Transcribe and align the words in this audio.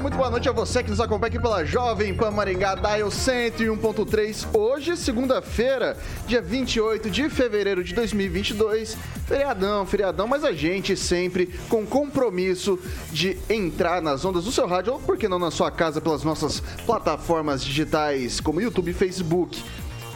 muito 0.00 0.16
boa 0.16 0.30
noite 0.30 0.48
a 0.48 0.52
você 0.52 0.82
que 0.82 0.88
nos 0.88 0.98
acompanha 0.98 1.28
aqui 1.28 1.38
pela 1.38 1.62
Jovem 1.62 2.14
Pan 2.14 2.30
Maringá 2.30 2.74
Dial 2.74 3.10
101.3. 3.10 4.46
Hoje, 4.56 4.96
segunda-feira, 4.96 5.94
dia 6.26 6.40
28 6.40 7.10
de 7.10 7.28
fevereiro 7.28 7.84
de 7.84 7.92
2022. 7.92 8.96
Feriadão, 9.26 9.84
feriadão, 9.84 10.26
mas 10.26 10.42
a 10.42 10.52
gente 10.52 10.96
sempre 10.96 11.48
com 11.68 11.84
compromisso 11.84 12.78
de 13.12 13.36
entrar 13.50 14.00
nas 14.00 14.24
ondas 14.24 14.44
do 14.44 14.52
seu 14.52 14.66
rádio, 14.66 14.94
ou 14.94 15.00
por 15.00 15.18
que 15.18 15.28
não 15.28 15.38
na 15.38 15.50
sua 15.50 15.70
casa 15.70 16.00
pelas 16.00 16.24
nossas 16.24 16.60
plataformas 16.86 17.62
digitais 17.62 18.40
como 18.40 18.58
YouTube 18.58 18.92
e 18.92 18.94
Facebook. 18.94 19.62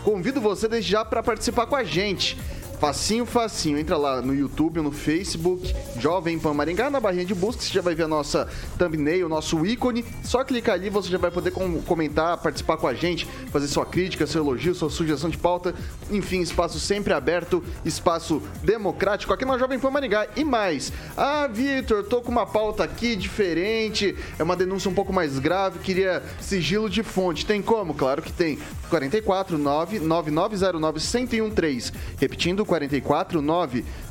Convido 0.02 0.40
você 0.40 0.66
desde 0.66 0.92
já 0.92 1.04
para 1.04 1.22
participar 1.22 1.66
com 1.66 1.76
a 1.76 1.84
gente. 1.84 2.38
Facinho, 2.84 3.24
facinho. 3.24 3.78
Entra 3.78 3.96
lá 3.96 4.20
no 4.20 4.34
YouTube, 4.34 4.82
no 4.82 4.92
Facebook, 4.92 5.74
Jovem 5.98 6.38
Pan 6.38 6.52
Maringá, 6.52 6.90
na 6.90 7.00
barrinha 7.00 7.24
de 7.24 7.34
busca, 7.34 7.62
você 7.62 7.72
já 7.72 7.80
vai 7.80 7.94
ver 7.94 8.02
a 8.02 8.08
nossa 8.08 8.46
thumbnail, 8.78 9.24
o 9.24 9.28
nosso 9.30 9.64
ícone. 9.64 10.04
Só 10.22 10.44
clicar 10.44 10.74
ali, 10.74 10.90
você 10.90 11.08
já 11.08 11.16
vai 11.16 11.30
poder 11.30 11.50
com- 11.50 11.80
comentar, 11.80 12.36
participar 12.36 12.76
com 12.76 12.86
a 12.86 12.92
gente, 12.92 13.24
fazer 13.50 13.68
sua 13.68 13.86
crítica, 13.86 14.26
seu 14.26 14.42
elogio, 14.42 14.74
sua 14.74 14.90
sugestão 14.90 15.30
de 15.30 15.38
pauta. 15.38 15.74
Enfim, 16.10 16.42
espaço 16.42 16.78
sempre 16.78 17.14
aberto, 17.14 17.64
espaço 17.86 18.42
democrático 18.62 19.32
aqui 19.32 19.46
na 19.46 19.56
Jovem 19.56 19.78
Pan 19.78 19.90
Maringá. 19.90 20.26
E 20.36 20.44
mais, 20.44 20.92
ah, 21.16 21.46
Vitor, 21.50 22.04
tô 22.04 22.20
com 22.20 22.30
uma 22.30 22.44
pauta 22.44 22.84
aqui 22.84 23.16
diferente, 23.16 24.14
é 24.38 24.42
uma 24.42 24.54
denúncia 24.54 24.90
um 24.90 24.94
pouco 24.94 25.10
mais 25.10 25.38
grave, 25.38 25.78
queria 25.78 26.22
sigilo 26.38 26.90
de 26.90 27.02
fonte. 27.02 27.46
Tem 27.46 27.62
como? 27.62 27.94
Claro 27.94 28.20
que 28.20 28.30
tem. 28.30 28.58
44 28.90 29.56
9909 29.56 31.00
1013. 31.40 31.90
Repetindo, 32.18 32.64
44 32.64 32.73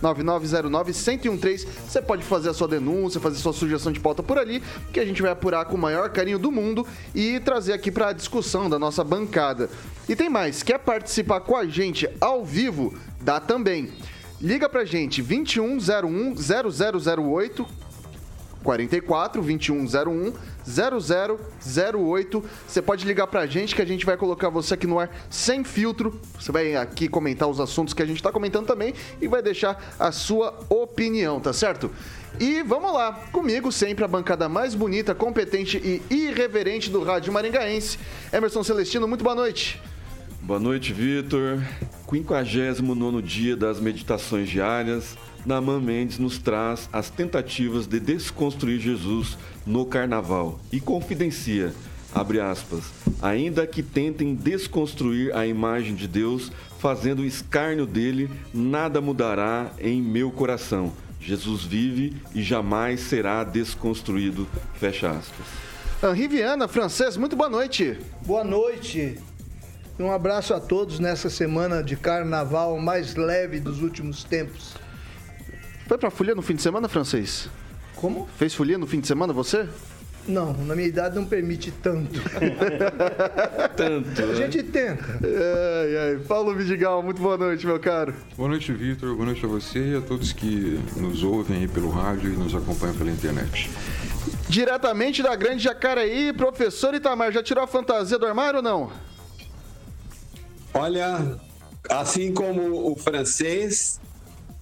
9909 0.02 0.94
1013. 0.94 1.68
Você 1.88 2.02
pode 2.02 2.24
fazer 2.24 2.50
a 2.50 2.54
sua 2.54 2.68
denúncia, 2.68 3.20
fazer 3.20 3.38
sua 3.38 3.54
sugestão 3.54 3.92
de 3.92 4.00
pauta 4.00 4.24
por 4.24 4.38
ali, 4.38 4.62
que 4.92 5.00
a 5.00 5.06
gente 5.06 5.22
vai 5.22 5.32
apurar 5.32 5.66
com 5.66 5.76
o 5.76 5.80
maior 5.80 6.10
carinho 6.10 6.40
do 6.40 6.52
mundo 6.52 6.86
e 7.14 7.40
trazer 7.40 7.74
aqui 7.74 7.92
para 7.92 8.10
a 8.10 8.14
discussão 8.14 8.70
da 8.70 8.80
nossa 8.80 9.04
bancada. 9.04 9.70
E 10.08 10.16
tem 10.16 10.30
mais, 10.30 10.64
quer 10.64 10.80
participar 10.80 11.42
com 11.42 11.56
a 11.56 11.66
gente 11.66 12.10
ao 12.20 12.44
vivo? 12.44 12.94
Dá 13.22 13.40
também. 13.40 13.90
Liga 14.42 14.68
pra 14.68 14.84
gente 14.84 15.22
2101 15.22 16.36
0008 16.36 17.84
44 18.64 19.42
2101 19.42 20.34
0008. 20.66 22.44
Você 22.68 22.82
pode 22.82 23.06
ligar 23.06 23.28
pra 23.28 23.46
gente 23.46 23.76
que 23.76 23.82
a 23.82 23.86
gente 23.86 24.06
vai 24.06 24.18
colocar 24.18 24.50
você 24.50 24.74
aqui 24.74 24.88
no 24.88 24.98
ar 24.98 25.10
sem 25.30 25.64
filtro. 25.64 26.20
Você 26.40 26.52
vai 26.52 26.76
aqui 26.76 27.08
comentar 27.08 27.48
os 27.48 27.60
assuntos 27.60 27.94
que 27.94 28.02
a 28.02 28.06
gente 28.06 28.24
tá 28.24 28.32
comentando 28.32 28.66
também 28.66 28.94
e 29.22 29.28
vai 29.28 29.42
deixar 29.42 29.96
a 30.00 30.12
sua 30.12 30.58
opinião, 30.70 31.40
tá 31.40 31.54
certo? 31.54 31.92
E 32.40 32.64
vamos 32.64 32.92
lá, 32.92 33.14
comigo 33.32 33.72
sempre 33.72 34.04
a 34.04 34.08
bancada 34.08 34.50
mais 34.50 34.74
bonita, 34.74 35.14
competente 35.14 35.78
e 35.78 36.02
irreverente 36.10 36.90
do 36.90 37.04
rádio 37.04 37.32
maringaense. 37.32 38.00
Emerson 38.32 38.64
Celestino, 38.64 39.08
muito 39.08 39.24
boa 39.24 39.36
noite. 39.36 39.80
Boa 40.42 40.60
noite, 40.60 40.92
Vitor. 40.92 41.62
59 42.14 43.24
dia 43.24 43.56
das 43.58 43.80
meditações 43.80 44.48
diárias. 44.48 45.18
Naman 45.44 45.82
Mendes 45.82 46.20
nos 46.20 46.38
traz 46.38 46.88
as 46.94 47.10
tentativas 47.10 47.88
de 47.88 48.00
desconstruir 48.00 48.80
Jesus 48.80 49.36
no 49.66 49.84
carnaval 49.84 50.60
e 50.72 50.80
confidencia, 50.80 51.74
abre 52.14 52.40
aspas, 52.40 52.84
ainda 53.20 53.66
que 53.66 53.82
tentem 53.82 54.36
desconstruir 54.36 55.36
a 55.36 55.48
imagem 55.48 55.96
de 55.96 56.08
Deus, 56.08 56.52
fazendo 56.78 57.26
escárnio 57.26 57.88
dele, 57.88 58.30
nada 58.54 59.02
mudará 59.02 59.72
em 59.80 60.02
meu 60.02 60.30
coração. 60.32 60.94
Jesus 61.20 61.64
vive 61.64 62.14
e 62.36 62.44
jamais 62.44 63.00
será 63.00 63.44
desconstruído. 63.44 64.48
Fecha 64.76 65.10
aspas. 65.10 65.46
Henri 66.04 66.28
Viana, 66.28 66.68
francês, 66.68 67.18
muito 67.18 67.36
boa 67.36 67.50
noite. 67.50 67.98
Boa 68.26 68.44
noite. 68.44 69.18
Um 70.00 70.12
abraço 70.12 70.54
a 70.54 70.60
todos 70.60 71.00
nessa 71.00 71.30
semana 71.30 71.84
de 71.84 71.96
carnaval 71.96 72.80
mais 72.80 73.16
leve 73.16 73.60
dos 73.60 73.82
últimos 73.82 74.24
tempos. 74.24 74.74
Foi 75.88 75.98
pra 75.98 76.10
folia 76.10 76.34
no 76.34 76.42
fim 76.42 76.56
de 76.56 76.64
semana, 76.64 76.90
francês? 76.90 77.48
Como? 77.96 78.28
Fez 78.38 78.56
folia 78.56 78.78
no 78.78 78.88
fim 78.88 79.00
de 79.00 79.08
semana, 79.08 79.32
você? 79.32 79.68
Não, 80.28 80.54
na 80.54 80.74
minha 80.74 80.88
idade 80.88 81.16
não 81.16 81.26
permite 81.26 81.70
tanto. 81.70 82.20
Tanto. 83.76 84.22
A 84.22 84.26
né? 84.26 84.36
gente 84.36 84.64
tenta. 84.64 85.20
Ai, 85.22 85.98
ai. 85.98 86.20
Paulo 86.26 86.56
Vidigal, 86.56 87.04
muito 87.04 87.22
boa 87.22 87.38
noite, 87.38 87.66
meu 87.66 87.78
caro. 87.78 88.14
Boa 88.38 88.48
noite, 88.48 88.72
Vitor. 88.72 89.14
Boa 89.16 89.26
noite 89.26 89.46
a 89.46 89.50
você 89.50 89.80
e 89.80 89.96
a 89.98 90.02
todos 90.02 90.32
que 90.32 90.80
nos 90.96 91.24
ouvem 91.24 91.58
aí 91.58 91.68
pelo 91.68 91.90
rádio 91.90 92.34
e 92.34 92.38
nos 92.38 92.56
acompanham 92.56 92.96
pela 92.96 93.12
internet. 93.12 93.70
Diretamente 94.48 95.22
da 95.22 95.36
Grande 95.36 95.62
Jacareí, 95.62 96.32
professor 96.32 96.94
Itamar, 96.94 97.34
já 97.34 97.44
tirou 97.44 97.64
a 97.64 97.68
fantasia 97.68 98.18
do 98.18 98.26
armário 98.26 98.58
ou 98.58 98.64
não? 98.64 98.92
Olha, 100.74 101.38
assim 101.90 102.34
como 102.34 102.92
o 102.92 102.96
francês, 102.96 104.00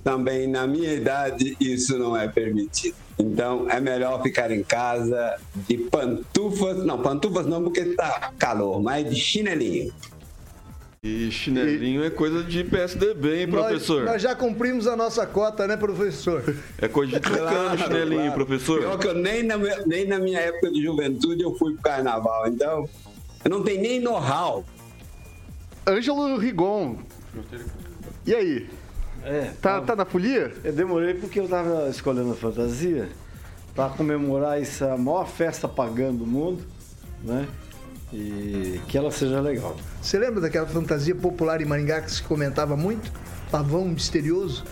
também 0.03 0.47
na 0.47 0.67
minha 0.67 0.93
idade 0.93 1.55
isso 1.59 1.97
não 1.97 2.15
é 2.17 2.27
permitido. 2.27 2.95
Então 3.19 3.69
é 3.69 3.79
melhor 3.79 4.21
ficar 4.23 4.49
em 4.51 4.63
casa 4.63 5.37
de 5.67 5.77
pantufas, 5.77 6.83
não, 6.83 7.01
pantufas 7.01 7.45
não 7.45 7.63
porque 7.63 7.85
tá 7.95 8.31
calor, 8.37 8.81
mas 8.81 9.07
de 9.09 9.15
chinelinho. 9.15 9.93
E 11.03 11.31
chinelinho 11.31 12.03
é 12.03 12.09
coisa 12.11 12.43
de 12.43 12.63
PSDB, 12.63 13.41
hein, 13.41 13.47
Nós, 13.47 13.65
professor? 13.67 14.03
nós 14.05 14.21
já 14.21 14.35
cumprimos 14.35 14.85
a 14.85 14.95
nossa 14.95 15.25
cota, 15.25 15.65
né, 15.65 15.75
professor? 15.75 16.43
É 16.79 16.87
coisa 16.87 17.13
de 17.13 17.19
tucano, 17.19 17.77
chinelinho, 17.77 18.21
claro. 18.31 18.45
professor. 18.45 18.79
Pior 18.81 18.99
que 18.99 19.07
eu 19.07 19.13
nem 19.15 19.41
na, 19.43 19.57
minha- 19.57 19.83
nem 19.87 20.05
na 20.07 20.19
minha 20.19 20.39
época 20.39 20.69
de 20.71 20.83
juventude 20.83 21.41
eu 21.41 21.55
fui 21.55 21.73
pro 21.73 21.81
carnaval, 21.81 22.47
então 22.47 22.87
eu 23.43 23.49
não 23.49 23.63
tenho 23.63 23.81
nem 23.81 23.99
know-how. 23.99 24.63
Ângelo 25.87 26.37
Rigon. 26.37 26.97
E 28.25 28.35
aí? 28.35 28.69
É, 29.23 29.51
Tá, 29.61 29.81
tá 29.81 29.95
na 29.95 30.05
folia? 30.05 30.51
eu 30.63 30.73
demorei 30.73 31.13
porque 31.13 31.39
eu 31.39 31.47
tava 31.47 31.89
escolhendo 31.89 32.31
a 32.31 32.35
fantasia 32.35 33.09
para 33.75 33.89
comemorar 33.89 34.59
essa 34.59 34.97
maior 34.97 35.27
festa 35.27 35.67
pagã 35.67 36.13
do 36.13 36.25
mundo, 36.25 36.63
né? 37.23 37.47
E 38.11 38.81
que 38.87 38.97
ela 38.97 39.09
seja 39.11 39.39
legal. 39.39 39.75
Você 40.01 40.19
lembra 40.19 40.41
daquela 40.41 40.67
fantasia 40.67 41.15
popular 41.15 41.61
em 41.61 41.65
Maringá 41.65 42.01
que 42.01 42.11
se 42.11 42.21
comentava 42.23 42.75
muito? 42.75 43.11
Pavão 43.49 43.85
misterioso? 43.87 44.65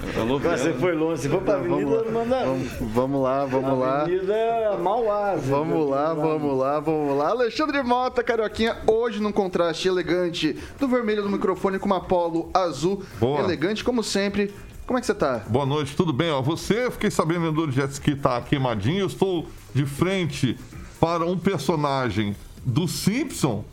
Você 0.00 0.72
foi 0.74 0.94
longe, 0.94 1.22
você 1.22 1.28
foi 1.28 1.40
pra 1.40 1.56
Vamos 1.56 1.72
Avenida 1.72 2.02
lá. 2.02 2.10
Mandarim. 2.10 2.46
Vamos, 2.46 2.92
vamos 2.92 3.22
lá, 3.22 3.44
vamos 3.46 3.78
lá. 3.78 4.02
Avenida 4.02 4.78
Mauá. 4.82 5.34
Vamos 5.36 5.90
lá, 5.90 6.14
vamos 6.14 6.58
lá, 6.58 6.80
vamos 6.80 7.16
lá. 7.18 7.28
Alexandre 7.30 7.82
Mota, 7.82 8.22
Carioquinha, 8.22 8.76
hoje 8.86 9.20
num 9.20 9.32
contraste 9.32 9.88
elegante 9.88 10.56
do 10.78 10.86
vermelho 10.86 11.22
do 11.22 11.30
microfone 11.30 11.78
com 11.78 11.86
uma 11.86 12.00
polo 12.00 12.50
azul. 12.52 13.02
Boa. 13.18 13.40
Elegante 13.40 13.82
como 13.82 14.02
sempre. 14.02 14.52
Como 14.86 14.98
é 14.98 15.00
que 15.00 15.06
você 15.06 15.14
tá? 15.14 15.42
Boa 15.48 15.66
noite, 15.66 15.96
tudo 15.96 16.12
bem? 16.12 16.30
Ó, 16.30 16.40
você, 16.40 16.84
eu 16.84 16.92
fiquei 16.92 17.10
sabendo 17.10 17.50
do 17.50 17.72
jet 17.72 17.90
ski 17.90 18.14
tá 18.14 18.40
queimadinho. 18.40 19.00
Eu 19.00 19.06
estou 19.08 19.46
de 19.74 19.84
frente 19.84 20.56
para 21.00 21.24
um 21.24 21.36
personagem 21.36 22.36
do 22.64 22.86
Simpson. 22.86 23.64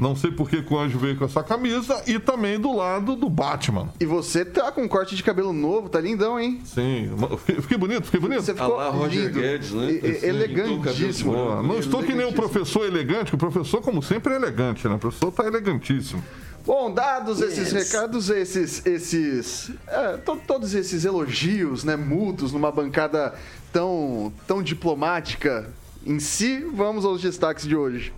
Não 0.00 0.16
sei 0.16 0.30
por 0.30 0.48
que 0.48 0.64
o 0.72 0.78
anjo 0.78 0.98
veio 0.98 1.14
com 1.16 1.24
essa 1.26 1.42
camisa. 1.42 2.02
E 2.06 2.18
também 2.18 2.58
do 2.58 2.74
lado 2.74 3.14
do 3.14 3.28
Batman. 3.28 3.90
E 4.00 4.06
você 4.06 4.44
tá 4.44 4.72
com 4.72 4.82
um 4.82 4.88
corte 4.88 5.14
de 5.14 5.22
cabelo 5.22 5.52
novo, 5.52 5.88
tá 5.90 6.00
lindão, 6.00 6.40
hein? 6.40 6.60
Sim. 6.64 7.10
Fiquei, 7.40 7.60
fiquei 7.62 7.76
bonito? 7.78 8.04
Fiquei 8.06 8.20
bonito? 8.20 8.42
Você 8.42 8.54
ficou 8.54 8.76
lá, 8.76 8.88
Roger 8.88 9.24
lindo. 9.26 9.38
Guedes, 9.40 9.70
né? 9.72 9.92
E- 9.92 10.10
Assim, 10.10 10.26
elegantíssimo. 10.26 11.32
Boa. 11.32 11.62
Não 11.62 11.78
estou 11.78 12.02
que 12.02 12.14
nem 12.14 12.26
o 12.26 12.32
professor 12.32 12.86
elegante, 12.86 13.28
que 13.30 13.34
o 13.34 13.38
professor, 13.38 13.82
como 13.82 14.02
sempre, 14.02 14.32
é 14.32 14.36
elegante, 14.36 14.88
né? 14.88 14.94
O 14.94 14.98
professor 14.98 15.30
tá 15.30 15.44
elegantíssimo. 15.46 16.24
Bom, 16.66 16.92
dados 16.92 17.40
esses 17.40 17.72
recados, 17.72 18.28
esses, 18.30 18.84
esses, 18.86 19.70
é, 19.86 20.16
to- 20.18 20.40
todos 20.46 20.74
esses 20.74 21.04
elogios, 21.04 21.84
né, 21.84 21.96
mútuos 21.96 22.52
numa 22.52 22.70
bancada 22.70 23.34
tão, 23.72 24.32
tão 24.46 24.62
diplomática 24.62 25.68
em 26.06 26.18
si, 26.20 26.58
vamos 26.74 27.04
aos 27.04 27.20
destaques 27.22 27.66
de 27.66 27.74
hoje. 27.74 28.12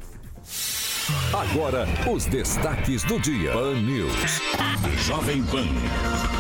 Agora, 1.33 1.87
os 2.09 2.27
destaques 2.27 3.03
do 3.03 3.19
dia. 3.19 3.53
Pan 3.53 3.75
News. 3.75 4.41
Jovem 4.99 5.43
Pan. 5.45 5.67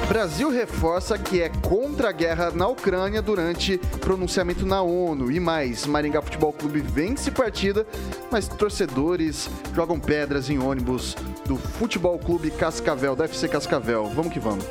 Brasil 0.08 0.50
reforça 0.50 1.18
que 1.18 1.40
é 1.40 1.48
contra 1.48 2.10
a 2.10 2.12
guerra 2.12 2.52
na 2.52 2.68
Ucrânia 2.68 3.20
durante 3.20 3.78
pronunciamento 4.00 4.64
na 4.64 4.80
ONU. 4.80 5.32
E 5.32 5.40
mais, 5.40 5.84
Maringá 5.86 6.22
Futebol 6.22 6.52
Clube 6.52 6.80
vence 6.80 7.30
partida, 7.30 7.86
mas 8.30 8.46
torcedores 8.46 9.50
jogam 9.74 9.98
pedras 9.98 10.48
em 10.48 10.58
ônibus 10.58 11.16
do 11.44 11.56
Futebol 11.56 12.18
Clube 12.18 12.50
Cascavel, 12.50 13.16
da 13.16 13.24
FC 13.24 13.48
Cascavel. 13.48 14.10
Vamos 14.14 14.32
que 14.32 14.38
vamos. 14.38 14.64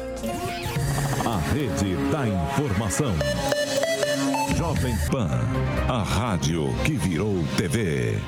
A 1.25 1.37
rede 1.53 1.95
da 2.11 2.27
informação. 2.27 3.13
Jovem 4.55 4.95
Pan, 5.11 5.29
a 5.89 6.03
rádio 6.03 6.73
que 6.85 6.93
virou 6.93 7.43
TV. 7.57 8.19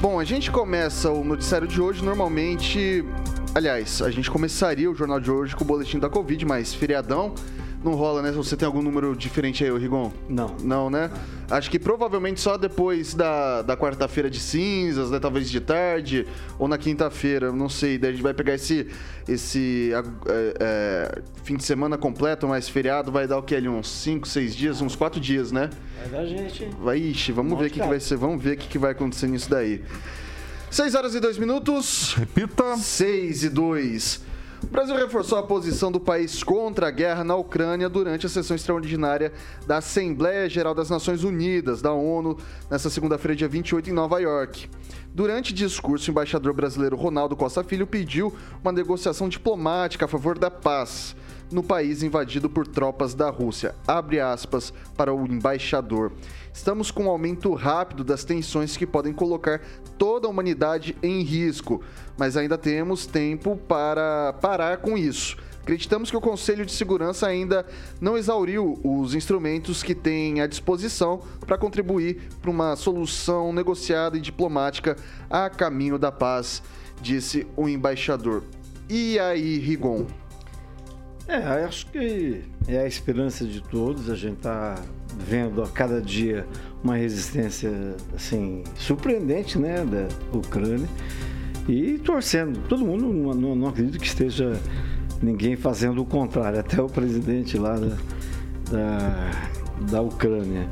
Bom, 0.00 0.20
a 0.20 0.24
gente 0.24 0.50
começa 0.50 1.10
o 1.10 1.24
noticiário 1.24 1.66
de 1.66 1.80
hoje 1.80 2.04
normalmente. 2.04 3.04
Aliás, 3.54 4.02
a 4.02 4.10
gente 4.10 4.30
começaria 4.30 4.90
o 4.90 4.94
jornal 4.94 5.18
de 5.18 5.30
hoje 5.30 5.56
com 5.56 5.64
o 5.64 5.66
boletim 5.66 5.98
da 5.98 6.10
Covid, 6.10 6.44
mas 6.44 6.74
feriadão 6.74 7.34
não 7.84 7.94
rola, 7.94 8.22
né? 8.22 8.32
Você 8.32 8.56
tem 8.56 8.66
algum 8.66 8.82
número 8.82 9.14
diferente 9.14 9.64
aí, 9.64 9.70
Rigon? 9.78 10.12
Não. 10.28 10.56
Não, 10.62 10.90
né? 10.90 11.10
Acho 11.50 11.70
que 11.70 11.78
provavelmente 11.78 12.40
só 12.40 12.56
depois 12.56 13.14
da, 13.14 13.62
da 13.62 13.76
quarta-feira 13.76 14.30
de 14.30 14.40
cinzas, 14.40 15.10
né? 15.10 15.20
Talvez 15.20 15.50
de 15.50 15.60
tarde, 15.60 16.26
ou 16.58 16.66
na 16.66 16.78
quinta-feira, 16.78 17.52
não 17.52 17.68
sei. 17.68 17.98
Daí 17.98 18.10
a 18.10 18.12
gente 18.12 18.22
vai 18.22 18.34
pegar 18.34 18.54
esse, 18.54 18.88
esse 19.28 19.92
é, 19.92 20.54
é, 20.60 21.22
fim 21.42 21.56
de 21.56 21.64
semana 21.64 21.98
completo, 21.98 22.48
mais 22.48 22.68
feriado, 22.68 23.12
vai 23.12 23.26
dar 23.26 23.38
o 23.38 23.42
que 23.42 23.54
ali? 23.54 23.68
Uns 23.68 23.88
5, 23.88 24.26
6 24.26 24.56
dias, 24.56 24.80
uns 24.80 24.96
4 24.96 25.20
dias, 25.20 25.52
né? 25.52 25.70
Vai 25.98 26.08
dar 26.08 26.26
gente. 26.26 26.68
Vai, 26.80 26.98
ixi, 26.98 27.32
vamos 27.32 27.58
ver 27.58 27.66
o 27.66 27.70
que, 27.70 27.80
que 27.80 27.86
vai 27.86 28.00
ser, 28.00 28.16
vamos 28.16 28.42
ver 28.42 28.54
o 28.54 28.56
que, 28.56 28.68
que 28.68 28.78
vai 28.78 28.92
acontecer 28.92 29.26
nisso 29.26 29.50
daí. 29.50 29.84
6 30.70 30.94
horas 30.94 31.14
e 31.14 31.20
2 31.20 31.38
minutos. 31.38 32.14
Repita. 32.14 32.76
6 32.76 33.44
e 33.44 33.48
2. 33.48 34.33
O 34.64 34.74
Brasil 34.74 34.96
reforçou 34.96 35.36
a 35.36 35.42
posição 35.42 35.92
do 35.92 36.00
país 36.00 36.42
contra 36.42 36.88
a 36.88 36.90
guerra 36.90 37.22
na 37.22 37.36
Ucrânia 37.36 37.86
durante 37.86 38.24
a 38.24 38.28
sessão 38.30 38.56
extraordinária 38.56 39.30
da 39.66 39.76
Assembleia 39.76 40.48
Geral 40.48 40.74
das 40.74 40.88
Nações 40.88 41.22
Unidas, 41.22 41.82
da 41.82 41.92
ONU, 41.92 42.38
nesta 42.70 42.88
segunda-feira, 42.88 43.36
dia 43.36 43.46
28, 43.46 43.90
em 43.90 43.92
Nova 43.92 44.18
York. 44.20 44.68
Durante 45.14 45.52
discurso, 45.52 46.10
o 46.10 46.12
embaixador 46.12 46.54
brasileiro 46.54 46.96
Ronaldo 46.96 47.36
Costa 47.36 47.62
Filho 47.62 47.86
pediu 47.86 48.34
uma 48.62 48.72
negociação 48.72 49.28
diplomática 49.28 50.06
a 50.06 50.08
favor 50.08 50.38
da 50.38 50.50
paz 50.50 51.14
no 51.50 51.62
país 51.62 52.02
invadido 52.02 52.48
por 52.48 52.66
tropas 52.66 53.14
da 53.14 53.30
Rússia. 53.30 53.74
Abre 53.86 54.20
aspas 54.20 54.72
para 54.96 55.12
o 55.12 55.26
embaixador. 55.26 56.12
Estamos 56.52 56.90
com 56.90 57.04
um 57.04 57.10
aumento 57.10 57.52
rápido 57.54 58.04
das 58.04 58.24
tensões 58.24 58.76
que 58.76 58.86
podem 58.86 59.12
colocar 59.12 59.60
toda 59.98 60.26
a 60.26 60.30
humanidade 60.30 60.96
em 61.02 61.22
risco, 61.22 61.82
mas 62.16 62.36
ainda 62.36 62.56
temos 62.56 63.06
tempo 63.06 63.56
para 63.56 64.32
parar 64.34 64.78
com 64.78 64.96
isso. 64.96 65.36
Acreditamos 65.64 66.10
que 66.10 66.16
o 66.16 66.20
Conselho 66.20 66.66
de 66.66 66.72
Segurança 66.72 67.26
ainda 67.26 67.64
não 67.98 68.18
exauriu 68.18 68.78
os 68.84 69.14
instrumentos 69.14 69.82
que 69.82 69.94
tem 69.94 70.42
à 70.42 70.46
disposição 70.46 71.22
para 71.46 71.56
contribuir 71.56 72.28
para 72.42 72.50
uma 72.50 72.76
solução 72.76 73.50
negociada 73.50 74.18
e 74.18 74.20
diplomática 74.20 74.94
a 75.30 75.48
caminho 75.48 75.98
da 75.98 76.12
paz, 76.12 76.62
disse 77.00 77.46
o 77.56 77.66
embaixador. 77.66 78.44
E 78.90 79.18
aí, 79.18 79.58
Rigon? 79.58 80.06
É, 81.26 81.36
acho 81.64 81.86
que 81.86 82.42
é 82.68 82.78
a 82.78 82.86
esperança 82.86 83.44
de 83.44 83.62
todos. 83.62 84.10
A 84.10 84.14
gente 84.14 84.36
está 84.36 84.76
vendo 85.18 85.62
a 85.62 85.68
cada 85.68 86.00
dia 86.00 86.46
uma 86.82 86.96
resistência 86.96 87.70
assim 88.14 88.62
surpreendente, 88.76 89.58
né, 89.58 89.84
da 89.84 90.36
Ucrânia 90.36 90.88
e 91.68 91.98
torcendo. 91.98 92.60
Todo 92.68 92.84
mundo 92.84 93.06
não, 93.34 93.54
não, 93.54 93.68
acredito 93.68 93.98
que 93.98 94.06
esteja 94.06 94.60
ninguém 95.22 95.56
fazendo 95.56 96.02
o 96.02 96.04
contrário, 96.04 96.60
até 96.60 96.80
o 96.82 96.88
presidente 96.88 97.56
lá 97.56 97.76
da, 97.76 97.96
da, 98.70 99.30
da 99.90 100.02
Ucrânia. 100.02 100.68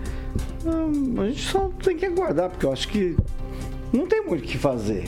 Não, 0.64 1.22
a 1.22 1.28
gente 1.28 1.42
só 1.42 1.68
tem 1.82 1.96
que 1.96 2.04
aguardar, 2.04 2.50
porque 2.50 2.66
eu 2.66 2.72
acho 2.72 2.88
que 2.88 3.16
não 3.92 4.06
tem 4.06 4.22
muito 4.26 4.44
o 4.44 4.46
que 4.46 4.58
fazer 4.58 5.04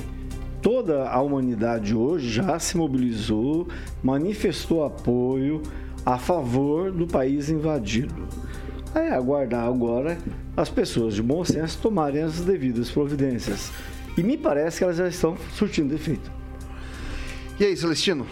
toda 0.65 1.11
a 1.11 1.21
humanidade 1.21 1.95
hoje 1.95 2.31
já 2.31 2.59
se 2.59 2.75
mobilizou, 2.79 3.69
manifestou 4.03 4.83
apoio 4.83 5.61
a 6.07 6.17
favor 6.17 6.91
do 6.91 7.07
país 7.07 7.51
invadido. 7.51 8.27
É 8.95 9.11
aguardar 9.11 9.69
agora 9.69 10.17
as 10.57 10.71
pessoas 10.71 11.15
de 11.15 11.23
bom 11.23 11.45
senso 11.45 11.79
tomarem 11.83 12.23
as 12.23 12.41
devidas 12.41 12.91
providências. 12.91 13.71
E 14.17 14.23
me 14.23 14.39
parece 14.39 14.79
que 14.79 14.85
elas 14.85 14.97
já 14.97 15.07
estão 15.07 15.37
surtindo 15.53 15.95
efeito. 15.95 16.33
E 17.61 17.65
aí, 17.67 17.77
Celestino? 17.77 18.27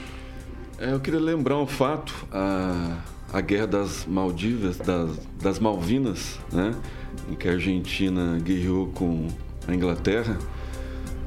É, 0.79 0.91
eu 0.91 1.01
queria 1.01 1.21
lembrar 1.21 1.59
um 1.59 1.67
fato, 1.67 2.15
a, 2.33 2.97
a 3.31 3.43
guerra 3.43 3.67
das 3.67 4.07
Maldivas, 4.07 4.79
das, 4.79 5.19
das 5.43 5.59
Malvinas, 5.59 6.39
né? 6.51 6.75
Em 7.31 7.35
que 7.35 7.47
a 7.47 7.53
Argentina 7.53 8.39
guerreou 8.43 8.87
com 8.87 9.29
a 9.69 9.75
Inglaterra 9.75 10.39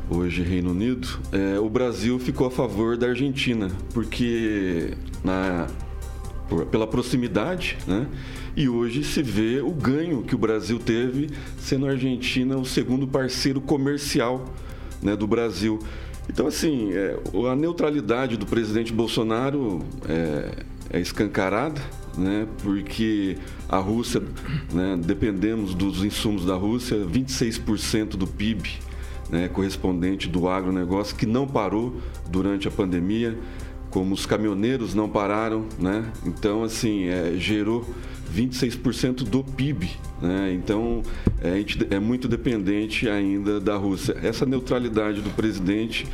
hoje 0.09 0.43
Reino 0.43 0.71
Unido, 0.71 1.07
é, 1.31 1.59
o 1.59 1.69
Brasil 1.69 2.19
ficou 2.19 2.47
a 2.47 2.51
favor 2.51 2.97
da 2.97 3.07
Argentina, 3.07 3.69
porque 3.93 4.91
na, 5.23 5.67
por, 6.47 6.65
pela 6.67 6.87
proximidade, 6.87 7.77
né? 7.87 8.07
E 8.55 8.69
hoje 8.69 9.03
se 9.03 9.21
vê 9.21 9.59
o 9.59 9.71
ganho 9.71 10.23
que 10.23 10.33
o 10.33 10.37
Brasil 10.37 10.79
teve, 10.79 11.29
sendo 11.59 11.87
a 11.87 11.91
Argentina 11.91 12.57
o 12.57 12.63
segundo 12.63 13.05
parceiro 13.05 13.59
comercial 13.59 14.45
né, 15.01 15.13
do 15.13 15.27
Brasil. 15.27 15.79
Então, 16.29 16.47
assim, 16.47 16.93
é, 16.93 17.19
a 17.51 17.55
neutralidade 17.55 18.37
do 18.37 18.45
presidente 18.45 18.93
Bolsonaro 18.93 19.83
é, 20.07 20.63
é 20.89 20.99
escancarada, 21.01 21.81
né, 22.17 22.47
porque 22.63 23.37
a 23.67 23.77
Rússia, 23.77 24.23
né, 24.71 24.97
dependemos 25.03 25.75
dos 25.75 26.05
insumos 26.05 26.45
da 26.45 26.55
Rússia, 26.55 26.97
26% 26.97 28.11
do 28.11 28.25
PIB 28.25 28.71
né, 29.29 29.47
correspondente 29.47 30.27
do 30.27 30.47
agronegócio, 30.47 31.15
que 31.15 31.25
não 31.25 31.47
parou 31.47 31.95
durante 32.29 32.67
a 32.67 32.71
pandemia, 32.71 33.37
como 33.89 34.13
os 34.13 34.25
caminhoneiros 34.25 34.93
não 34.93 35.07
pararam, 35.07 35.65
né? 35.79 36.11
Então, 36.25 36.63
assim, 36.63 37.05
é, 37.05 37.33
gerou 37.37 37.85
26% 38.33 39.23
do 39.23 39.43
PIB, 39.43 39.89
né? 40.21 40.53
Então, 40.53 41.01
é, 41.41 41.55
gente 41.55 41.87
é 41.89 41.99
muito 41.99 42.27
dependente 42.27 43.07
ainda 43.07 43.59
da 43.59 43.75
Rússia. 43.77 44.17
Essa 44.21 44.45
neutralidade 44.45 45.21
do 45.21 45.29
presidente 45.29 46.05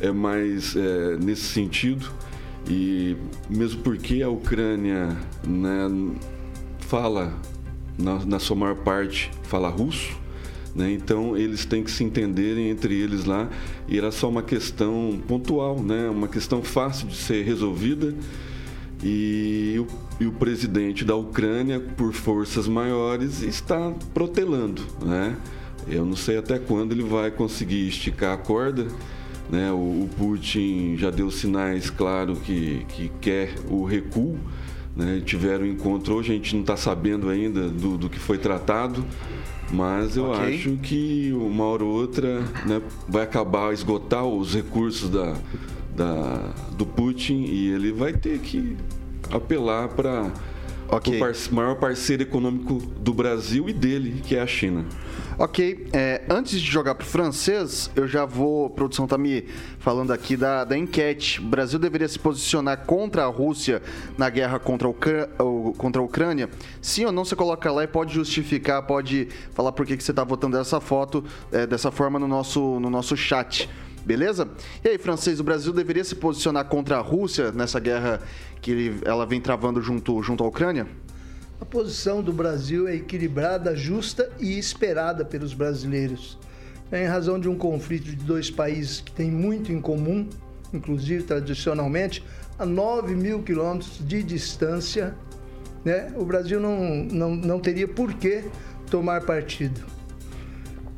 é 0.00 0.12
mais 0.12 0.76
é, 0.76 1.16
nesse 1.16 1.42
sentido 1.42 2.08
e 2.68 3.16
mesmo 3.48 3.82
porque 3.82 4.22
a 4.22 4.28
Ucrânia 4.28 5.16
né, 5.46 6.14
fala, 6.80 7.32
na, 7.98 8.24
na 8.24 8.38
sua 8.38 8.56
maior 8.56 8.76
parte, 8.76 9.30
fala 9.42 9.68
russo, 9.68 10.16
né? 10.74 10.92
Então 10.92 11.36
eles 11.36 11.64
têm 11.64 11.82
que 11.82 11.90
se 11.90 12.02
entenderem 12.02 12.68
entre 12.68 12.94
eles 12.94 13.24
lá 13.24 13.48
e 13.86 13.96
era 13.96 14.10
só 14.10 14.28
uma 14.28 14.42
questão 14.42 15.20
pontual, 15.28 15.80
né? 15.80 16.08
uma 16.08 16.26
questão 16.26 16.62
fácil 16.62 17.06
de 17.06 17.16
ser 17.16 17.44
resolvida. 17.44 18.14
E 19.02 19.76
o, 19.78 19.86
e 20.22 20.26
o 20.26 20.32
presidente 20.32 21.04
da 21.04 21.14
Ucrânia, 21.14 21.78
por 21.78 22.12
forças 22.12 22.66
maiores, 22.66 23.42
está 23.42 23.92
protelando. 24.14 24.82
Né? 25.04 25.36
Eu 25.86 26.06
não 26.06 26.16
sei 26.16 26.38
até 26.38 26.58
quando 26.58 26.92
ele 26.92 27.02
vai 27.02 27.30
conseguir 27.30 27.86
esticar 27.86 28.32
a 28.32 28.36
corda. 28.36 28.86
Né? 29.50 29.70
O, 29.70 29.74
o 29.74 30.10
Putin 30.16 30.96
já 30.96 31.10
deu 31.10 31.30
sinais, 31.30 31.90
claro, 31.90 32.34
que, 32.34 32.86
que 32.88 33.12
quer 33.20 33.54
o 33.68 33.84
recuo. 33.84 34.38
Né? 34.96 35.20
Tiveram 35.24 35.66
encontro 35.66 36.14
hoje, 36.14 36.32
a 36.32 36.34
gente 36.34 36.54
não 36.54 36.62
está 36.62 36.76
sabendo 36.76 37.28
ainda 37.28 37.68
do, 37.68 37.98
do 37.98 38.08
que 38.08 38.18
foi 38.18 38.38
tratado. 38.38 39.04
Mas 39.72 40.16
eu 40.16 40.30
okay. 40.30 40.56
acho 40.56 40.76
que 40.76 41.32
uma 41.32 41.64
hora 41.64 41.84
ou 41.84 41.90
outra 41.90 42.40
né, 42.66 42.80
vai 43.08 43.22
acabar, 43.22 43.72
esgotar 43.72 44.24
os 44.24 44.54
recursos 44.54 45.10
da, 45.10 45.34
da, 45.94 46.52
do 46.76 46.86
Putin 46.86 47.44
e 47.44 47.72
ele 47.72 47.92
vai 47.92 48.12
ter 48.12 48.38
que 48.38 48.76
apelar 49.30 49.88
para 49.88 50.30
okay. 50.88 51.16
o 51.16 51.18
par 51.18 51.32
maior 51.50 51.74
parceiro 51.76 52.22
econômico 52.22 52.74
do 53.00 53.12
Brasil 53.12 53.68
e 53.68 53.72
dele, 53.72 54.22
que 54.24 54.36
é 54.36 54.40
a 54.40 54.46
China. 54.46 54.84
Ok, 55.36 55.88
é, 55.92 56.22
antes 56.30 56.60
de 56.60 56.70
jogar 56.70 56.94
para 56.94 57.04
o 57.04 57.08
francês, 57.08 57.90
eu 57.96 58.06
já 58.06 58.24
vou. 58.24 58.66
A 58.66 58.70
produção 58.70 59.04
está 59.04 59.18
me 59.18 59.44
falando 59.80 60.12
aqui 60.12 60.36
da, 60.36 60.62
da 60.62 60.78
enquete. 60.78 61.40
O 61.40 61.44
Brasil 61.44 61.76
deveria 61.76 62.06
se 62.06 62.20
posicionar 62.20 62.86
contra 62.86 63.24
a 63.24 63.26
Rússia 63.26 63.82
na 64.16 64.30
guerra 64.30 64.60
contra 64.60 64.88
a, 64.88 64.92
contra 65.76 66.00
a 66.00 66.04
Ucrânia? 66.04 66.48
Sim 66.80 67.06
ou 67.06 67.12
não? 67.12 67.24
Você 67.24 67.34
coloca 67.34 67.70
lá 67.72 67.82
e 67.82 67.88
pode 67.88 68.14
justificar, 68.14 68.82
pode 68.86 69.26
falar 69.52 69.72
por 69.72 69.84
que, 69.84 69.96
que 69.96 70.04
você 70.04 70.12
está 70.12 70.22
votando 70.22 70.56
dessa 70.56 70.80
foto, 70.80 71.24
é, 71.50 71.66
dessa 71.66 71.90
forma 71.90 72.16
no 72.16 72.28
nosso, 72.28 72.78
no 72.78 72.88
nosso 72.88 73.16
chat. 73.16 73.68
Beleza? 74.04 74.48
E 74.84 74.88
aí, 74.90 74.98
francês, 74.98 75.40
o 75.40 75.44
Brasil 75.44 75.72
deveria 75.72 76.04
se 76.04 76.14
posicionar 76.14 76.66
contra 76.66 76.98
a 76.98 77.00
Rússia 77.00 77.50
nessa 77.50 77.80
guerra 77.80 78.20
que 78.60 78.70
ele, 78.70 79.00
ela 79.04 79.26
vem 79.26 79.40
travando 79.40 79.82
junto, 79.82 80.22
junto 80.22 80.44
à 80.44 80.46
Ucrânia? 80.46 80.86
A 81.64 81.66
posição 81.66 82.22
do 82.22 82.30
Brasil 82.30 82.86
é 82.86 82.94
equilibrada, 82.94 83.74
justa 83.74 84.30
e 84.38 84.58
esperada 84.58 85.24
pelos 85.24 85.54
brasileiros. 85.54 86.38
em 86.92 87.06
razão 87.06 87.40
de 87.40 87.48
um 87.48 87.56
conflito 87.56 88.04
de 88.04 88.16
dois 88.16 88.50
países 88.50 89.00
que 89.00 89.10
têm 89.10 89.30
muito 89.30 89.72
em 89.72 89.80
comum, 89.80 90.28
inclusive 90.74 91.22
tradicionalmente, 91.22 92.22
a 92.58 92.66
9 92.66 93.14
mil 93.14 93.42
quilômetros 93.42 93.98
de 94.06 94.22
distância, 94.22 95.14
né? 95.82 96.12
o 96.16 96.24
Brasil 96.26 96.60
não, 96.60 96.96
não, 97.04 97.34
não 97.34 97.58
teria 97.58 97.88
por 97.88 98.12
que 98.12 98.44
tomar 98.90 99.22
partido. 99.22 99.80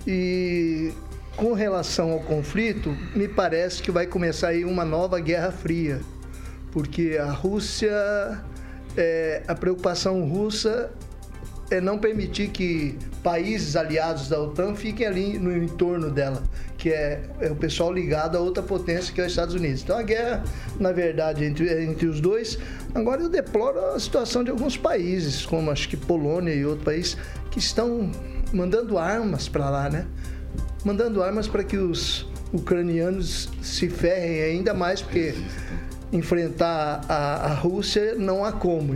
E 0.05 0.93
com 1.37 1.53
relação 1.53 2.11
ao 2.11 2.21
conflito, 2.21 2.91
me 3.15 3.29
parece 3.29 3.81
que 3.81 3.93
vai 3.93 4.09
começar 4.09 4.49
aí 4.49 4.65
uma 4.65 4.85
nova 4.85 5.21
Guerra 5.21 5.53
Fria, 5.53 6.01
porque 6.73 7.17
a 7.21 7.31
Rússia, 7.31 8.45
é, 8.97 9.43
a 9.47 9.55
preocupação 9.55 10.25
russa 10.29 10.91
é 11.71 11.81
não 11.81 11.99
permitir 11.99 12.49
que 12.49 12.97
países 13.23 13.75
aliados 13.75 14.29
da 14.29 14.41
OTAN 14.41 14.75
fiquem 14.75 15.07
ali 15.07 15.39
no 15.39 15.57
entorno 15.57 16.11
dela, 16.11 16.43
que 16.79 16.91
é, 16.91 17.23
é, 17.41 17.51
o 17.51 17.57
pessoal 17.57 17.93
ligado 17.93 18.37
a 18.37 18.41
outra 18.41 18.63
potência 18.63 19.13
que 19.13 19.21
é 19.21 19.25
os 19.25 19.33
Estados 19.33 19.55
Unidos. 19.55 19.83
Então 19.83 19.99
a 19.99 20.03
guerra, 20.03 20.45
na 20.79 20.93
verdade, 20.93 21.45
entre, 21.45 21.85
entre 21.85 22.07
os 22.07 22.21
dois. 22.21 22.59
Agora 22.95 23.23
eu 23.23 23.29
deploro 23.29 23.79
a 23.95 24.01
situação 24.01 24.45
de 24.45 24.51
alguns 24.51 24.77
países, 24.77 25.45
como 25.45 25.71
acho 25.71 25.89
que 25.89 25.97
Polônia 25.97 26.55
e 26.55 26.65
outro 26.65 26.85
país, 26.85 27.17
que 27.51 27.59
estão 27.59 28.11
mandando 28.53 28.97
armas 28.97 29.49
para 29.49 29.69
lá, 29.69 29.91
né? 29.91 30.07
Mandando 30.85 31.21
armas 31.23 31.49
para 31.49 31.65
que 31.65 31.77
os 31.77 32.29
ucranianos 32.53 33.51
se 33.61 33.89
ferrem 33.89 34.41
ainda 34.41 34.73
mais, 34.73 35.03
porque 35.03 35.35
enfrentar 36.13 37.05
a, 37.09 37.47
a 37.47 37.55
Rússia 37.55 38.15
não 38.15 38.45
há 38.45 38.53
como. 38.53 38.95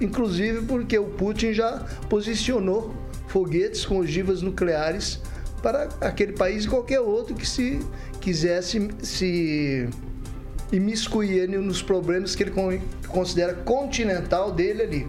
Inclusive 0.00 0.62
porque 0.62 0.98
o 0.98 1.06
Putin 1.06 1.52
já 1.52 1.84
posicionou 2.08 2.94
foguetes 3.28 3.84
com 3.84 3.98
ogivas 3.98 4.42
nucleares 4.42 5.20
para 5.62 5.88
aquele 6.00 6.32
país 6.32 6.64
e 6.64 6.68
qualquer 6.68 7.00
outro 7.00 7.34
que 7.34 7.46
se 7.46 7.80
quisesse 8.20 8.90
se 9.02 9.88
imiscuir 10.72 11.48
nos 11.48 11.82
problemas 11.82 12.34
que 12.34 12.42
ele 12.42 12.80
considera 13.08 13.54
continental 13.54 14.52
dele 14.52 14.82
ali. 14.82 15.08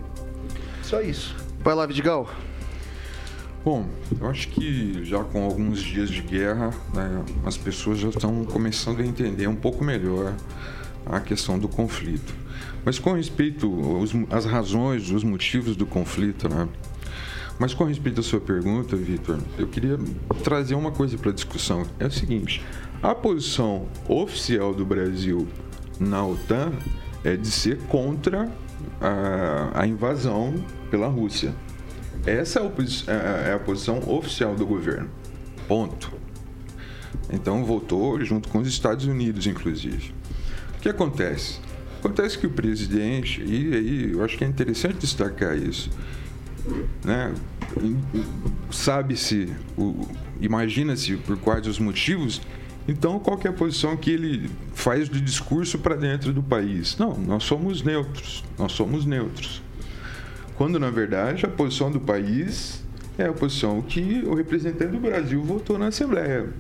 Só 0.84 1.02
isso. 1.02 1.36
Vai 1.64 1.76
lá, 1.76 1.86
Vidigal. 1.86 2.30
Bom, 3.64 3.86
eu 4.20 4.28
acho 4.28 4.48
que 4.48 5.06
já 5.06 5.24
com 5.24 5.44
alguns 5.44 5.80
dias 5.80 6.10
de 6.10 6.22
guerra, 6.22 6.72
né, 6.96 7.24
as 7.46 7.58
pessoas 7.58 8.00
já 8.00 8.10
estão 8.10 8.44
começando 8.44 9.02
a 9.02 9.06
entender 9.06 9.46
um 9.46 9.56
pouco 9.56 9.84
melhor 9.84 10.34
a 11.06 11.20
questão 11.20 11.58
do 11.58 11.68
conflito. 11.68 12.34
Mas 12.84 12.98
com 12.98 13.14
respeito 13.14 13.72
às 14.30 14.46
razões, 14.46 15.12
os 15.12 15.24
motivos 15.24 15.76
do 15.76 15.86
conflito, 15.86 16.50
né? 16.50 16.68
Mas 17.60 17.74
com 17.74 17.84
respeito 17.84 18.20
à 18.20 18.24
sua 18.24 18.42
pergunta, 18.42 18.96
Vitor, 18.96 19.40
eu 19.58 19.68
queria 19.68 20.00
trazer 20.44 20.74
uma 20.74 20.92
coisa 20.92 21.18
para 21.18 21.30
a 21.30 21.34
discussão. 21.34 21.86
É 22.00 22.08
o 22.08 22.12
seguinte: 22.12 22.64
a 23.04 23.14
posição 23.14 23.88
oficial 24.08 24.74
do 24.74 24.84
Brasil 24.84 25.48
na 26.00 26.26
OTAN 26.26 26.72
é 27.24 27.38
de 27.38 27.52
ser 27.52 27.78
contra 27.84 28.52
a, 29.00 29.82
a 29.82 29.88
invasão 29.88 30.56
pela 30.90 31.08
Rússia. 31.08 31.54
Essa 32.26 32.60
é 32.60 32.64
a, 32.64 33.48
é, 33.48 33.50
é 33.50 33.54
a 33.54 33.60
posição 33.60 34.00
oficial 34.08 34.56
do 34.56 34.66
governo. 34.66 35.10
Ponto. 35.68 36.12
Então 37.32 37.64
votou 37.64 38.24
junto 38.24 38.50
com 38.50 38.60
os 38.60 38.68
Estados 38.68 39.06
Unidos, 39.06 39.48
inclusive. 39.48 40.14
O 40.82 40.84
que 40.84 40.90
acontece? 40.90 41.60
Acontece 42.00 42.40
que 42.40 42.48
o 42.48 42.50
presidente, 42.50 43.40
e 43.40 43.72
aí 43.76 44.12
eu 44.14 44.26
acho 44.26 44.36
que 44.36 44.44
é 44.44 44.48
interessante 44.48 44.96
destacar 44.96 45.56
isso, 45.56 45.92
né? 47.06 47.32
sabe-se, 48.72 49.54
imagina-se 50.42 51.18
por 51.18 51.38
quais 51.38 51.68
os 51.68 51.78
motivos, 51.78 52.42
então 52.88 53.20
qual 53.20 53.40
é 53.44 53.52
posição 53.52 53.96
que 53.96 54.10
ele 54.10 54.50
faz 54.74 55.08
de 55.08 55.22
discurso 55.22 55.78
para 55.78 55.96
dentro 55.96 56.34
do 56.34 56.42
país? 56.42 56.98
Não, 56.98 57.16
nós 57.16 57.44
somos 57.44 57.84
neutros, 57.84 58.44
nós 58.58 58.72
somos 58.72 59.06
neutros. 59.06 59.62
Quando 60.56 60.80
na 60.80 60.90
verdade 60.90 61.46
a 61.46 61.50
posição 61.50 61.92
do 61.92 62.00
país 62.00 62.84
é 63.20 63.26
a 63.26 63.34
posição 63.34 63.84
que 63.84 64.24
o 64.26 64.34
representante 64.34 64.94
do 64.94 65.00
Brasil 65.00 65.44
votou 65.44 65.78
na 65.78 65.90
Assembleia 65.90 66.52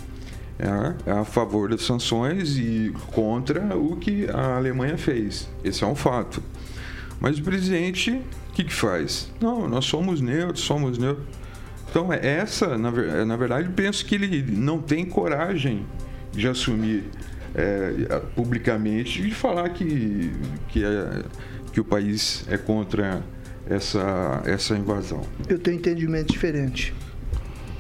é, 0.60 1.10
é 1.10 1.14
a 1.14 1.26
favor 1.26 1.70
das 1.70 1.82
sanções 1.84 2.58
e 2.58 2.94
contra 3.14 3.78
o 3.78 3.96
que 3.96 4.30
a 4.30 4.58
Alemanha 4.58 4.98
fez. 4.98 5.50
Esse 5.64 5.84
é 5.84 5.88
um 5.88 5.96
fato. 5.96 6.42
Mas 7.20 7.38
o 7.38 7.44
presidente, 7.44 8.12
o 8.50 8.54
que, 8.54 8.64
que 8.64 8.74
faz? 8.74 9.32
Não, 9.40 9.68
nós 9.68 9.86
somos 9.86 10.22
neutros, 10.22 10.64
somos 10.64 10.98
neutros. 10.98 11.26
Então, 11.90 12.12
é 12.12 12.26
essa, 12.26 12.78
na, 12.78 12.92
na 13.26 13.36
verdade, 13.36 13.70
penso 13.76 14.06
que 14.06 14.16
ele 14.16 14.42
não 14.50 14.80
tem 14.80 15.06
coragem 15.06 15.86
de 16.32 16.48
assumir 16.48 17.04
é, 17.54 18.22
publicamente 18.36 19.22
e 19.22 19.26
de 19.28 19.36
falar 19.36 19.70
que, 19.70 20.32
que, 20.70 20.84
é, 20.84 21.24
que 21.74 21.82
o 21.82 21.84
país 21.84 22.46
é 22.48 22.58
contra 22.58 23.22
essa, 23.70 24.42
essa 24.46 24.76
invasão. 24.76 25.22
Eu 25.48 25.60
tenho 25.60 25.78
entendimento 25.78 26.32
diferente. 26.32 26.94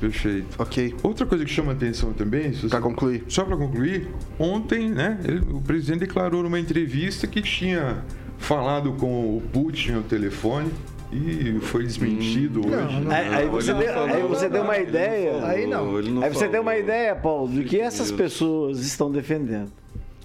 Perfeito. 0.01 0.47
Ok. 0.57 0.95
Outra 1.03 1.27
coisa 1.27 1.45
que 1.45 1.51
chama 1.51 1.73
atenção 1.73 2.11
também. 2.11 2.51
Para 2.67 2.81
concluir. 2.81 3.23
Só 3.27 3.45
para 3.45 3.55
concluir, 3.55 4.07
ontem, 4.39 4.89
né, 4.89 5.19
ele, 5.23 5.41
o 5.51 5.61
presidente 5.61 5.99
declarou 5.99 6.41
numa 6.41 6.59
entrevista 6.59 7.27
que 7.27 7.39
tinha 7.39 8.03
falado 8.39 8.93
com 8.93 9.37
o 9.37 9.41
Putin 9.53 9.93
ao 9.93 10.01
telefone 10.01 10.71
e 11.13 11.59
foi 11.61 11.83
desmentido 11.83 12.61
hum. 12.61 12.71
hoje. 12.71 12.99
Não, 13.01 13.11
aí, 13.11 13.27
aí, 13.35 13.47
você 13.47 13.73
deu, 13.75 14.03
aí, 14.03 14.23
você 14.23 14.49
deu, 14.49 14.63
uma 14.63 14.77
ideia. 14.79 15.45
Aí 15.45 15.67
não. 15.67 16.01
não 16.01 16.23
aí 16.23 16.33
você 16.33 16.47
deu 16.47 16.63
uma 16.63 16.75
ideia, 16.75 17.15
Paulo, 17.15 17.47
do 17.47 17.63
que 17.63 17.79
essas 17.79 18.11
pessoas 18.11 18.79
estão 18.79 19.11
defendendo. 19.11 19.71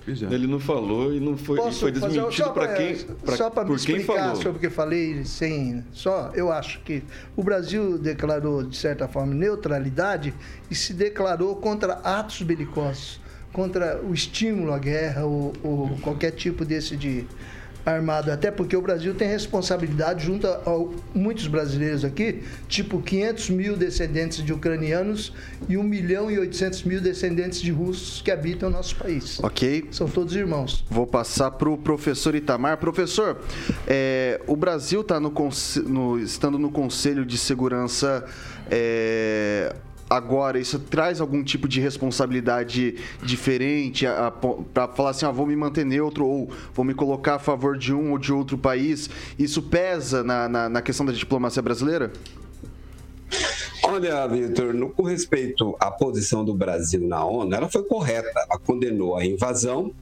É. 0.08 0.32
Ele 0.32 0.46
não 0.46 0.60
falou 0.60 1.12
e 1.12 1.18
não 1.18 1.36
foi, 1.36 1.72
foi 1.72 1.90
desmentido 1.90 2.52
para 2.52 2.74
quem 2.74 2.96
pra, 2.96 3.36
Só 3.36 3.50
para 3.50 3.64
me 3.64 3.74
explicar 3.74 4.36
sobre 4.36 4.50
o 4.50 4.60
que 4.60 4.66
eu 4.66 4.70
falei, 4.70 5.24
sem, 5.24 5.84
só 5.92 6.30
eu 6.32 6.52
acho 6.52 6.80
que 6.82 7.02
o 7.34 7.42
Brasil 7.42 7.98
declarou, 7.98 8.62
de 8.62 8.76
certa 8.76 9.08
forma, 9.08 9.34
neutralidade 9.34 10.32
e 10.70 10.74
se 10.76 10.94
declarou 10.94 11.56
contra 11.56 11.94
atos 11.94 12.42
belicosos, 12.42 13.20
contra 13.52 14.00
o 14.00 14.14
estímulo 14.14 14.72
à 14.72 14.78
guerra 14.78 15.24
ou, 15.24 15.52
ou 15.62 15.98
qualquer 16.00 16.30
tipo 16.30 16.64
desse 16.64 16.96
de 16.96 17.26
armado, 17.86 18.32
até 18.32 18.50
porque 18.50 18.76
o 18.76 18.82
Brasil 18.82 19.14
tem 19.14 19.28
responsabilidade 19.28 20.26
junto 20.26 20.46
a, 20.46 20.54
a, 20.66 20.84
muitos 21.14 21.46
brasileiros 21.46 22.04
aqui, 22.04 22.42
tipo 22.68 23.00
500 23.00 23.50
mil 23.50 23.76
descendentes 23.76 24.44
de 24.44 24.52
ucranianos 24.52 25.32
e 25.68 25.76
1 25.76 25.82
milhão 25.82 26.30
e 26.30 26.38
800 26.38 26.82
mil 26.82 27.00
descendentes 27.00 27.60
de 27.60 27.70
russos 27.70 28.20
que 28.20 28.30
habitam 28.30 28.68
o 28.68 28.72
nosso 28.72 28.96
país. 28.96 29.38
Ok. 29.42 29.86
São 29.92 30.08
todos 30.08 30.34
irmãos. 30.34 30.84
Vou 30.90 31.06
passar 31.06 31.52
para 31.52 31.70
o 31.70 31.78
professor 31.78 32.34
Itamar. 32.34 32.76
Professor, 32.78 33.40
é, 33.86 34.40
o 34.46 34.56
Brasil 34.56 35.02
está 35.02 35.20
no, 35.20 35.32
no, 35.86 36.18
estando 36.18 36.58
no 36.58 36.70
Conselho 36.70 37.24
de 37.24 37.38
Segurança 37.38 38.24
é, 38.68 39.74
agora 40.08 40.58
isso 40.58 40.78
traz 40.78 41.20
algum 41.20 41.42
tipo 41.42 41.68
de 41.68 41.80
responsabilidade 41.80 42.96
diferente 43.22 44.06
para 44.72 44.88
falar 44.88 45.10
assim, 45.10 45.26
ah, 45.26 45.30
vou 45.30 45.46
me 45.46 45.56
manter 45.56 45.84
neutro 45.84 46.26
ou 46.26 46.50
vou 46.72 46.84
me 46.84 46.94
colocar 46.94 47.34
a 47.34 47.38
favor 47.38 47.76
de 47.76 47.92
um 47.92 48.12
ou 48.12 48.18
de 48.18 48.32
outro 48.32 48.56
país? 48.56 49.10
Isso 49.38 49.62
pesa 49.62 50.22
na, 50.22 50.48
na, 50.48 50.68
na 50.68 50.82
questão 50.82 51.04
da 51.04 51.12
diplomacia 51.12 51.62
brasileira? 51.62 52.12
Olha, 53.82 54.26
Vitor, 54.26 54.74
com 54.90 55.02
respeito 55.04 55.76
à 55.78 55.90
posição 55.90 56.44
do 56.44 56.54
Brasil 56.54 57.06
na 57.06 57.24
ONU, 57.24 57.54
ela 57.54 57.68
foi 57.68 57.84
correta. 57.84 58.28
Ela 58.34 58.58
condenou 58.58 59.16
a 59.16 59.24
invasão 59.24 59.92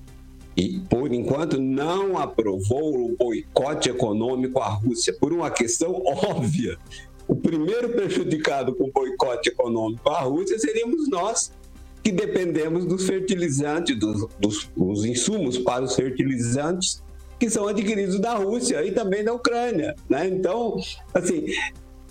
e, 0.56 0.80
por 0.88 1.12
enquanto, 1.12 1.60
não 1.60 2.16
aprovou 2.16 3.04
o 3.04 3.16
boicote 3.16 3.90
econômico 3.90 4.60
à 4.60 4.68
Rússia 4.68 5.14
por 5.18 5.32
uma 5.32 5.50
questão 5.50 6.00
óbvia 6.06 6.78
o 7.26 7.34
primeiro 7.34 7.90
prejudicado 7.90 8.74
com 8.74 8.84
o 8.84 8.92
boicote 8.92 9.48
econômico 9.48 10.08
à 10.10 10.20
Rússia 10.20 10.58
seríamos 10.58 11.08
nós, 11.08 11.52
que 12.02 12.12
dependemos 12.12 12.84
dos 12.84 13.06
fertilizantes, 13.06 13.98
dos, 13.98 14.28
dos, 14.38 14.70
dos 14.76 15.04
insumos 15.04 15.56
para 15.58 15.84
os 15.84 15.94
fertilizantes 15.94 17.02
que 17.38 17.50
são 17.50 17.66
adquiridos 17.66 18.20
da 18.20 18.34
Rússia 18.34 18.84
e 18.84 18.92
também 18.92 19.24
da 19.24 19.32
Ucrânia. 19.32 19.94
Né? 20.08 20.28
Então, 20.28 20.76
assim, 21.12 21.46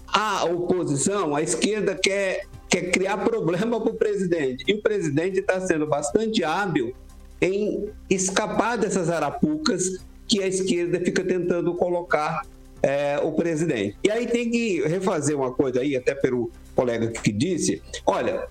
a 0.08 0.46
oposição, 0.46 1.36
a 1.36 1.41
esquerda 1.41 1.96
quer, 1.96 2.46
quer 2.70 2.91
criar 2.91 3.17
problema 3.17 3.79
para 3.79 3.91
o 3.91 3.96
presidente. 3.96 4.63
E 4.67 4.74
o 4.74 4.82
presidente 4.82 5.39
está 5.39 5.62
sendo 5.62 5.88
bastante 5.88 6.43
hábil 6.43 6.93
em 7.41 7.89
escapar 8.10 8.77
dessas 8.77 9.10
arapucas 9.10 9.98
que 10.27 10.41
a 10.41 10.48
esquerda 10.48 11.00
fica 11.00 11.24
tentando 11.24 11.74
colocar 11.75 12.43
é, 12.83 13.17
o 13.23 13.31
presidente. 13.31 13.97
E 14.03 14.11
aí 14.11 14.27
tem 14.27 14.51
que 14.51 14.81
refazer 14.81 15.35
uma 15.35 15.53
coisa 15.53 15.79
aí, 15.79 15.95
até 15.95 16.13
pelo 16.13 16.51
colega 16.75 17.07
que 17.07 17.31
disse: 17.31 17.81
olha, 18.05 18.47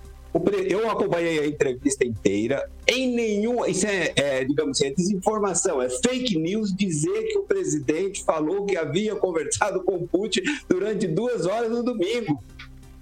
eu 0.67 0.89
acompanhei 0.89 1.39
a 1.39 1.47
entrevista 1.47 2.05
inteira. 2.05 2.67
Em 2.87 3.13
nenhum. 3.13 3.63
Isso 3.65 3.85
é, 3.85 4.11
é, 4.15 4.43
digamos 4.43 4.77
assim, 4.77 4.87
é 4.87 4.93
desinformação, 4.93 5.81
é 5.81 5.89
fake 5.89 6.37
news 6.37 6.75
dizer 6.75 7.27
que 7.27 7.37
o 7.37 7.43
presidente 7.43 8.23
falou 8.23 8.65
que 8.65 8.75
havia 8.75 9.15
conversado 9.15 9.83
com 9.83 10.07
Putin 10.07 10.41
durante 10.67 11.07
duas 11.07 11.45
horas 11.45 11.69
no 11.69 11.83
domingo. 11.83 12.43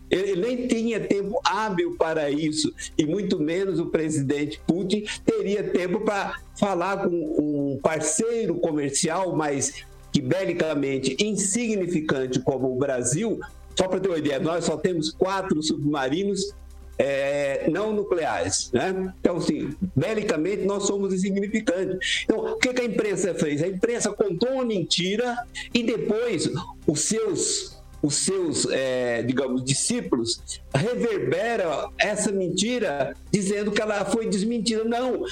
Ele 0.10 0.42
nem 0.42 0.68
tinha 0.68 1.00
tempo 1.00 1.40
hábil 1.42 1.96
para 1.98 2.30
isso, 2.30 2.74
e 2.98 3.06
muito 3.06 3.40
menos 3.40 3.80
o 3.80 3.86
presidente 3.86 4.60
Putin 4.68 5.06
teria 5.26 5.64
tempo 5.64 6.02
para 6.02 6.38
falar 6.60 6.98
com 6.98 7.10
um 7.10 7.80
parceiro 7.82 8.56
comercial, 8.56 9.34
mas 9.34 9.86
que 10.12 10.22
belicamente 10.22 11.16
insignificante 11.20 12.40
como 12.40 12.72
o 12.72 12.76
Brasil. 12.76 13.40
Só 13.78 13.88
para 13.88 14.00
ter 14.00 14.10
uma 14.10 14.18
ideia, 14.18 14.40
nós 14.40 14.66
só 14.66 14.76
temos 14.78 15.12
quatro 15.12 15.62
submarinos 15.64 16.54
é, 16.98 17.70
não 17.70 17.94
nucleares. 17.94 18.72
Né? 18.72 19.14
Então, 19.20 19.38
assim, 19.38 19.74
belicamente 19.96 20.64
nós 20.66 20.84
somos 20.84 21.14
insignificantes. 21.14 22.24
Então, 22.26 22.54
o 22.54 22.58
que, 22.58 22.74
que 22.74 22.82
a 22.82 22.86
imprensa 22.86 23.34
fez? 23.34 23.64
A 23.64 23.68
imprensa 23.68 24.12
contou 24.12 24.52
uma 24.52 24.66
mentira 24.66 25.38
e 25.74 25.84
depois 25.84 26.50
os 26.86 27.02
seus 27.02 27.82
os 28.04 28.16
seus, 28.16 28.66
é, 28.72 29.22
digamos, 29.22 29.64
discípulos 29.64 30.42
reverbera 30.74 31.88
essa 32.00 32.32
mentira 32.32 33.16
dizendo 33.32 33.70
que 33.72 33.80
ela 33.80 34.04
foi 34.06 34.28
desmentida. 34.28 34.84
Não, 34.84 35.24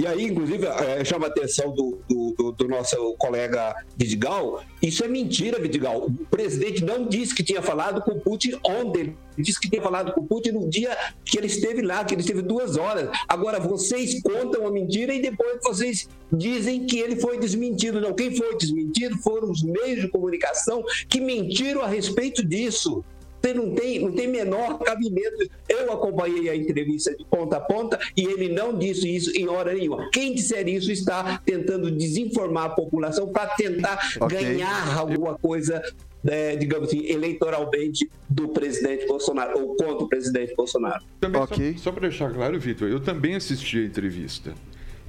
e 0.00 0.06
aí, 0.06 0.24
inclusive, 0.24 0.66
é, 0.66 1.04
chama 1.04 1.26
a 1.26 1.28
atenção 1.28 1.74
do, 1.74 1.98
do, 2.08 2.52
do, 2.52 2.66
nosso 2.66 2.96
colega 3.18 3.74
Vidigal. 3.94 4.64
Isso 4.80 5.04
é 5.04 5.08
mentira, 5.08 5.60
Vidigal. 5.60 6.06
O 6.06 6.10
presidente 6.30 6.82
não 6.82 7.06
disse 7.06 7.34
que 7.34 7.42
tinha 7.42 7.60
falado 7.60 8.00
com 8.00 8.12
o 8.12 8.18
Putin 8.18 8.58
ontem. 8.64 9.00
Ele 9.00 9.16
disse 9.36 9.60
que 9.60 9.68
tinha 9.68 9.82
falado 9.82 10.14
com 10.14 10.22
o 10.22 10.26
Putin 10.26 10.52
no 10.52 10.70
dia 10.70 10.96
que 11.22 11.36
ele 11.36 11.48
esteve 11.48 11.82
lá, 11.82 12.02
que 12.02 12.14
ele 12.14 12.22
esteve 12.22 12.40
duas 12.40 12.78
horas. 12.78 13.10
Agora, 13.28 13.60
vocês 13.60 14.22
contam 14.22 14.66
a 14.66 14.70
mentira 14.70 15.12
e 15.12 15.20
depois 15.20 15.58
vocês 15.62 16.08
dizem 16.32 16.86
que 16.86 16.98
ele 16.98 17.16
foi 17.16 17.38
desmentido. 17.38 18.00
Não, 18.00 18.14
quem 18.14 18.34
foi 18.34 18.56
desmentido 18.56 19.18
foram 19.18 19.50
os 19.50 19.62
meios 19.62 20.00
de 20.00 20.08
comunicação 20.08 20.82
que 21.10 21.20
mentiram 21.20 21.82
a 21.82 21.86
respeito 21.86 22.42
disso. 22.42 23.04
Você 23.42 23.54
não 23.54 23.74
tem, 23.74 24.00
não 24.00 24.12
tem 24.12 24.28
menor 24.28 24.78
cabimento. 24.78 25.48
Eu 25.68 25.92
acompanhei 25.92 26.48
a 26.48 26.56
entrevista 26.56 27.14
de 27.16 27.24
ponta 27.24 27.56
a 27.56 27.60
ponta 27.60 27.98
e 28.16 28.24
ele 28.24 28.48
não 28.50 28.76
disse 28.76 29.14
isso 29.14 29.30
em 29.36 29.48
hora 29.48 29.72
nenhuma. 29.72 30.10
Quem 30.12 30.34
disser 30.34 30.68
isso 30.68 30.92
está 30.92 31.40
tentando 31.44 31.90
desinformar 31.90 32.64
a 32.64 32.70
população 32.70 33.28
para 33.28 33.46
tentar 33.48 33.98
okay. 34.20 34.38
ganhar 34.38 34.98
alguma 34.98 35.38
coisa 35.38 35.82
é, 36.26 36.54
digamos 36.56 36.88
assim, 36.88 37.06
eleitoralmente 37.06 38.10
do 38.28 38.48
presidente 38.48 39.06
Bolsonaro 39.06 39.58
ou 39.58 39.76
contra 39.76 40.04
o 40.04 40.08
presidente 40.08 40.54
Bolsonaro. 40.54 41.02
Também, 41.18 41.40
okay. 41.40 41.72
Só, 41.74 41.84
só 41.84 41.92
para 41.92 42.08
deixar 42.08 42.30
claro, 42.32 42.58
Vitor, 42.60 42.88
eu 42.88 43.00
também 43.00 43.34
assisti 43.34 43.78
a 43.78 43.84
entrevista 43.84 44.54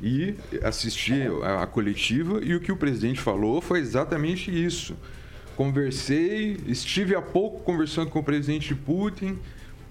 e 0.01 0.35
assisti 0.63 1.23
a, 1.43 1.63
a 1.63 1.67
coletiva 1.67 2.39
e 2.43 2.55
o 2.55 2.59
que 2.59 2.71
o 2.71 2.77
presidente 2.77 3.19
falou 3.19 3.61
foi 3.61 3.79
exatamente 3.79 4.49
isso. 4.51 4.95
Conversei, 5.61 6.57
estive 6.65 7.15
há 7.15 7.21
pouco 7.21 7.59
conversando 7.59 8.09
com 8.09 8.17
o 8.17 8.23
presidente 8.23 8.73
Putin. 8.73 9.37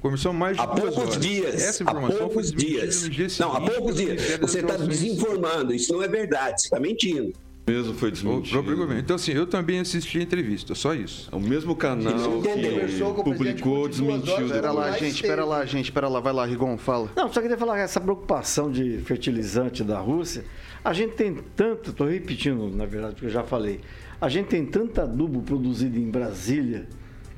Conversamos 0.02 0.36
mais 0.36 0.56
de 0.56 0.62
há 0.64 0.66
poucos 0.66 0.98
horas. 0.98 1.20
dias. 1.20 1.54
Essa 1.62 1.84
informação 1.84 2.16
há 2.16 2.20
poucos 2.22 2.50
dias. 2.50 3.38
não, 3.38 3.52
há 3.54 3.60
poucos 3.60 3.94
dias. 3.94 4.20
Você 4.40 4.58
está 4.58 4.76
desinformando. 4.76 5.72
Isso 5.72 5.92
não 5.92 6.02
é 6.02 6.08
verdade. 6.08 6.60
Você 6.60 6.66
está 6.66 6.80
mentindo. 6.80 7.32
Mesmo 7.68 7.94
foi 7.94 8.10
desmentido. 8.10 8.92
Então, 8.98 9.14
assim, 9.14 9.30
eu 9.30 9.46
também 9.46 9.78
assisti 9.78 10.18
a 10.18 10.22
entrevista, 10.22 10.74
só 10.74 10.92
isso. 10.92 11.28
É 11.30 11.36
o 11.36 11.40
mesmo 11.40 11.76
canal 11.76 12.42
que 12.42 13.22
publicou, 13.22 13.88
desmentiu. 13.88 14.46
Espera 14.46 14.72
lá, 14.72 14.90
gente, 14.90 15.14
espera 15.14 15.44
lá, 15.44 15.64
gente, 15.64 15.84
espera 15.84 16.08
lá. 16.08 16.18
Vai 16.18 16.32
lá, 16.32 16.46
Rigon, 16.46 16.76
fala. 16.78 17.12
Não, 17.14 17.32
só 17.32 17.40
queria 17.40 17.56
falar 17.56 17.78
essa 17.78 18.00
preocupação 18.00 18.72
de 18.72 18.98
fertilizante 19.04 19.84
da 19.84 20.00
Rússia, 20.00 20.44
a 20.84 20.92
gente 20.92 21.14
tem 21.14 21.32
tanto, 21.54 21.90
estou 21.90 22.08
repetindo, 22.08 22.68
na 22.74 22.86
verdade, 22.86 23.14
porque 23.14 23.26
eu 23.26 23.30
já 23.30 23.44
falei, 23.44 23.80
a 24.20 24.28
gente 24.28 24.46
tem 24.46 24.66
tanto 24.66 25.00
adubo 25.00 25.42
produzido 25.42 25.98
em 25.98 26.10
Brasília, 26.10 26.86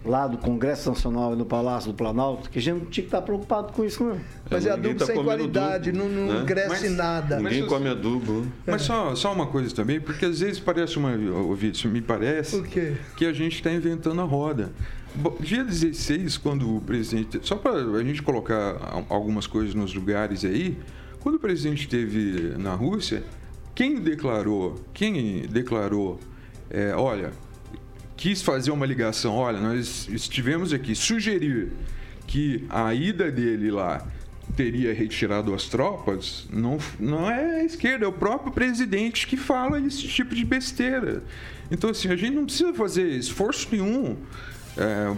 lá 0.04 0.26
do 0.26 0.36
Congresso 0.36 0.88
Nacional 0.88 1.32
e 1.32 1.36
no 1.36 1.44
Palácio 1.44 1.92
do 1.92 1.96
Planalto, 1.96 2.50
que 2.50 2.58
a 2.58 2.62
gente 2.62 2.74
não 2.74 2.86
tinha 2.86 3.04
que 3.04 3.08
estar 3.08 3.22
preocupado 3.22 3.72
com 3.72 3.84
isso, 3.84 4.02
não. 4.02 4.18
Mas 4.50 4.66
é 4.66 4.70
adubo 4.70 4.96
tá 4.96 5.06
sem 5.06 5.22
qualidade, 5.22 5.90
adubo, 5.90 6.08
não, 6.08 6.26
não 6.26 6.40
né? 6.40 6.44
cresce 6.46 6.88
mas, 6.88 6.96
nada. 6.96 7.36
Ninguém 7.36 7.60
mas, 7.60 7.68
come 7.68 7.88
adubo. 7.88 8.46
Mas 8.66 8.82
só, 8.82 9.14
só 9.14 9.32
uma 9.32 9.46
coisa 9.46 9.72
também, 9.74 10.00
porque 10.00 10.24
às 10.24 10.40
vezes 10.40 10.58
parece 10.58 10.98
uma. 10.98 11.12
Vítor, 11.54 11.90
me 11.90 12.00
parece 12.00 12.60
que 13.16 13.24
a 13.24 13.32
gente 13.32 13.56
está 13.56 13.70
inventando 13.70 14.20
a 14.20 14.24
roda. 14.24 14.72
Dia 15.40 15.62
16, 15.62 16.38
quando 16.38 16.76
o 16.76 16.80
presidente. 16.80 17.38
Só 17.42 17.54
para 17.54 17.74
a 17.74 18.02
gente 18.02 18.22
colocar 18.22 19.04
algumas 19.08 19.46
coisas 19.46 19.74
nos 19.74 19.94
lugares 19.94 20.44
aí, 20.44 20.78
quando 21.20 21.36
o 21.36 21.38
presidente 21.38 21.82
esteve 21.82 22.54
na 22.58 22.74
Rússia, 22.74 23.22
quem 23.74 24.00
declarou, 24.00 24.80
quem 24.92 25.42
declarou 25.42 26.18
é, 26.72 26.94
olha, 26.96 27.32
quis 28.16 28.40
fazer 28.40 28.70
uma 28.70 28.86
ligação, 28.86 29.34
olha, 29.34 29.60
nós 29.60 30.08
estivemos 30.08 30.72
aqui, 30.72 30.94
sugerir 30.94 31.70
que 32.26 32.64
a 32.70 32.94
ida 32.94 33.30
dele 33.30 33.70
lá 33.70 34.06
teria 34.56 34.92
retirado 34.94 35.54
as 35.54 35.64
tropas, 35.64 36.46
não, 36.50 36.78
não 36.98 37.30
é 37.30 37.60
a 37.60 37.64
esquerda, 37.64 38.06
é 38.06 38.08
o 38.08 38.12
próprio 38.12 38.52
presidente 38.52 39.26
que 39.26 39.36
fala 39.36 39.78
esse 39.80 40.08
tipo 40.08 40.34
de 40.34 40.44
besteira. 40.44 41.22
Então, 41.70 41.90
assim, 41.90 42.08
a 42.08 42.16
gente 42.16 42.34
não 42.34 42.44
precisa 42.44 42.72
fazer 42.72 43.08
esforço 43.08 43.68
nenhum 43.70 44.16
é, 44.76 45.14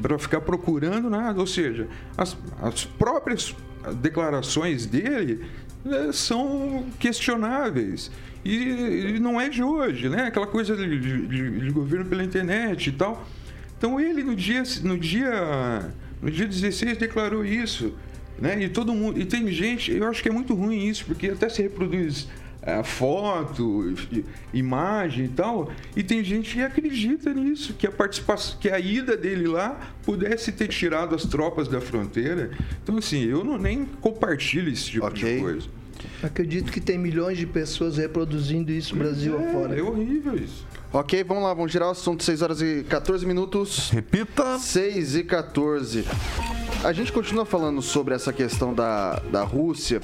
para 0.00 0.18
ficar 0.18 0.40
procurando 0.40 1.10
nada. 1.10 1.40
Ou 1.40 1.46
seja, 1.46 1.88
as, 2.16 2.36
as 2.62 2.84
próprias 2.84 3.54
declarações 4.00 4.86
dele 4.86 5.44
é, 5.84 6.12
são 6.12 6.86
questionáveis. 6.98 8.10
E, 8.44 9.14
e, 9.16 9.18
não 9.18 9.40
é 9.40 9.48
de 9.48 9.62
hoje, 9.62 10.08
né? 10.08 10.26
Aquela 10.26 10.46
coisa 10.46 10.76
de, 10.76 10.98
de, 10.98 11.60
de, 11.60 11.70
governo 11.70 12.06
pela 12.06 12.22
internet 12.22 12.88
e 12.88 12.92
tal. 12.92 13.26
Então 13.76 14.00
ele 14.00 14.22
no 14.22 14.34
dia, 14.34 14.62
no 14.82 14.98
dia, 14.98 15.90
no 16.22 16.30
dia 16.30 16.46
16 16.46 16.98
declarou 16.98 17.44
isso, 17.44 17.94
né? 18.38 18.62
E 18.62 18.68
todo 18.68 18.94
mundo, 18.94 19.20
e 19.20 19.24
tem 19.24 19.50
gente, 19.52 19.92
eu 19.92 20.08
acho 20.08 20.22
que 20.22 20.28
é 20.28 20.32
muito 20.32 20.54
ruim 20.54 20.86
isso, 20.86 21.04
porque 21.04 21.28
até 21.28 21.48
se 21.48 21.62
reproduz 21.62 22.28
é, 22.62 22.82
foto, 22.82 23.94
imagem 24.52 25.26
e 25.26 25.28
tal, 25.28 25.72
e 25.96 26.02
tem 26.02 26.22
gente 26.22 26.54
que 26.54 26.62
acredita 26.62 27.32
nisso, 27.32 27.72
que 27.74 27.86
a 27.86 27.92
participação, 27.92 28.58
que 28.58 28.68
a 28.68 28.78
ida 28.78 29.16
dele 29.16 29.46
lá 29.46 29.78
pudesse 30.02 30.52
ter 30.52 30.68
tirado 30.68 31.14
as 31.14 31.24
tropas 31.24 31.68
da 31.68 31.80
fronteira. 31.80 32.50
Então 32.82 32.98
assim, 32.98 33.24
eu 33.24 33.44
não 33.44 33.56
nem 33.56 33.84
compartilho 33.84 34.70
esse 34.70 34.84
tipo 34.84 35.06
okay. 35.06 35.36
de 35.36 35.40
coisa. 35.40 35.68
Acredito 36.22 36.72
que 36.72 36.80
tem 36.80 36.98
milhões 36.98 37.38
de 37.38 37.46
pessoas 37.46 37.96
reproduzindo 37.96 38.72
isso 38.72 38.96
Brasil 38.96 39.38
é, 39.38 39.48
afora. 39.48 39.78
É 39.78 39.82
horrível 39.82 40.34
isso. 40.36 40.66
Ok, 40.92 41.22
vamos 41.24 41.42
lá, 41.42 41.52
vamos 41.52 41.70
girar 41.70 41.88
o 41.88 41.92
assunto 41.92 42.24
6 42.24 42.42
horas 42.42 42.62
e 42.62 42.84
14 42.88 43.26
minutos. 43.26 43.90
Repita. 43.90 44.58
6 44.58 45.16
e 45.16 45.24
14. 45.24 46.04
A 46.82 46.92
gente 46.92 47.12
continua 47.12 47.44
falando 47.44 47.82
sobre 47.82 48.14
essa 48.14 48.32
questão 48.32 48.72
da, 48.72 49.18
da 49.32 49.42
Rússia 49.42 50.00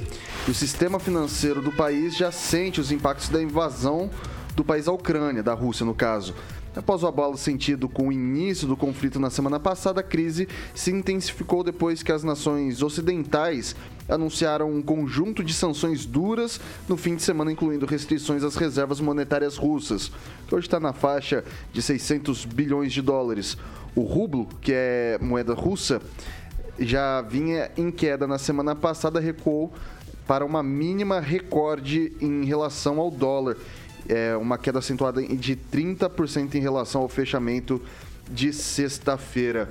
e 0.46 0.50
o 0.50 0.54
sistema 0.54 0.98
financeiro 0.98 1.62
do 1.62 1.70
país 1.70 2.16
já 2.16 2.32
sente 2.32 2.80
os 2.80 2.90
impactos 2.90 3.28
da 3.28 3.42
invasão 3.42 4.10
do 4.54 4.64
país 4.64 4.88
à 4.88 4.92
Ucrânia, 4.92 5.42
da 5.42 5.54
Rússia 5.54 5.86
no 5.86 5.94
caso. 5.94 6.34
Após 6.76 7.04
o 7.04 7.06
abalo 7.06 7.36
sentido 7.36 7.88
com 7.88 8.08
o 8.08 8.12
início 8.12 8.66
do 8.66 8.76
conflito 8.76 9.20
na 9.20 9.30
semana 9.30 9.60
passada, 9.60 10.00
a 10.00 10.02
crise 10.02 10.48
se 10.74 10.90
intensificou 10.90 11.62
depois 11.62 12.02
que 12.02 12.10
as 12.10 12.24
nações 12.24 12.82
ocidentais 12.82 13.76
anunciaram 14.08 14.70
um 14.70 14.82
conjunto 14.82 15.42
de 15.42 15.54
sanções 15.54 16.04
duras 16.04 16.60
no 16.88 16.96
fim 16.96 17.16
de 17.16 17.22
semana, 17.22 17.52
incluindo 17.52 17.86
restrições 17.86 18.42
às 18.42 18.56
reservas 18.56 19.00
monetárias 19.00 19.56
russas, 19.56 20.10
que 20.46 20.54
hoje 20.54 20.66
está 20.66 20.78
na 20.78 20.92
faixa 20.92 21.44
de 21.72 21.80
600 21.80 22.44
bilhões 22.44 22.92
de 22.92 23.00
dólares. 23.00 23.56
O 23.94 24.02
rublo, 24.02 24.48
que 24.60 24.72
é 24.74 25.18
moeda 25.20 25.54
russa, 25.54 26.02
já 26.78 27.22
vinha 27.22 27.70
em 27.76 27.90
queda 27.90 28.26
na 28.26 28.38
semana 28.38 28.74
passada, 28.74 29.20
recuou 29.20 29.72
para 30.26 30.44
uma 30.44 30.62
mínima 30.62 31.20
recorde 31.20 32.12
em 32.20 32.44
relação 32.44 32.98
ao 32.98 33.10
dólar 33.10 33.56
é, 34.08 34.36
uma 34.36 34.58
queda 34.58 34.78
acentuada 34.78 35.22
de 35.22 35.56
30% 35.56 36.54
em 36.54 36.60
relação 36.60 37.02
ao 37.02 37.08
fechamento 37.08 37.80
de 38.30 38.52
sexta-feira. 38.52 39.70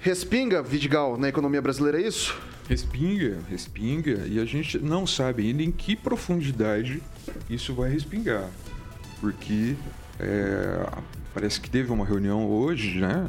Respinga, 0.00 0.62
Vidigal, 0.62 1.16
na 1.16 1.28
economia 1.28 1.60
brasileira, 1.60 2.00
é 2.00 2.06
isso? 2.06 2.38
Respinga, 2.68 3.38
respinga, 3.48 4.26
e 4.26 4.38
a 4.38 4.44
gente 4.44 4.78
não 4.78 5.06
sabe 5.06 5.46
ainda 5.46 5.62
em 5.62 5.70
que 5.70 5.96
profundidade 5.96 7.02
isso 7.48 7.72
vai 7.72 7.90
respingar, 7.90 8.46
porque 9.20 9.74
é, 10.20 10.86
parece 11.32 11.60
que 11.60 11.70
teve 11.70 11.90
uma 11.90 12.04
reunião 12.04 12.46
hoje, 12.46 13.00
né? 13.00 13.24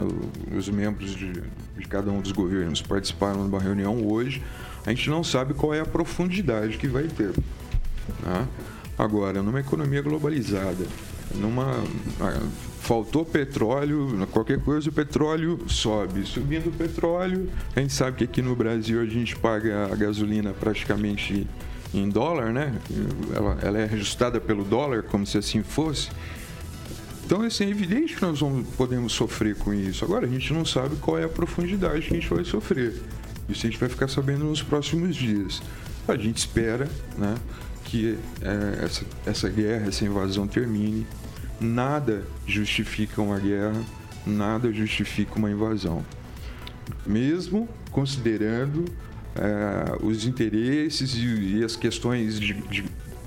Os 0.57 0.67
membros 0.67 1.15
de, 1.15 1.31
de 1.31 1.87
cada 1.87 2.11
um 2.11 2.19
dos 2.19 2.33
governos 2.33 2.81
participaram 2.81 3.43
de 3.43 3.49
uma 3.49 3.61
reunião 3.61 4.05
hoje. 4.05 4.43
A 4.85 4.89
gente 4.89 5.09
não 5.09 5.23
sabe 5.23 5.53
qual 5.53 5.73
é 5.73 5.79
a 5.79 5.85
profundidade 5.85 6.77
que 6.77 6.87
vai 6.87 7.03
ter. 7.03 7.31
Né? 8.23 8.47
Agora, 8.97 9.41
numa 9.41 9.59
economia 9.59 10.01
globalizada, 10.01 10.85
numa 11.35 11.81
faltou 12.89 13.23
petróleo, 13.23 14.27
qualquer 14.31 14.59
coisa 14.59 14.89
o 14.89 14.91
petróleo 14.91 15.59
sobe. 15.67 16.25
Subindo 16.25 16.69
o 16.69 16.71
petróleo, 16.71 17.47
a 17.75 17.81
gente 17.81 17.93
sabe 17.93 18.17
que 18.17 18.23
aqui 18.23 18.41
no 18.41 18.55
Brasil 18.55 18.99
a 18.99 19.05
gente 19.05 19.35
paga 19.35 19.93
a 19.93 19.95
gasolina 19.95 20.53
praticamente 20.53 21.45
em 21.93 22.09
dólar, 22.09 22.51
né? 22.51 22.73
Ela, 23.31 23.59
ela 23.61 23.77
é 23.77 23.83
ajustada 23.83 24.41
pelo 24.41 24.63
dólar, 24.63 25.03
como 25.03 25.23
se 25.23 25.37
assim 25.37 25.61
fosse. 25.61 26.09
Então, 27.23 27.43
assim, 27.43 27.65
é 27.65 27.69
evidente 27.69 28.15
que 28.15 28.23
nós 28.23 28.39
vamos, 28.39 28.67
podemos 28.69 29.13
sofrer 29.13 29.55
com 29.55 29.71
isso. 29.71 30.03
Agora, 30.03 30.25
a 30.25 30.29
gente 30.29 30.51
não 30.51 30.65
sabe 30.65 30.95
qual 30.95 31.19
é 31.19 31.25
a 31.25 31.29
profundidade 31.29 32.07
que 32.07 32.15
a 32.15 32.19
gente 32.19 32.33
vai 32.33 32.43
sofrer. 32.43 32.99
Isso 33.47 33.67
a 33.67 33.69
gente 33.69 33.79
vai 33.79 33.87
ficar 33.87 34.07
sabendo 34.07 34.45
nos 34.45 34.63
próximos 34.63 35.15
dias. 35.15 35.61
A 36.07 36.17
gente 36.17 36.37
espera 36.37 36.89
né, 37.19 37.35
que 37.85 38.17
é, 38.41 38.83
essa, 38.83 39.05
essa 39.27 39.47
guerra, 39.47 39.89
essa 39.89 40.03
invasão 40.03 40.47
termine. 40.47 41.05
Nada 41.59 42.23
justifica 42.47 43.21
uma 43.21 43.39
guerra, 43.39 43.81
nada 44.25 44.71
justifica 44.71 45.35
uma 45.35 45.51
invasão. 45.51 46.05
Mesmo 47.05 47.67
considerando 47.91 48.85
é, 49.35 49.97
os 50.03 50.25
interesses 50.25 51.13
e, 51.15 51.57
e, 51.57 51.63
as 51.63 51.75
questões 51.75 52.39
de, 52.39 52.53
de, 52.53 52.85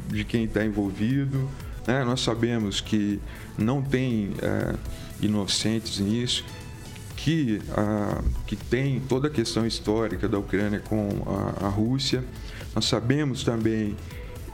de 0.09 0.25
quem 0.25 0.45
está 0.45 0.65
envolvido, 0.65 1.49
né? 1.87 2.05
nós 2.05 2.21
sabemos 2.21 2.81
que 2.81 3.21
não 3.59 3.83
tem 3.83 4.33
é, 4.41 4.75
inocentes 5.21 5.99
nisso 5.99 6.45
que, 7.23 7.61
que 8.49 8.57
tem 8.57 8.99
toda 8.99 9.29
a 9.29 9.31
questão 9.31 9.65
histórica 9.65 10.29
da 10.29 10.39
Ucrânia 10.39 10.81
com 10.81 11.09
a, 11.25 11.67
a 11.67 11.69
Rússia. 11.69 12.25
Nós 12.75 12.87
sabemos 12.87 13.45
também 13.45 13.97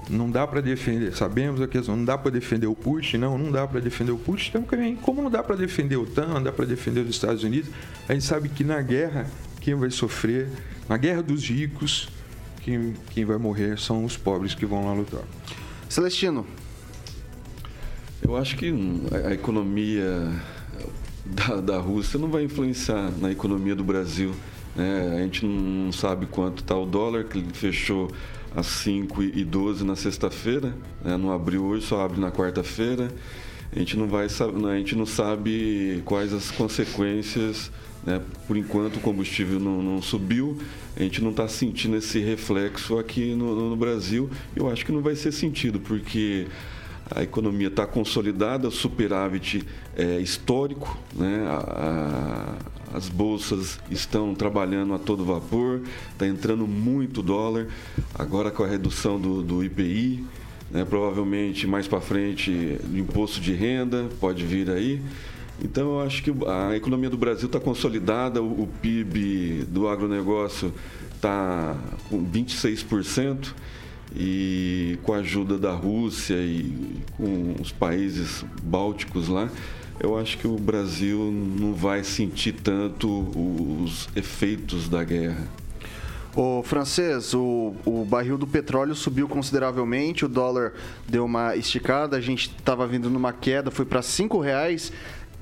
não 0.09 0.31
dá 0.31 0.47
para 0.47 0.61
defender, 0.61 1.15
sabemos 1.15 1.61
a 1.61 1.69
questão, 1.69 1.97
não 1.97 2.05
dá 2.05 2.17
para 2.17 2.31
defender 2.31 2.67
o 2.67 2.75
Putin, 2.75 3.19
não, 3.19 3.37
não 3.37 3.51
dá 3.51 3.67
para 3.67 3.81
defender 3.81 4.13
o 4.13 4.19
Putin 4.19 4.51
também, 4.51 4.97
como 4.97 5.23
não 5.23 5.31
dá 5.31 5.43
para 5.43 5.57
defender 5.57 5.97
o 5.97 6.03
OTAN, 6.03 6.27
não 6.27 6.43
dá 6.43 6.53
para 6.53 6.65
defender 6.65 7.01
os 7.01 7.11
Estados 7.11 7.43
Unidos, 7.43 7.71
a 8.09 8.15
gente 8.15 8.25
sabe 8.25 8.49
que 8.49 8.65
na 8.65 8.81
guerra 8.81 9.27
quem 9.61 9.75
vai 9.75 9.91
sofrer, 9.91 10.49
na 10.89 10.97
guerra 10.97 11.23
dos 11.23 11.45
ricos, 11.49 12.09
quem, 12.63 12.95
quem 13.11 13.25
vai 13.25 13.37
morrer 13.37 13.79
são 13.79 14.05
os 14.05 14.17
pobres 14.17 14.55
que 14.55 14.65
vão 14.65 14.87
lá 14.87 14.93
lutar. 14.93 15.23
Celestino. 15.89 16.47
Eu 18.23 18.37
acho 18.37 18.57
que 18.57 18.73
a 19.25 19.33
economia 19.33 20.33
da, 21.25 21.61
da 21.61 21.79
Rússia 21.79 22.19
não 22.19 22.29
vai 22.29 22.45
influenciar 22.45 23.11
na 23.21 23.31
economia 23.31 23.75
do 23.75 23.85
Brasil. 23.85 24.35
Né? 24.75 25.17
A 25.17 25.23
gente 25.23 25.45
não 25.47 25.93
sabe 25.93 26.27
quanto 26.27 26.63
está 26.63 26.77
o 26.77 26.85
dólar, 26.85 27.25
que 27.25 27.39
ele 27.39 27.53
fechou 27.53 28.11
às 28.55 28.67
5 28.67 29.23
e 29.23 29.45
12 29.45 29.85
na 29.85 29.97
sexta-feira, 29.97 30.75
né? 31.05 31.17
não 31.17 31.33
abriu 31.33 31.65
hoje, 31.65 31.87
só 31.87 32.05
abre 32.05 32.21
na 32.21 32.31
quarta-feira. 32.31 33.09
A 33.75 33.79
gente 33.79 33.97
não 33.97 34.07
vai 34.07 34.27
a 34.27 34.79
gente 34.79 34.97
não 34.97 35.05
sabe 35.05 36.03
quais 36.05 36.33
as 36.33 36.51
consequências, 36.51 37.71
né? 38.05 38.21
Por 38.47 38.57
enquanto 38.57 38.97
o 38.97 39.01
combustível 39.01 39.61
não, 39.61 39.83
não 39.83 40.01
subiu, 40.01 40.59
a 40.97 41.03
gente 41.03 41.23
não 41.23 41.31
está 41.31 41.47
sentindo 41.47 41.97
esse 41.97 42.19
reflexo 42.19 42.99
aqui 42.99 43.35
no, 43.35 43.69
no 43.69 43.77
Brasil. 43.77 44.31
Eu 44.57 44.71
acho 44.71 44.87
que 44.87 44.93
não 44.93 45.03
vai 45.03 45.15
ser 45.15 45.33
sentido, 45.33 45.79
porque 45.79 46.47
a 47.11 47.23
economia 47.23 47.69
está 47.69 47.87
consolidada, 47.87 48.71
superávit 48.71 49.65
é 49.97 50.19
histórico, 50.19 50.99
né? 51.15 51.45
A, 51.47 52.57
as 52.93 53.09
bolsas 53.09 53.79
estão 53.91 54.35
trabalhando 54.35 54.95
a 54.95 54.99
todo 54.99 55.25
vapor, 55.25 55.83
está 56.13 56.27
entrando 56.27 56.67
muito 56.67 57.23
dólar, 57.23 57.67
agora 58.15 58.51
com 58.51 58.63
a 58.63 58.67
redução 58.67 59.21
do, 59.21 59.43
do 59.43 59.65
IPI, 59.65 60.25
né? 60.71 60.85
provavelmente 60.85 61.67
mais 61.67 61.87
para 61.87 62.01
frente 62.01 62.79
imposto 62.93 63.41
de 63.41 63.53
renda 63.53 64.09
pode 64.21 64.45
vir 64.45 64.71
aí. 64.71 65.03
Então 65.63 65.95
eu 65.95 66.01
acho 66.01 66.23
que 66.23 66.33
a 66.47 66.77
economia 66.77 67.11
do 67.11 67.17
Brasil 67.17 67.47
está 67.47 67.59
consolidada, 67.59 68.41
o, 68.41 68.63
o 68.63 68.69
PIB 68.81 69.65
do 69.69 69.89
agronegócio 69.89 70.73
está 71.15 71.77
com 72.09 72.25
26% 72.25 73.55
e 74.15 74.99
com 75.03 75.13
a 75.13 75.19
ajuda 75.19 75.59
da 75.59 75.73
Rússia 75.73 76.37
e 76.37 77.03
com 77.17 77.57
os 77.61 77.73
países 77.73 78.45
bálticos 78.63 79.29
lá, 79.29 79.51
eu 80.01 80.19
acho 80.19 80.39
que 80.39 80.47
o 80.47 80.57
Brasil 80.57 81.19
não 81.33 81.75
vai 81.75 82.05
sentir 82.05 82.53
tanto 82.53 83.09
os 83.09 84.09
efeitos 84.15 84.89
da 84.89 85.03
guerra. 85.03 85.49
O 86.37 86.63
francês, 86.63 87.35
o, 87.35 87.75
o 87.85 88.05
barril 88.05 88.39
do 88.39 88.47
petróleo 88.47 88.95
subiu 88.95 89.27
consideravelmente, 89.27 90.25
o 90.25 90.29
dólar 90.29 90.73
deu 91.09 91.25
uma 91.25 91.57
esticada, 91.57 92.17
a 92.17 92.21
gente 92.21 92.55
estava 92.57 92.87
vindo 92.87 93.11
numa 93.11 93.33
queda, 93.33 93.71
foi 93.71 93.85
para 93.85 94.03
cinco 94.03 94.39
reais. 94.39 94.93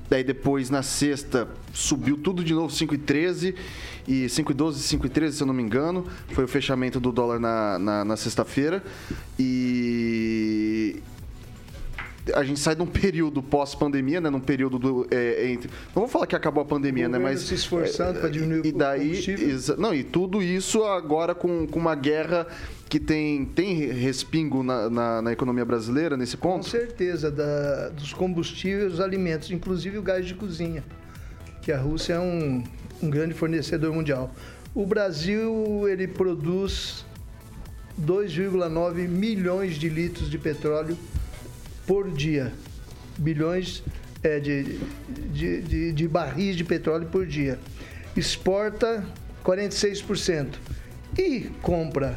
Daí 0.09 0.23
depois 0.23 0.69
na 0.69 0.81
sexta 0.81 1.49
subiu 1.73 2.17
tudo 2.17 2.41
de 2.41 2.53
novo 2.53 2.73
5,13 2.73 3.53
e 4.07 4.25
5,12, 4.25 4.97
5,13 4.97 5.31
se 5.31 5.43
eu 5.43 5.47
não 5.47 5.53
me 5.53 5.61
engano. 5.61 6.05
Foi 6.29 6.45
o 6.45 6.47
fechamento 6.47 6.99
do 6.99 7.11
dólar 7.11 7.39
na, 7.39 7.77
na, 7.77 8.05
na 8.05 8.17
sexta-feira. 8.17 8.81
E 9.37 11.01
a 12.33 12.43
gente 12.43 12.59
sai 12.59 12.75
de 12.75 12.81
um 12.81 12.87
período 12.87 13.41
pós-pandemia, 13.41 14.21
né? 14.21 14.29
Num 14.29 14.39
período 14.39 14.79
do. 14.79 15.07
É, 15.11 15.49
entre, 15.49 15.69
não 15.95 16.03
vou 16.03 16.07
falar 16.07 16.27
que 16.27 16.35
acabou 16.35 16.61
a 16.61 16.65
pandemia, 16.65 17.07
né? 17.07 17.17
Mas. 17.17 17.41
se 17.41 17.55
esforçando 17.55 18.17
é, 18.17 18.21
para 18.21 18.29
diminuir 18.29 18.65
e 18.65 18.71
daí, 18.71 19.19
o 19.75 19.81
Não, 19.81 19.93
e 19.93 20.03
tudo 20.03 20.41
isso 20.41 20.83
agora 20.83 21.33
com, 21.33 21.67
com 21.67 21.79
uma 21.79 21.95
guerra 21.95 22.47
que 22.89 22.99
tem, 22.99 23.45
tem 23.45 23.91
respingo 23.91 24.63
na, 24.63 24.89
na, 24.89 25.21
na, 25.21 25.31
economia 25.31 25.65
brasileira 25.65 26.15
nesse 26.15 26.37
ponto? 26.37 26.63
Com 26.63 26.69
certeza, 26.69 27.29
da, 27.29 27.89
dos 27.89 28.13
combustíveis, 28.13 28.91
dos 28.91 29.01
alimentos, 29.01 29.51
inclusive 29.51 29.97
o 29.97 30.01
gás 30.01 30.25
de 30.25 30.33
cozinha, 30.33 30.83
que 31.61 31.71
a 31.71 31.77
Rússia 31.77 32.13
é 32.13 32.19
um, 32.19 32.63
um 33.01 33.09
grande 33.09 33.33
fornecedor 33.33 33.93
mundial. 33.93 34.33
O 34.73 34.85
Brasil 34.85 35.87
ele 35.87 36.07
produz 36.07 37.05
2,9 37.99 39.07
milhões 39.07 39.75
de 39.75 39.89
litros 39.89 40.29
de 40.29 40.37
petróleo 40.37 40.97
por 41.87 42.11
dia. 42.11 42.53
Bilhões 43.17 43.81
é, 44.21 44.39
de, 44.39 44.79
de, 45.31 45.61
de, 45.61 45.93
de 45.93 46.07
barris 46.07 46.55
de 46.55 46.63
petróleo 46.63 47.07
por 47.07 47.25
dia. 47.25 47.57
Exporta 48.15 49.03
46% 49.43 50.55
e 51.17 51.49
compra 51.61 52.15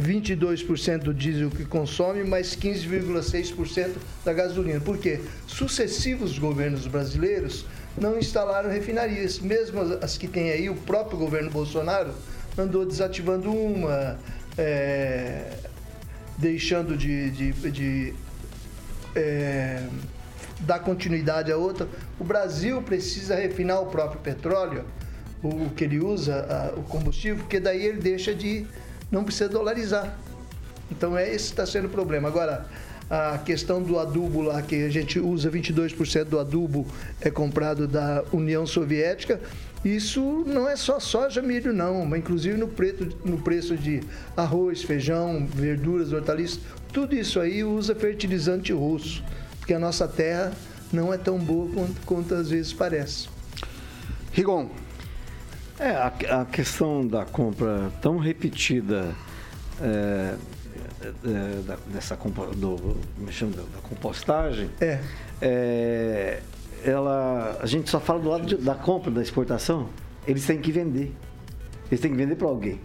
22% 0.00 0.98
do 1.00 1.14
diesel 1.14 1.50
que 1.50 1.64
consome, 1.64 2.24
mais 2.24 2.56
15,6% 2.56 3.90
da 4.24 4.32
gasolina. 4.32 4.80
Por 4.80 4.96
quê? 4.96 5.20
Sucessivos 5.46 6.38
governos 6.38 6.86
brasileiros 6.86 7.66
não 7.96 8.18
instalaram 8.18 8.70
refinarias. 8.70 9.38
Mesmo 9.38 9.80
as 10.00 10.16
que 10.16 10.26
tem 10.26 10.50
aí, 10.50 10.70
o 10.70 10.74
próprio 10.74 11.18
governo 11.18 11.50
Bolsonaro 11.50 12.14
andou 12.56 12.86
desativando 12.86 13.50
uma, 13.50 14.18
é, 14.56 15.58
deixando 16.38 16.96
de, 16.96 17.30
de, 17.30 17.52
de 17.70 18.14
é, 19.14 19.86
dar 20.60 20.78
continuidade 20.80 21.50
a 21.50 21.56
outra. 21.56 21.88
O 22.18 22.24
Brasil 22.24 22.80
precisa 22.82 23.34
refinar 23.34 23.80
o 23.80 23.86
próprio 23.86 24.20
petróleo, 24.20 24.84
o, 25.42 25.70
que 25.70 25.84
ele 25.84 26.00
usa, 26.00 26.46
a, 26.48 26.78
o 26.78 26.82
combustível, 26.84 27.38
porque 27.38 27.58
daí 27.60 27.84
ele 27.84 28.00
deixa 28.00 28.34
de 28.34 28.66
não 29.10 29.24
precisa 29.24 29.48
dolarizar. 29.48 30.16
Então 30.90 31.16
é 31.16 31.28
esse 31.28 31.46
está 31.46 31.66
sendo 31.66 31.86
o 31.86 31.90
problema. 31.90 32.28
Agora, 32.28 32.66
a 33.10 33.38
questão 33.38 33.82
do 33.82 33.98
adubo 33.98 34.40
lá, 34.40 34.62
que 34.62 34.84
a 34.84 34.88
gente 34.88 35.20
usa 35.20 35.50
22% 35.50 36.24
do 36.24 36.38
adubo 36.38 36.86
é 37.20 37.30
comprado 37.30 37.86
da 37.86 38.24
União 38.32 38.66
Soviética, 38.66 39.38
isso 39.84 40.44
não 40.46 40.68
é 40.68 40.76
só 40.76 41.00
soja, 41.00 41.42
milho, 41.42 41.72
não, 41.72 42.06
mas 42.06 42.20
inclusive 42.20 42.56
no, 42.56 42.68
preto, 42.68 43.16
no 43.24 43.38
preço 43.38 43.76
de 43.76 44.00
arroz, 44.36 44.82
feijão, 44.82 45.46
verduras, 45.46 46.12
hortaliças, 46.12 46.60
tudo 46.92 47.14
isso 47.14 47.40
aí 47.40 47.64
usa 47.64 47.94
fertilizante 47.94 48.72
russo, 48.72 49.24
porque 49.58 49.74
a 49.74 49.78
nossa 49.78 50.06
terra 50.06 50.52
não 50.92 51.12
é 51.12 51.18
tão 51.18 51.38
boa 51.38 51.72
quanto, 51.72 52.00
quanto 52.06 52.34
às 52.34 52.50
vezes 52.50 52.72
parece. 52.72 53.28
Rigon, 54.32 54.70
é, 55.78 55.90
a, 55.90 56.42
a 56.42 56.44
questão 56.44 57.06
da 57.06 57.24
compra 57.24 57.90
tão 58.00 58.18
repetida 58.18 59.14
é, 59.80 60.34
é, 61.02 61.62
da, 61.66 61.76
dessa 61.86 62.16
do, 62.16 62.96
me 63.18 63.32
da 63.32 63.80
compostagem, 63.82 64.70
é. 64.80 65.00
é. 65.40 66.40
Ela, 66.84 67.58
a 67.60 67.66
gente 67.66 67.90
só 67.90 68.00
fala 68.00 68.20
do 68.20 68.28
lado 68.28 68.46
de, 68.46 68.56
da 68.56 68.74
compra, 68.74 69.10
da 69.10 69.22
exportação, 69.22 69.88
eles 70.26 70.46
têm 70.46 70.60
que 70.60 70.72
vender. 70.72 71.12
Eles 71.90 72.00
têm 72.00 72.10
que 72.10 72.16
vender 72.16 72.36
para 72.36 72.48
alguém. 72.48 72.80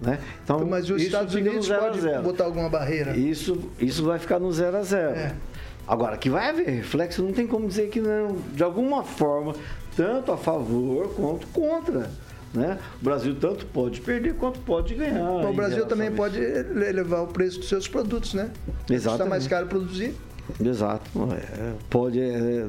Né? 0.00 0.18
Então, 0.44 0.64
Mas 0.64 0.88
os 0.88 1.02
Estados 1.02 1.34
Unidos 1.34 1.68
pode 1.68 2.00
zero. 2.00 2.22
botar 2.22 2.44
alguma 2.44 2.68
barreira? 2.68 3.16
Isso, 3.16 3.70
isso 3.78 4.04
vai 4.04 4.18
ficar 4.18 4.38
no 4.38 4.52
zero 4.52 4.76
a 4.76 4.82
zero. 4.82 5.16
É. 5.16 5.34
Agora, 5.86 6.16
que 6.16 6.28
vai 6.30 6.50
haver 6.50 6.68
reflexo, 6.68 7.22
não 7.22 7.32
tem 7.32 7.46
como 7.46 7.66
dizer 7.66 7.88
que 7.88 8.00
não. 8.00 8.36
De 8.52 8.62
alguma 8.62 9.02
forma, 9.02 9.54
tanto 9.96 10.30
a 10.30 10.36
favor 10.36 11.08
quanto 11.14 11.46
contra. 11.48 12.10
Né? 12.54 12.78
O 13.00 13.04
Brasil 13.04 13.34
tanto 13.34 13.66
pode 13.66 14.00
perder 14.00 14.34
quanto 14.34 14.58
pode 14.60 14.94
ganhar. 14.94 15.28
o 15.28 15.52
Brasil 15.52 15.84
também 15.86 16.10
pode 16.10 16.38
elevar 16.40 17.22
o 17.22 17.26
preço 17.26 17.58
dos 17.58 17.68
seus 17.68 17.86
produtos, 17.88 18.34
né? 18.34 18.50
Exato. 18.88 19.16
Está 19.16 19.26
mais 19.26 19.46
caro 19.46 19.66
produzir. 19.66 20.14
Exato. 20.64 21.10
É, 21.32 21.72
pode 21.90 22.20
é, 22.20 22.66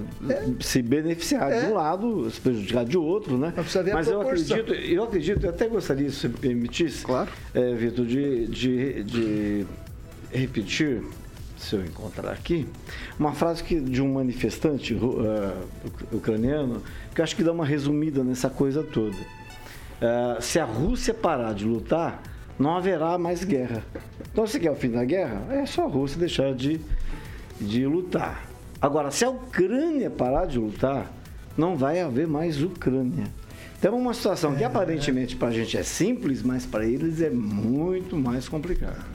se 0.60 0.82
beneficiar 0.82 1.50
de 1.50 1.68
um 1.68 1.72
é. 1.72 1.74
lado, 1.74 2.30
se 2.30 2.42
prejudicar 2.42 2.86
de 2.86 2.98
outro, 2.98 3.38
né? 3.38 3.54
Mas 3.94 4.08
eu 4.08 4.22
acredito, 4.22 4.74
eu 4.74 5.04
acredito, 5.04 5.44
eu 5.46 5.50
até 5.50 5.68
gostaria, 5.68 6.10
se 6.10 6.28
me 6.28 6.36
permitisse, 6.36 7.06
claro. 7.06 7.30
É, 7.54 7.74
Vitor, 7.74 8.06
de, 8.06 8.48
de, 8.48 9.04
de 9.04 9.68
repetir 10.32 11.02
se 11.60 11.76
eu 11.76 11.84
encontrar 11.84 12.32
aqui, 12.32 12.66
uma 13.20 13.34
frase 13.34 13.64
que, 13.64 13.80
de 13.80 14.02
um 14.02 14.14
manifestante 14.14 14.94
uh, 14.94 15.54
ucraniano 16.12 16.82
que 17.14 17.22
acho 17.22 17.36
que 17.36 17.44
dá 17.44 17.52
uma 17.52 17.66
resumida 17.66 18.24
nessa 18.24 18.50
coisa 18.50 18.82
toda. 18.82 19.16
Uh, 19.16 20.42
se 20.42 20.58
a 20.58 20.64
Rússia 20.64 21.14
parar 21.14 21.54
de 21.54 21.66
lutar, 21.66 22.24
não 22.58 22.78
haverá 22.78 23.18
mais 23.18 23.44
guerra. 23.44 23.84
Então, 24.32 24.48
se 24.48 24.60
quer 24.60 24.72
o 24.72 24.76
fim 24.76 24.92
da 24.92 25.04
guerra, 25.04 25.46
é 25.52 25.66
só 25.66 25.84
a 25.84 25.88
Rússia 25.88 26.18
deixar 26.18 26.54
de, 26.54 26.80
de 27.60 27.86
lutar. 27.86 28.46
Agora, 28.82 29.12
se 29.12 29.26
a 29.26 29.30
Ucrânia 29.30 30.10
parar 30.10 30.46
de 30.46 30.58
lutar, 30.58 31.12
não 31.58 31.76
vai 31.76 32.00
haver 32.00 32.28
mais 32.28 32.62
Ucrânia. 32.62 33.26
Então, 33.78 33.94
é 33.94 33.98
uma 33.98 34.14
situação 34.14 34.56
que 34.56 34.64
aparentemente 34.64 35.36
para 35.36 35.50
a 35.50 35.52
gente 35.52 35.78
é 35.78 35.84
simples, 35.84 36.42
mas 36.42 36.66
para 36.66 36.86
eles 36.86 37.22
é 37.22 37.30
muito 37.30 38.18
mais 38.18 38.48
complicado. 38.48 39.06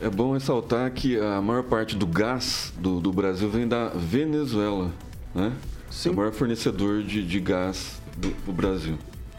É 0.00 0.10
bom 0.10 0.34
ressaltar 0.34 0.90
que 0.90 1.18
a 1.18 1.40
maior 1.40 1.64
parte 1.64 1.96
do 1.96 2.06
gás 2.06 2.72
do, 2.78 3.00
do 3.00 3.12
Brasil 3.12 3.48
vem 3.48 3.66
da 3.66 3.88
Venezuela, 3.88 4.92
né? 5.34 5.52
Sim. 5.90 6.10
É 6.10 6.12
o 6.12 6.16
maior 6.16 6.32
fornecedor 6.32 7.02
de, 7.02 7.26
de 7.26 7.40
gás 7.40 8.00
do, 8.16 8.28
do 8.44 8.52
Brasil. 8.52 8.98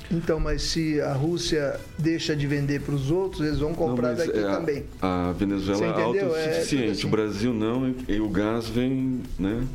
Então, 0.09 0.39
mas 0.39 0.61
se 0.61 1.01
a 1.01 1.13
Rússia 1.13 1.79
deixa 1.97 2.35
de 2.35 2.47
vender 2.47 2.81
para 2.81 2.95
os 2.95 3.11
outros, 3.11 3.45
eles 3.45 3.59
vão 3.59 3.73
comprar 3.73 4.09
não, 4.09 4.17
daqui 4.17 4.39
é 4.39 4.43
também. 4.43 4.85
A, 5.01 5.29
a 5.29 5.33
Venezuela 5.33 5.85
é 5.85 6.01
autossuficiente, 6.01 6.87
é, 6.87 6.91
assim. 6.91 7.07
o 7.07 7.09
Brasil 7.09 7.53
não, 7.53 7.93
e 8.07 8.19
o 8.19 8.29
gás 8.29 8.67
vem, 8.67 9.21
né? 9.37 9.67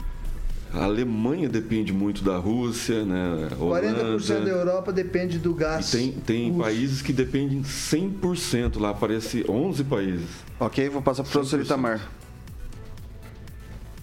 A 0.73 0.85
Alemanha 0.85 1.51
depende 1.51 1.93
muito 1.93 2.25
da 2.25 2.39
Rússia, 2.39 3.05
né? 3.05 3.51
Holanda. 3.61 4.17
40% 4.19 4.45
da 4.45 4.51
Europa 4.51 4.91
depende 4.91 5.39
do 5.39 5.53
gás. 5.53 5.93
E 5.93 5.99
tem, 5.99 6.13
tem 6.13 6.59
países 6.59 7.03
que 7.03 7.13
dependem 7.13 7.61
100%, 7.61 8.81
lá 8.81 8.91
aparece 8.91 9.45
11 9.47 9.85
países. 9.85 10.29
Ok, 10.59 10.89
vou 10.89 11.03
passar 11.03 11.25
para 11.25 11.29
o 11.29 11.33
professor 11.33 11.61
Itamar. 11.61 12.11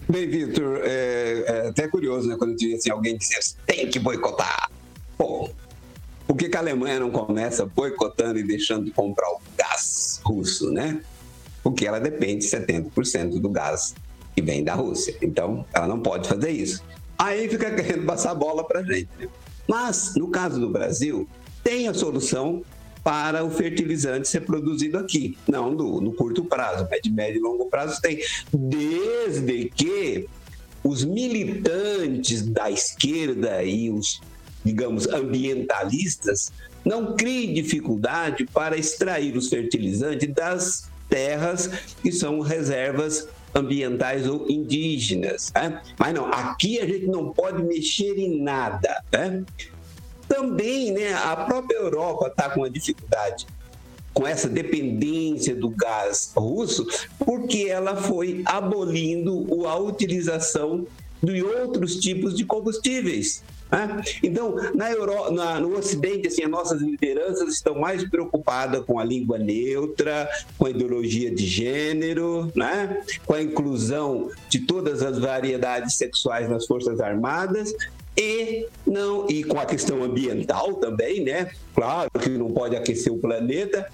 Bem, 0.08 0.28
Vitor, 0.28 0.80
é, 0.82 1.44
é, 1.46 1.68
até 1.68 1.88
curioso, 1.88 2.28
né? 2.28 2.36
Quando 2.36 2.50
eu 2.50 2.56
tinha 2.56 2.76
assim, 2.76 2.90
alguém 2.90 3.16
dizer 3.16 3.38
tem 3.66 3.88
que 3.88 3.98
boicotar. 3.98 4.70
Pô, 5.18 5.50
por 6.30 6.36
que, 6.36 6.48
que 6.48 6.56
a 6.56 6.60
Alemanha 6.60 7.00
não 7.00 7.10
começa 7.10 7.66
boicotando 7.66 8.38
e 8.38 8.44
deixando 8.44 8.84
de 8.84 8.92
comprar 8.92 9.28
o 9.30 9.40
gás 9.58 10.20
russo, 10.24 10.70
né? 10.70 11.02
Porque 11.60 11.84
ela 11.84 11.98
depende 11.98 12.46
70% 12.46 13.40
do 13.40 13.48
gás 13.48 13.96
que 14.36 14.40
vem 14.40 14.62
da 14.62 14.74
Rússia. 14.74 15.16
Então, 15.20 15.66
ela 15.74 15.88
não 15.88 15.98
pode 15.98 16.28
fazer 16.28 16.50
isso. 16.50 16.84
Aí 17.18 17.48
fica 17.48 17.74
querendo 17.74 18.06
passar 18.06 18.32
bola 18.36 18.62
para 18.62 18.78
a 18.78 18.82
gente. 18.84 19.08
Né? 19.18 19.26
Mas, 19.66 20.14
no 20.14 20.28
caso 20.28 20.60
do 20.60 20.70
Brasil, 20.70 21.28
tem 21.64 21.88
a 21.88 21.94
solução 21.94 22.62
para 23.02 23.42
o 23.42 23.50
fertilizante 23.50 24.28
ser 24.28 24.42
produzido 24.42 24.98
aqui. 24.98 25.36
Não 25.48 25.72
no, 25.72 26.00
no 26.00 26.12
curto 26.12 26.44
prazo, 26.44 26.86
mas 26.88 27.00
de 27.02 27.10
médio 27.10 27.40
e 27.40 27.42
longo 27.42 27.66
prazo 27.66 28.00
tem. 28.00 28.20
Desde 28.54 29.64
que 29.64 30.28
os 30.84 31.04
militantes 31.04 32.42
da 32.42 32.70
esquerda 32.70 33.64
e 33.64 33.90
os, 33.90 34.20
digamos, 34.64 35.06
ambientalistas 35.08 36.52
não 36.84 37.14
criem 37.14 37.52
dificuldade 37.52 38.46
para 38.46 38.76
extrair 38.76 39.36
os 39.36 39.48
fertilizantes 39.48 40.32
das 40.32 40.90
terras 41.08 41.68
que 42.02 42.12
são 42.12 42.40
reservas 42.40 43.28
ambientais 43.54 44.26
ou 44.26 44.48
indígenas. 44.48 45.52
Né? 45.54 45.82
Mas 45.98 46.14
não, 46.14 46.26
aqui 46.26 46.78
a 46.80 46.86
gente 46.86 47.06
não 47.06 47.32
pode 47.32 47.62
mexer 47.62 48.18
em 48.18 48.42
nada. 48.42 49.02
Né? 49.12 49.44
Também 50.28 50.92
né, 50.92 51.12
a 51.14 51.36
própria 51.36 51.76
Europa 51.76 52.28
está 52.28 52.50
com 52.50 52.60
uma 52.60 52.70
dificuldade 52.70 53.46
com 54.12 54.26
essa 54.26 54.48
dependência 54.48 55.54
do 55.54 55.70
gás 55.70 56.32
russo, 56.36 56.86
porque 57.18 57.68
ela 57.68 57.96
foi 57.96 58.42
abolindo 58.44 59.64
a 59.66 59.76
utilização 59.78 60.86
de 61.22 61.42
outros 61.42 61.96
tipos 61.96 62.36
de 62.36 62.44
combustíveis. 62.44 63.42
Né? 63.70 64.02
Então, 64.22 64.56
na 64.74 64.90
Euro, 64.90 65.30
na, 65.30 65.60
no 65.60 65.76
Ocidente, 65.76 66.28
assim, 66.28 66.42
as 66.42 66.50
nossas 66.50 66.80
lideranças 66.80 67.54
estão 67.54 67.78
mais 67.78 68.08
preocupadas 68.08 68.84
com 68.84 68.98
a 68.98 69.04
língua 69.04 69.38
neutra, 69.38 70.28
com 70.58 70.66
a 70.66 70.70
ideologia 70.70 71.30
de 71.30 71.46
gênero, 71.46 72.50
né? 72.54 73.02
com 73.24 73.34
a 73.34 73.42
inclusão 73.42 74.30
de 74.48 74.60
todas 74.60 75.02
as 75.02 75.18
variedades 75.18 75.94
sexuais 75.94 76.48
nas 76.48 76.66
Forças 76.66 77.00
Armadas 77.00 77.74
e 78.16 78.66
não 78.86 79.26
e 79.28 79.44
com 79.44 79.58
a 79.58 79.64
questão 79.64 80.02
ambiental 80.02 80.74
também, 80.74 81.22
né? 81.24 81.50
Claro 81.74 82.10
que 82.20 82.28
não 82.30 82.52
pode 82.52 82.76
aquecer 82.76 83.12
o 83.12 83.18
planeta. 83.18 83.90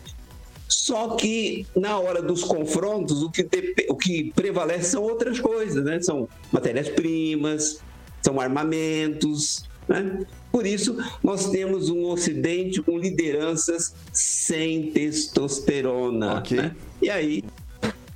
Só 0.69 1.15
que 1.15 1.65
na 1.77 1.99
hora 1.99 2.21
dos 2.21 2.43
confrontos, 2.43 3.23
o 3.23 3.31
que, 3.31 3.47
o 3.89 3.95
que 3.95 4.33
prevalece 4.35 4.91
são 4.91 5.03
outras 5.03 5.39
coisas, 5.39 5.85
né? 5.85 6.01
São 6.03 6.29
matérias-primas, 6.51 7.81
são 8.27 8.41
armamentos. 8.41 9.65
Né? 9.87 10.27
Por 10.51 10.67
isso, 10.67 10.97
nós 11.23 11.49
temos 11.51 11.89
um 11.89 12.07
Ocidente 12.07 12.83
com 12.83 12.99
lideranças 12.99 13.95
sem 14.13 14.91
testosterona. 14.91 16.39
Okay. 16.39 16.59
Né? 16.59 16.77
E 17.01 17.09
aí, 17.09 17.45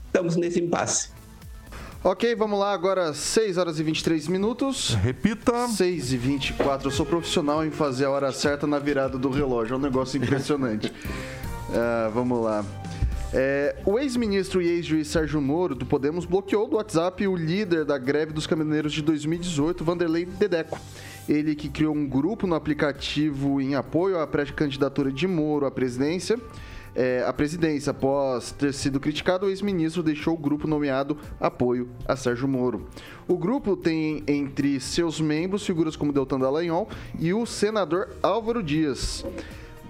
estamos 0.06 0.34
nesse 0.34 0.60
impasse. 0.60 1.10
Ok, 2.02 2.34
vamos 2.34 2.58
lá, 2.58 2.72
agora 2.72 3.12
6 3.12 3.58
horas 3.58 3.78
e 3.78 3.84
23 3.84 4.26
minutos. 4.26 4.94
Repita. 4.94 5.68
6 5.68 6.12
e 6.12 6.16
24. 6.16 6.88
Eu 6.88 6.90
sou 6.90 7.06
profissional 7.06 7.64
em 7.64 7.70
fazer 7.70 8.06
a 8.06 8.10
hora 8.10 8.32
certa 8.32 8.66
na 8.66 8.78
virada 8.78 9.16
do 9.16 9.30
relógio. 9.30 9.74
É 9.74 9.76
um 9.76 9.80
negócio 9.80 10.16
impressionante. 10.16 10.88
uh, 10.88 12.10
vamos 12.12 12.42
lá. 12.42 12.64
É, 13.32 13.76
o 13.86 13.96
ex-ministro 13.96 14.60
e 14.60 14.68
ex-juiz 14.68 15.06
Sérgio 15.06 15.40
Moro, 15.40 15.76
do 15.76 15.86
Podemos, 15.86 16.24
bloqueou 16.24 16.66
do 16.66 16.76
WhatsApp 16.76 17.26
o 17.28 17.36
líder 17.36 17.84
da 17.84 17.96
greve 17.96 18.32
dos 18.32 18.44
caminhoneiros 18.44 18.92
de 18.92 19.02
2018, 19.02 19.84
Vanderlei 19.84 20.24
Dedeco. 20.24 20.78
Ele 21.28 21.54
que 21.54 21.68
criou 21.68 21.94
um 21.94 22.08
grupo 22.08 22.46
no 22.48 22.56
aplicativo 22.56 23.60
em 23.60 23.76
apoio 23.76 24.18
à 24.18 24.26
pré-candidatura 24.26 25.12
de 25.12 25.28
Moro 25.28 25.64
à 25.64 25.70
presidência. 25.70 26.40
É, 26.92 27.22
a 27.24 27.32
presidência, 27.32 27.92
após 27.92 28.50
ter 28.50 28.74
sido 28.74 28.98
criticado, 28.98 29.46
o 29.46 29.48
ex-ministro 29.48 30.02
deixou 30.02 30.34
o 30.34 30.36
grupo 30.36 30.66
nomeado 30.66 31.16
Apoio 31.38 31.88
a 32.04 32.16
Sérgio 32.16 32.48
Moro. 32.48 32.88
O 33.28 33.38
grupo 33.38 33.76
tem 33.76 34.24
entre 34.26 34.80
seus 34.80 35.20
membros 35.20 35.64
figuras 35.64 35.94
como 35.94 36.12
Deltan 36.12 36.40
Dallagnol 36.40 36.88
e 37.16 37.32
o 37.32 37.46
senador 37.46 38.08
Álvaro 38.20 38.60
Dias. 38.60 39.24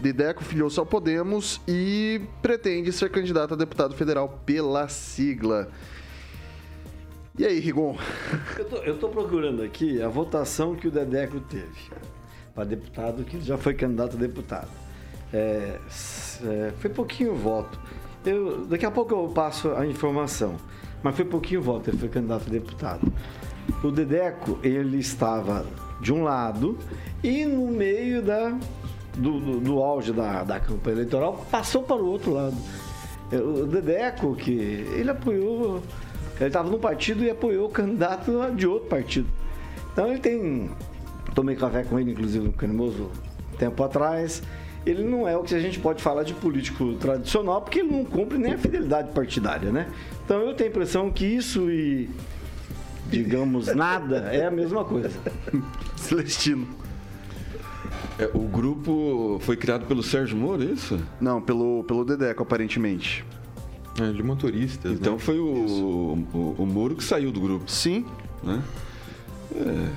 Dideco 0.00 0.42
filiou-se 0.42 0.78
ao 0.78 0.86
Podemos 0.86 1.60
e 1.68 2.22
pretende 2.40 2.90
ser 2.90 3.10
candidato 3.10 3.54
a 3.54 3.56
deputado 3.56 3.94
federal 3.94 4.40
pela 4.46 4.88
sigla. 4.88 5.68
E 7.38 7.44
aí, 7.44 7.60
Rigon? 7.60 7.96
Eu 8.84 8.94
estou 8.94 9.10
procurando 9.10 9.62
aqui 9.62 10.02
a 10.02 10.08
votação 10.08 10.74
que 10.74 10.88
o 10.88 10.90
Dedeco 10.90 11.40
teve 11.40 11.90
para 12.54 12.64
deputado, 12.64 13.24
que 13.24 13.40
já 13.40 13.56
foi 13.56 13.74
candidato 13.74 14.16
a 14.16 14.20
deputado. 14.20 14.68
É, 15.32 15.78
é, 16.44 16.72
foi 16.78 16.90
pouquinho 16.90 17.34
voto. 17.34 17.78
Eu, 18.24 18.66
daqui 18.66 18.84
a 18.84 18.90
pouco 18.90 19.14
eu 19.14 19.28
passo 19.28 19.70
a 19.72 19.86
informação, 19.86 20.56
mas 21.02 21.14
foi 21.14 21.24
pouquinho 21.24 21.62
voto, 21.62 21.90
ele 21.90 21.98
foi 21.98 22.08
candidato 22.08 22.44
a 22.46 22.50
deputado. 22.50 23.12
O 23.84 23.90
Dedeco, 23.90 24.58
ele 24.62 24.98
estava 24.98 25.64
de 26.00 26.12
um 26.12 26.22
lado 26.22 26.78
e 27.22 27.44
no 27.44 27.68
meio 27.68 28.22
da 28.22 28.58
do, 29.16 29.40
do, 29.40 29.60
do 29.60 29.78
auge 29.82 30.12
da, 30.12 30.44
da 30.44 30.60
campanha 30.60 30.96
eleitoral, 30.96 31.46
passou 31.50 31.82
para 31.82 31.96
o 31.96 32.06
outro 32.06 32.32
lado. 32.32 32.56
O 33.32 33.64
Dedeco, 33.66 34.34
que 34.34 34.50
ele 34.50 35.10
apoiou, 35.10 35.82
ele 36.38 36.48
estava 36.48 36.68
num 36.68 36.78
partido 36.78 37.22
e 37.22 37.30
apoiou 37.30 37.68
o 37.68 37.70
candidato 37.70 38.32
de 38.56 38.66
outro 38.66 38.88
partido. 38.88 39.28
Então 39.92 40.08
ele 40.08 40.18
tem. 40.18 40.70
Tomei 41.34 41.54
café 41.54 41.84
com 41.84 41.98
ele, 41.98 42.10
inclusive, 42.10 42.44
no 42.44 42.52
Cremoso 42.52 43.10
tempo 43.58 43.82
atrás. 43.84 44.42
Ele 44.84 45.04
não 45.04 45.28
é 45.28 45.36
o 45.36 45.42
que 45.42 45.54
a 45.54 45.60
gente 45.60 45.78
pode 45.78 46.02
falar 46.02 46.22
de 46.22 46.32
político 46.32 46.94
tradicional, 46.94 47.60
porque 47.60 47.80
ele 47.80 47.90
não 47.90 48.04
cumpre 48.04 48.38
nem 48.38 48.54
a 48.54 48.58
fidelidade 48.58 49.12
partidária, 49.12 49.70
né? 49.70 49.88
Então 50.24 50.40
eu 50.40 50.54
tenho 50.54 50.70
a 50.70 50.72
impressão 50.72 51.10
que 51.10 51.26
isso 51.26 51.70
e, 51.70 52.08
digamos, 53.10 53.66
nada 53.74 54.30
é 54.32 54.46
a 54.46 54.50
mesma 54.50 54.82
coisa. 54.82 55.10
Celestino. 55.96 56.66
É, 58.20 58.30
o 58.34 58.40
grupo 58.40 59.38
foi 59.40 59.56
criado 59.56 59.86
pelo 59.86 60.02
Sérgio 60.02 60.36
Moro, 60.36 60.62
é 60.62 60.66
isso? 60.66 61.00
Não, 61.18 61.40
pelo, 61.40 61.82
pelo 61.84 62.04
Dedeco, 62.04 62.42
aparentemente. 62.42 63.24
É, 63.98 64.12
de 64.12 64.22
motoristas. 64.22 64.92
Então 64.92 65.14
né? 65.14 65.18
foi 65.18 65.38
o, 65.38 65.46
o, 66.34 66.56
o, 66.58 66.66
Moro 66.66 66.94
que 66.94 67.02
saiu 67.02 67.32
do 67.32 67.40
grupo. 67.40 67.70
Sim. 67.70 68.04
Né? 68.42 68.62
É, 69.56 69.88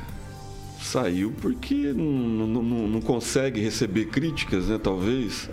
saiu 0.81 1.33
porque 1.41 1.91
não, 1.91 2.47
não, 2.47 2.63
não, 2.63 3.01
consegue 3.01 3.59
receber 3.59 4.05
críticas, 4.05 4.67
né? 4.67 4.79
Talvez. 4.81 5.49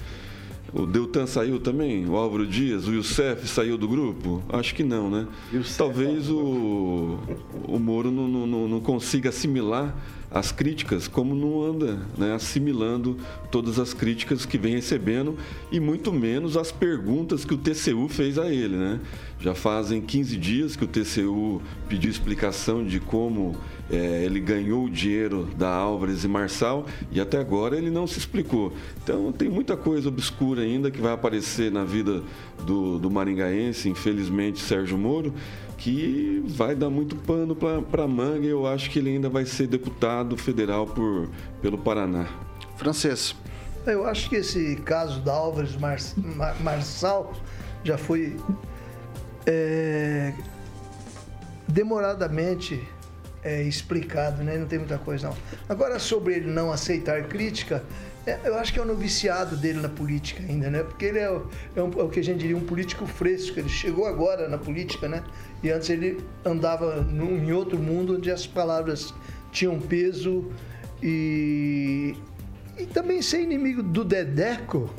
O 0.72 0.86
Deltan 0.86 1.26
saiu 1.26 1.58
também? 1.58 2.08
O 2.08 2.14
Álvaro 2.14 2.46
Dias? 2.46 2.86
O 2.86 2.92
Youssef 2.92 3.48
saiu 3.48 3.76
do 3.76 3.88
grupo? 3.88 4.40
Acho 4.48 4.72
que 4.72 4.84
não, 4.84 5.10
né? 5.10 5.26
Youssef, 5.52 5.76
Talvez 5.76 6.30
o, 6.30 7.18
o 7.64 7.78
Moro 7.80 8.12
não, 8.12 8.28
não, 8.28 8.68
não 8.68 8.80
consiga 8.80 9.30
assimilar 9.30 9.92
as 10.30 10.52
críticas, 10.52 11.08
como 11.08 11.34
não 11.34 11.62
anda 11.62 11.98
né, 12.16 12.32
assimilando 12.32 13.16
todas 13.50 13.78
as 13.80 13.92
críticas 13.92 14.46
que 14.46 14.56
vem 14.56 14.74
recebendo 14.74 15.36
e 15.72 15.80
muito 15.80 16.12
menos 16.12 16.56
as 16.56 16.70
perguntas 16.70 17.44
que 17.44 17.52
o 17.52 17.58
TCU 17.58 18.08
fez 18.08 18.38
a 18.38 18.48
ele. 18.48 18.76
Né? 18.76 19.00
Já 19.40 19.54
fazem 19.54 20.00
15 20.00 20.36
dias 20.36 20.76
que 20.76 20.84
o 20.84 20.88
TCU 20.88 21.60
pediu 21.88 22.10
explicação 22.10 22.84
de 22.84 23.00
como 23.00 23.56
é, 23.90 24.24
ele 24.24 24.38
ganhou 24.38 24.84
o 24.84 24.90
dinheiro 24.90 25.48
da 25.58 25.68
Álvares 25.68 26.22
e 26.22 26.28
Marçal 26.28 26.86
e 27.10 27.20
até 27.20 27.38
agora 27.38 27.76
ele 27.76 27.90
não 27.90 28.06
se 28.06 28.18
explicou. 28.18 28.72
Então 29.02 29.32
tem 29.32 29.48
muita 29.48 29.76
coisa 29.76 30.08
obscura 30.08 30.62
ainda 30.62 30.92
que 30.92 31.00
vai 31.00 31.12
aparecer 31.12 31.72
na 31.72 31.84
vida 31.84 32.22
do, 32.64 32.98
do 33.00 33.10
maringaense, 33.10 33.88
infelizmente, 33.88 34.60
Sérgio 34.60 34.96
Moro, 34.96 35.34
que 35.80 36.44
vai 36.46 36.74
dar 36.74 36.90
muito 36.90 37.16
pano 37.16 37.56
para 37.56 38.06
manga 38.06 38.46
e 38.46 38.50
eu 38.50 38.66
acho 38.66 38.90
que 38.90 38.98
ele 38.98 39.10
ainda 39.10 39.30
vai 39.30 39.46
ser 39.46 39.66
deputado 39.66 40.36
federal 40.36 40.86
por, 40.86 41.28
pelo 41.62 41.78
Paraná. 41.78 42.28
Francês. 42.76 43.34
Eu 43.86 44.06
acho 44.06 44.28
que 44.28 44.36
esse 44.36 44.76
caso 44.76 45.20
da 45.20 45.32
Álvares 45.32 45.74
Mar 45.76 45.96
Mar 46.36 46.54
Marçal 46.60 47.32
já 47.82 47.96
foi 47.96 48.36
é, 49.46 50.34
demoradamente 51.66 52.86
é, 53.42 53.62
explicado, 53.62 54.42
né? 54.42 54.58
Não 54.58 54.66
tem 54.66 54.78
muita 54.78 54.98
coisa 54.98 55.28
não. 55.28 55.36
Agora 55.66 55.98
sobre 55.98 56.34
ele 56.34 56.50
não 56.50 56.70
aceitar 56.70 57.22
crítica, 57.24 57.82
eu 58.44 58.56
acho 58.56 58.72
que 58.72 58.78
é 58.78 58.82
o 58.82 58.84
noviciado 58.84 59.56
dele 59.56 59.80
na 59.80 59.88
política 59.88 60.42
ainda, 60.42 60.70
né? 60.70 60.82
Porque 60.82 61.06
ele 61.06 61.18
é 61.18 61.30
o, 61.30 61.46
é, 61.74 61.82
um, 61.82 61.90
é 61.98 62.02
o 62.02 62.08
que 62.08 62.20
a 62.20 62.24
gente 62.24 62.38
diria 62.38 62.56
um 62.56 62.64
político 62.64 63.06
fresco. 63.06 63.58
Ele 63.58 63.68
chegou 63.68 64.06
agora 64.06 64.48
na 64.48 64.58
política, 64.58 65.08
né? 65.08 65.22
E 65.62 65.70
antes 65.70 65.88
ele 65.90 66.22
andava 66.44 67.02
num, 67.02 67.36
em 67.36 67.52
outro 67.52 67.78
mundo 67.78 68.16
onde 68.16 68.30
as 68.30 68.46
palavras 68.46 69.14
tinham 69.50 69.80
peso 69.80 70.50
e 71.02 72.14
e 72.78 72.86
também 72.86 73.20
ser 73.20 73.42
inimigo 73.42 73.82
do 73.82 74.04
Dedeco. 74.04 74.90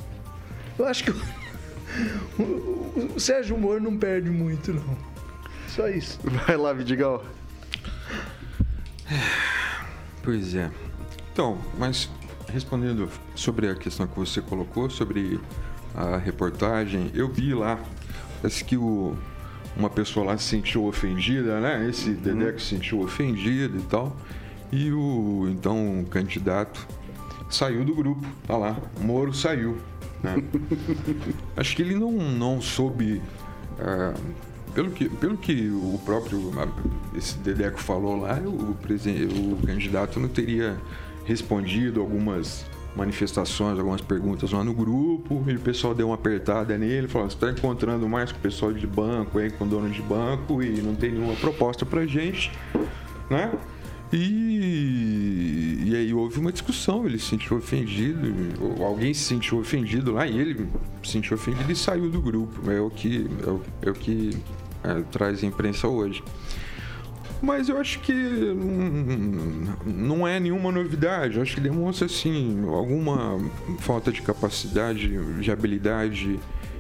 Eu 0.77 0.85
acho 0.85 1.03
que 1.03 1.11
o, 2.39 2.43
o, 2.43 3.13
o 3.15 3.19
Sérgio 3.19 3.57
Moro 3.57 3.81
não 3.81 3.97
perde 3.97 4.29
muito, 4.29 4.73
não. 4.73 4.97
Só 5.67 5.87
isso. 5.87 6.19
Vai 6.23 6.57
lá, 6.57 6.73
Vidigal. 6.73 7.25
Pois 10.23 10.53
é. 10.53 10.69
Então, 11.31 11.57
mas 11.77 12.09
respondendo 12.51 13.09
sobre 13.35 13.69
a 13.69 13.75
questão 13.75 14.07
que 14.07 14.17
você 14.17 14.41
colocou, 14.41 14.89
sobre 14.89 15.39
a 15.95 16.17
reportagem, 16.17 17.11
eu 17.13 17.27
vi 17.27 17.53
lá, 17.53 17.79
parece 18.41 18.63
que 18.63 18.77
o, 18.77 19.15
uma 19.75 19.89
pessoa 19.89 20.25
lá 20.25 20.37
se 20.37 20.45
sentiu 20.45 20.85
ofendida, 20.85 21.59
né? 21.59 21.87
Esse 21.89 22.11
Dedé 22.11 22.51
que 22.51 22.61
se 22.61 22.69
sentiu 22.69 23.01
ofendido 23.01 23.77
e 23.77 23.83
tal. 23.83 24.15
E 24.71 24.91
o 24.91 25.47
então 25.49 26.01
o 26.01 26.05
candidato 26.05 26.87
saiu 27.49 27.83
do 27.83 27.93
grupo, 27.93 28.25
tá 28.47 28.57
lá. 28.57 28.77
Moro 28.99 29.33
saiu. 29.33 29.77
Né? 30.23 30.35
Acho 31.57 31.75
que 31.75 31.81
ele 31.81 31.95
não, 31.95 32.11
não 32.11 32.61
soube. 32.61 33.21
é, 33.79 34.13
pelo, 34.73 34.91
que, 34.91 35.09
pelo 35.09 35.37
que 35.37 35.69
o 35.69 35.99
próprio 36.05 36.51
esse 37.13 37.37
Dedeco 37.39 37.79
falou 37.79 38.21
lá, 38.21 38.39
o, 38.39 38.71
o 38.71 39.57
candidato 39.65 40.19
não 40.19 40.29
teria 40.29 40.77
respondido 41.25 41.99
algumas 41.99 42.65
manifestações, 42.95 43.79
algumas 43.79 44.01
perguntas 44.01 44.51
lá 44.51 44.63
no 44.63 44.73
grupo, 44.73 45.43
e 45.47 45.55
o 45.55 45.59
pessoal 45.59 45.93
deu 45.93 46.07
uma 46.07 46.15
apertada 46.15 46.77
nele, 46.77 47.07
falou, 47.07 47.29
você 47.29 47.35
está 47.35 47.49
encontrando 47.49 48.07
mais 48.07 48.31
com 48.31 48.37
o 48.37 48.41
pessoal 48.41 48.73
de 48.73 48.85
banco, 48.85 49.39
aí, 49.39 49.49
com 49.49 49.67
dono 49.67 49.89
de 49.89 50.01
banco, 50.01 50.61
e 50.61 50.81
não 50.81 50.93
tem 50.95 51.11
nenhuma 51.11 51.35
proposta 51.35 51.85
pra 51.85 52.05
gente, 52.05 52.51
né? 53.29 53.51
E, 54.13 55.83
e 55.85 55.95
aí 55.95 56.13
houve 56.13 56.37
uma 56.37 56.51
discussão, 56.51 57.05
ele 57.05 57.17
se 57.17 57.27
sentiu 57.27 57.55
ofendido, 57.55 58.19
alguém 58.83 59.13
se 59.13 59.21
sentiu 59.21 59.59
ofendido 59.59 60.11
lá, 60.11 60.27
e 60.27 60.37
ele 60.37 60.67
se 61.01 61.11
sentiu 61.11 61.37
ofendido 61.37 61.71
e 61.71 61.75
saiu 61.75 62.09
do 62.09 62.21
grupo. 62.21 62.69
É 62.69 62.81
o 62.81 62.89
que, 62.89 63.25
é 63.45 63.49
o, 63.49 63.61
é 63.83 63.89
o 63.89 63.93
que 63.93 64.37
é, 64.83 65.01
traz 65.11 65.41
a 65.41 65.47
imprensa 65.47 65.87
hoje. 65.87 66.21
Mas 67.41 67.69
eu 67.69 67.77
acho 67.77 67.99
que 67.99 68.13
hum, 68.13 69.65
não 69.85 70.27
é 70.27 70.39
nenhuma 70.39 70.71
novidade. 70.71 71.37
Eu 71.37 71.41
acho 71.41 71.55
que 71.55 71.61
demonstra, 71.61 72.05
assim, 72.05 72.63
alguma 72.67 73.39
falta 73.79 74.11
de 74.11 74.21
capacidade, 74.21 75.09
de 75.39 75.51
habilidade 75.51 76.39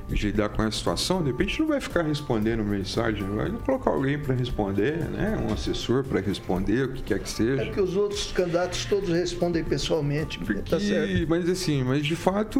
de 0.09 0.27
lidar 0.27 0.49
com 0.49 0.61
essa 0.63 0.77
situação. 0.77 1.21
De 1.23 1.31
repente 1.31 1.59
não 1.59 1.67
vai 1.67 1.79
ficar 1.79 2.01
respondendo 2.03 2.63
mensagem, 2.63 3.23
vai 3.23 3.49
colocar 3.51 3.91
alguém 3.91 4.19
para 4.19 4.35
responder, 4.35 4.97
né? 5.09 5.37
Um 5.47 5.53
assessor 5.53 6.03
para 6.03 6.19
responder, 6.19 6.85
o 6.85 6.93
que 6.93 7.01
quer 7.03 7.19
que 7.19 7.25
É 7.25 7.27
seja. 7.27 7.65
porque 7.65 7.79
os 7.81 7.95
outros 7.95 8.31
candidatos 8.31 8.85
todos 8.85 9.09
respondem 9.09 9.63
pessoalmente. 9.63 10.39
Tá 10.69 10.79
certo. 10.79 11.11
E- 11.11 11.25
mas 11.25 11.49
assim, 11.49 11.83
mas 11.83 12.05
de 12.05 12.15
fato, 12.15 12.59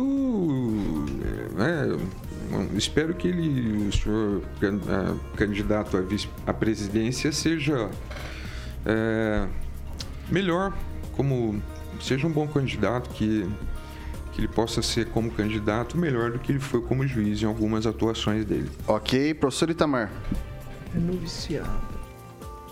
né, 1.55 1.87
eu 2.51 2.77
espero 2.77 3.13
que 3.13 3.27
ele, 3.27 3.87
o 3.87 3.91
senhor 3.91 4.41
can- 4.59 5.17
candidato 5.35 5.97
à, 5.97 6.01
vice, 6.01 6.27
à 6.45 6.53
presidência 6.53 7.31
seja 7.31 7.89
eh, 8.85 9.45
melhor, 10.29 10.73
como 11.15 11.61
seja 11.99 12.25
um 12.27 12.31
bom 12.31 12.47
candidato 12.47 13.09
que 13.11 13.45
que 14.31 14.39
ele 14.39 14.47
possa 14.47 14.81
ser 14.81 15.07
como 15.07 15.31
candidato 15.31 15.97
melhor 15.97 16.31
do 16.31 16.39
que 16.39 16.51
ele 16.51 16.59
foi 16.59 16.81
como 16.81 17.05
juiz 17.05 17.41
em 17.41 17.45
algumas 17.45 17.85
atuações 17.85 18.45
dele. 18.45 18.69
Ok, 18.87 19.33
professor 19.33 19.69
Itamar. 19.69 20.11
É 20.95 20.99
noviciado. 20.99 21.81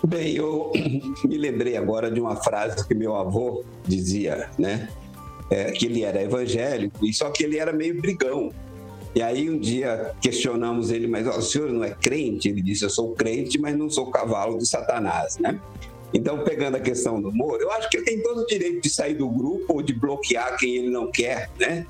Bem, 0.06 0.34
eu 0.34 0.72
me 1.24 1.36
lembrei 1.36 1.76
agora 1.76 2.10
de 2.10 2.20
uma 2.20 2.36
frase 2.36 2.86
que 2.86 2.94
meu 2.94 3.14
avô 3.14 3.64
dizia, 3.86 4.48
né? 4.58 4.88
É, 5.50 5.72
que 5.72 5.86
ele 5.86 6.04
era 6.04 6.22
evangélico, 6.22 7.04
e 7.04 7.12
só 7.12 7.28
que 7.30 7.42
ele 7.42 7.58
era 7.58 7.72
meio 7.72 8.00
brigão. 8.00 8.52
E 9.14 9.20
aí 9.20 9.50
um 9.50 9.58
dia 9.58 10.12
questionamos 10.20 10.90
ele, 10.90 11.08
mas 11.08 11.26
ó, 11.26 11.36
o 11.38 11.42
senhor 11.42 11.72
não 11.72 11.82
é 11.82 11.90
crente? 11.90 12.48
Ele 12.48 12.62
disse, 12.62 12.84
eu 12.84 12.90
sou 12.90 13.12
crente, 13.12 13.58
mas 13.58 13.76
não 13.76 13.90
sou 13.90 14.06
cavalo 14.06 14.56
de 14.56 14.66
Satanás, 14.66 15.38
né? 15.38 15.60
Então, 16.12 16.42
pegando 16.44 16.76
a 16.76 16.80
questão 16.80 17.20
do 17.20 17.32
Moro, 17.32 17.62
eu 17.62 17.70
acho 17.72 17.88
que 17.88 17.96
ele 17.96 18.04
tem 18.04 18.22
todo 18.22 18.42
o 18.42 18.46
direito 18.46 18.82
de 18.82 18.90
sair 18.90 19.14
do 19.14 19.28
grupo 19.28 19.74
ou 19.74 19.82
de 19.82 19.92
bloquear 19.92 20.56
quem 20.58 20.76
ele 20.76 20.90
não 20.90 21.10
quer, 21.10 21.50
né? 21.58 21.86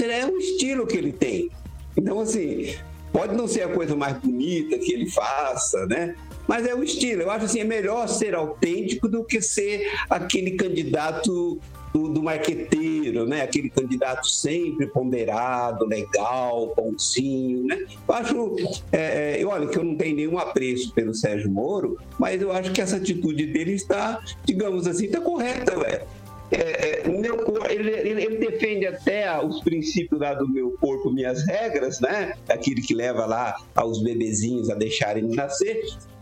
É 0.00 0.26
um 0.26 0.38
estilo 0.38 0.86
que 0.86 0.96
ele 0.96 1.12
tem. 1.12 1.50
Então, 1.96 2.20
assim, 2.20 2.74
pode 3.12 3.36
não 3.36 3.46
ser 3.46 3.62
a 3.62 3.68
coisa 3.68 3.94
mais 3.94 4.16
bonita 4.18 4.78
que 4.78 4.92
ele 4.92 5.10
faça, 5.10 5.86
né? 5.86 6.14
Mas 6.46 6.66
é 6.66 6.74
o 6.74 6.82
estilo. 6.82 7.22
Eu 7.22 7.30
acho 7.30 7.46
assim, 7.46 7.60
é 7.60 7.64
melhor 7.64 8.08
ser 8.08 8.34
autêntico 8.34 9.08
do 9.08 9.24
que 9.24 9.40
ser 9.40 9.90
aquele 10.10 10.52
candidato 10.52 11.60
do, 11.94 12.08
do 12.08 12.20
marqueteiro, 12.20 13.24
né? 13.24 13.42
Aquele 13.42 13.70
candidato 13.70 14.28
sempre 14.28 14.88
ponderado, 14.88 15.86
legal, 15.86 16.74
bonzinho, 16.76 17.64
né? 17.68 17.86
Eu 18.08 18.14
acho, 18.14 18.56
é, 18.90 19.36
é, 19.36 19.42
eu 19.42 19.48
olha 19.48 19.68
que 19.68 19.78
eu 19.78 19.84
não 19.84 19.96
tenho 19.96 20.16
nenhum 20.16 20.36
apreço 20.36 20.92
pelo 20.92 21.14
Sérgio 21.14 21.48
Moro, 21.48 21.96
mas 22.18 22.42
eu 22.42 22.50
acho 22.50 22.72
que 22.72 22.80
essa 22.80 22.96
atitude 22.96 23.46
dele 23.46 23.72
está, 23.74 24.20
digamos 24.44 24.88
assim, 24.88 25.04
está 25.06 25.20
correta, 25.20 25.78
velho. 25.78 26.02
É, 26.50 27.00
é, 27.06 27.08
meu 27.08 27.44
ele, 27.70 27.90
ele- 27.90 28.22
ele 28.24 28.38
defende 28.38 28.86
até 28.86 29.40
os 29.44 29.60
princípios 29.60 30.20
lá 30.20 30.34
do 30.34 30.48
meu 30.48 30.72
corpo, 30.80 31.10
minhas 31.12 31.46
regras, 31.46 32.00
né? 32.00 32.34
Aquele 32.48 32.82
que 32.82 32.92
leva 32.92 33.24
lá 33.24 33.56
aos 33.74 34.02
bebezinhos 34.02 34.68
a 34.68 34.74
deixarem 34.74 35.28
de 35.28 35.36
nascer. 35.36 35.80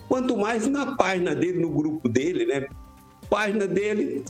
Quanto 0.08 0.36
mais 0.36 0.66
na 0.68 0.94
página 0.96 1.34
dele, 1.34 1.58
no 1.60 1.70
grupo 1.70 2.08
dele, 2.08 2.44
né? 2.46 2.66
Página 3.28 3.66
dele, 3.66 4.22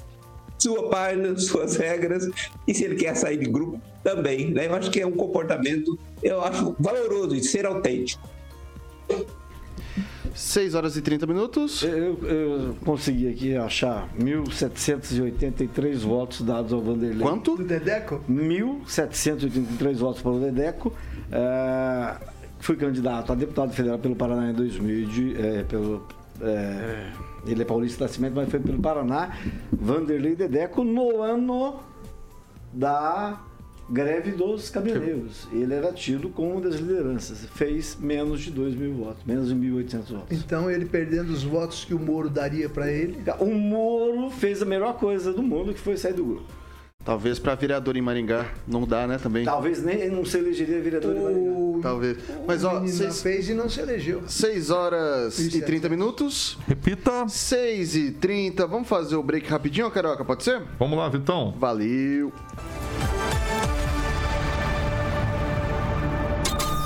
sua 0.62 0.88
página, 0.88 1.36
suas 1.38 1.76
regras. 1.76 2.28
E 2.66 2.74
se 2.74 2.84
ele 2.84 2.96
quer 2.96 3.14
sair 3.16 3.38
de 3.38 3.46
grupo, 3.46 3.80
também, 4.02 4.50
né? 4.52 4.66
Eu 4.66 4.74
acho 4.74 4.90
que 4.90 5.00
é 5.00 5.06
um 5.06 5.12
comportamento, 5.12 5.98
eu 6.22 6.42
acho 6.42 6.74
valoroso 6.78 7.36
de 7.36 7.44
ser 7.44 7.64
autêntico. 7.66 8.28
6 10.34 10.74
horas 10.74 10.96
e 10.96 11.02
30 11.02 11.26
minutos. 11.26 11.82
Eu, 11.82 12.18
eu 12.26 12.74
consegui 12.84 13.28
aqui 13.28 13.54
achar 13.54 14.08
1.783 14.18 15.98
votos 15.98 16.40
dados 16.40 16.72
ao 16.72 16.80
Vanderlei. 16.80 17.20
Quanto? 17.20 17.54
Do 17.56 17.64
Dedeco? 17.64 18.20
1.783 18.30 19.94
votos 19.96 20.22
para 20.22 20.30
o 20.32 20.40
Dedeco. 20.40 20.92
É, 21.30 22.16
fui 22.60 22.76
candidato 22.76 23.30
a 23.32 23.34
deputado 23.34 23.72
federal 23.72 23.98
pelo 23.98 24.16
Paraná 24.16 24.50
em 24.50 24.54
2000. 24.54 25.06
de- 25.06 25.36
é, 25.40 25.64
pelo, 25.64 26.06
é, 26.40 27.08
ele 27.46 27.62
é 27.62 27.64
paulista 27.64 27.98
de 27.98 28.02
nascimento, 28.02 28.34
mas 28.34 28.48
foi 28.48 28.60
pelo 28.60 28.80
Paraná. 28.80 29.36
Vanderlei 29.72 30.34
Dedeco 30.34 30.84
no 30.84 31.20
ano 31.20 31.80
da 32.72 33.40
greve 33.90 34.30
dos 34.30 34.70
caminhoneiros. 34.70 35.46
Ele 35.52 35.74
era 35.74 35.92
tido 35.92 36.28
como 36.30 36.52
uma 36.52 36.60
das 36.60 36.76
lideranças. 36.76 37.44
Fez 37.54 37.96
menos 38.00 38.40
de 38.40 38.50
2 38.50 38.74
mil 38.74 38.94
votos, 38.94 39.24
menos 39.24 39.48
de 39.48 39.54
1.800 39.54 40.04
votos. 40.12 40.38
Então 40.38 40.70
ele 40.70 40.86
perdendo 40.86 41.30
os 41.30 41.42
votos 41.42 41.84
que 41.84 41.92
o 41.92 41.98
Moro 41.98 42.30
daria 42.30 42.68
para 42.68 42.90
ele. 42.90 43.18
O 43.38 43.52
Moro 43.52 44.30
fez 44.30 44.62
a 44.62 44.64
melhor 44.64 44.98
coisa 44.98 45.32
do 45.32 45.42
mundo, 45.42 45.74
que 45.74 45.80
foi 45.80 45.96
sair 45.96 46.14
do 46.14 46.24
grupo. 46.24 46.61
Talvez 47.04 47.38
para 47.38 47.54
vereador 47.56 47.96
em 47.96 48.00
Maringá 48.00 48.46
não 48.66 48.86
dá, 48.86 49.06
né, 49.08 49.18
também. 49.18 49.44
Talvez 49.44 49.82
nem 49.82 50.08
não 50.08 50.24
se 50.24 50.38
elegeria 50.38 50.80
vereador 50.80 51.16
em 51.16 51.20
Maringá. 51.20 51.52
Talvez. 51.82 52.16
Mas, 52.46 52.62
ó, 52.62 52.86
seis- 52.86 53.20
fez 53.22 53.48
e 53.48 53.54
não 53.54 53.68
se 53.68 53.80
elegeu. 53.80 54.22
6 54.28 54.70
horas 54.70 55.36
e 55.40 55.60
30 55.60 55.88
minutos. 55.88 56.56
Repita. 56.68 57.28
6 57.28 57.96
e 57.96 58.10
30. 58.12 58.66
Vamos 58.68 58.86
fazer 58.88 59.16
o 59.16 59.22
break 59.22 59.48
rapidinho, 59.48 59.90
Carioca? 59.90 60.24
Pode 60.24 60.44
ser? 60.44 60.62
Vamos 60.78 60.96
lá, 60.96 61.08
Vitão. 61.08 61.52
Valeu. 61.58 62.32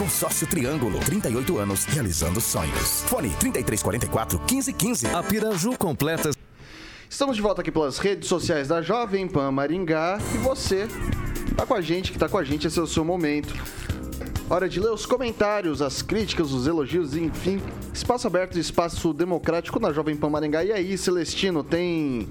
Consórcio 0.00 0.46
Triângulo, 0.46 0.98
38 0.98 1.58
anos, 1.58 1.84
realizando 1.84 2.40
sonhos. 2.40 3.02
Fone 3.02 3.28
3344 3.38 4.38
1515. 4.38 5.06
A 5.08 5.22
Piraju 5.22 5.76
completa. 5.76 6.30
Estamos 7.06 7.36
de 7.36 7.42
volta 7.42 7.60
aqui 7.60 7.70
pelas 7.70 7.98
redes 7.98 8.26
sociais 8.26 8.68
da 8.68 8.80
Jovem 8.80 9.28
Pan 9.28 9.50
Maringá 9.50 10.18
e 10.34 10.38
você 10.38 10.88
tá 11.54 11.66
com 11.66 11.74
a 11.74 11.82
gente, 11.82 12.12
que 12.12 12.18
tá 12.18 12.30
com 12.30 12.38
a 12.38 12.42
gente, 12.42 12.66
esse 12.66 12.78
é 12.78 12.82
o 12.82 12.86
seu 12.86 13.04
momento. 13.04 13.54
Hora 14.48 14.70
de 14.70 14.80
ler 14.80 14.90
os 14.90 15.04
comentários, 15.04 15.82
as 15.82 16.00
críticas, 16.00 16.50
os 16.50 16.66
elogios, 16.66 17.14
enfim. 17.14 17.60
Espaço 17.92 18.26
aberto, 18.26 18.58
espaço 18.58 19.12
democrático 19.12 19.78
na 19.78 19.92
Jovem 19.92 20.16
Pan 20.16 20.30
Maringá. 20.30 20.64
E 20.64 20.72
aí, 20.72 20.96
Celestino, 20.96 21.62
tem 21.62 22.26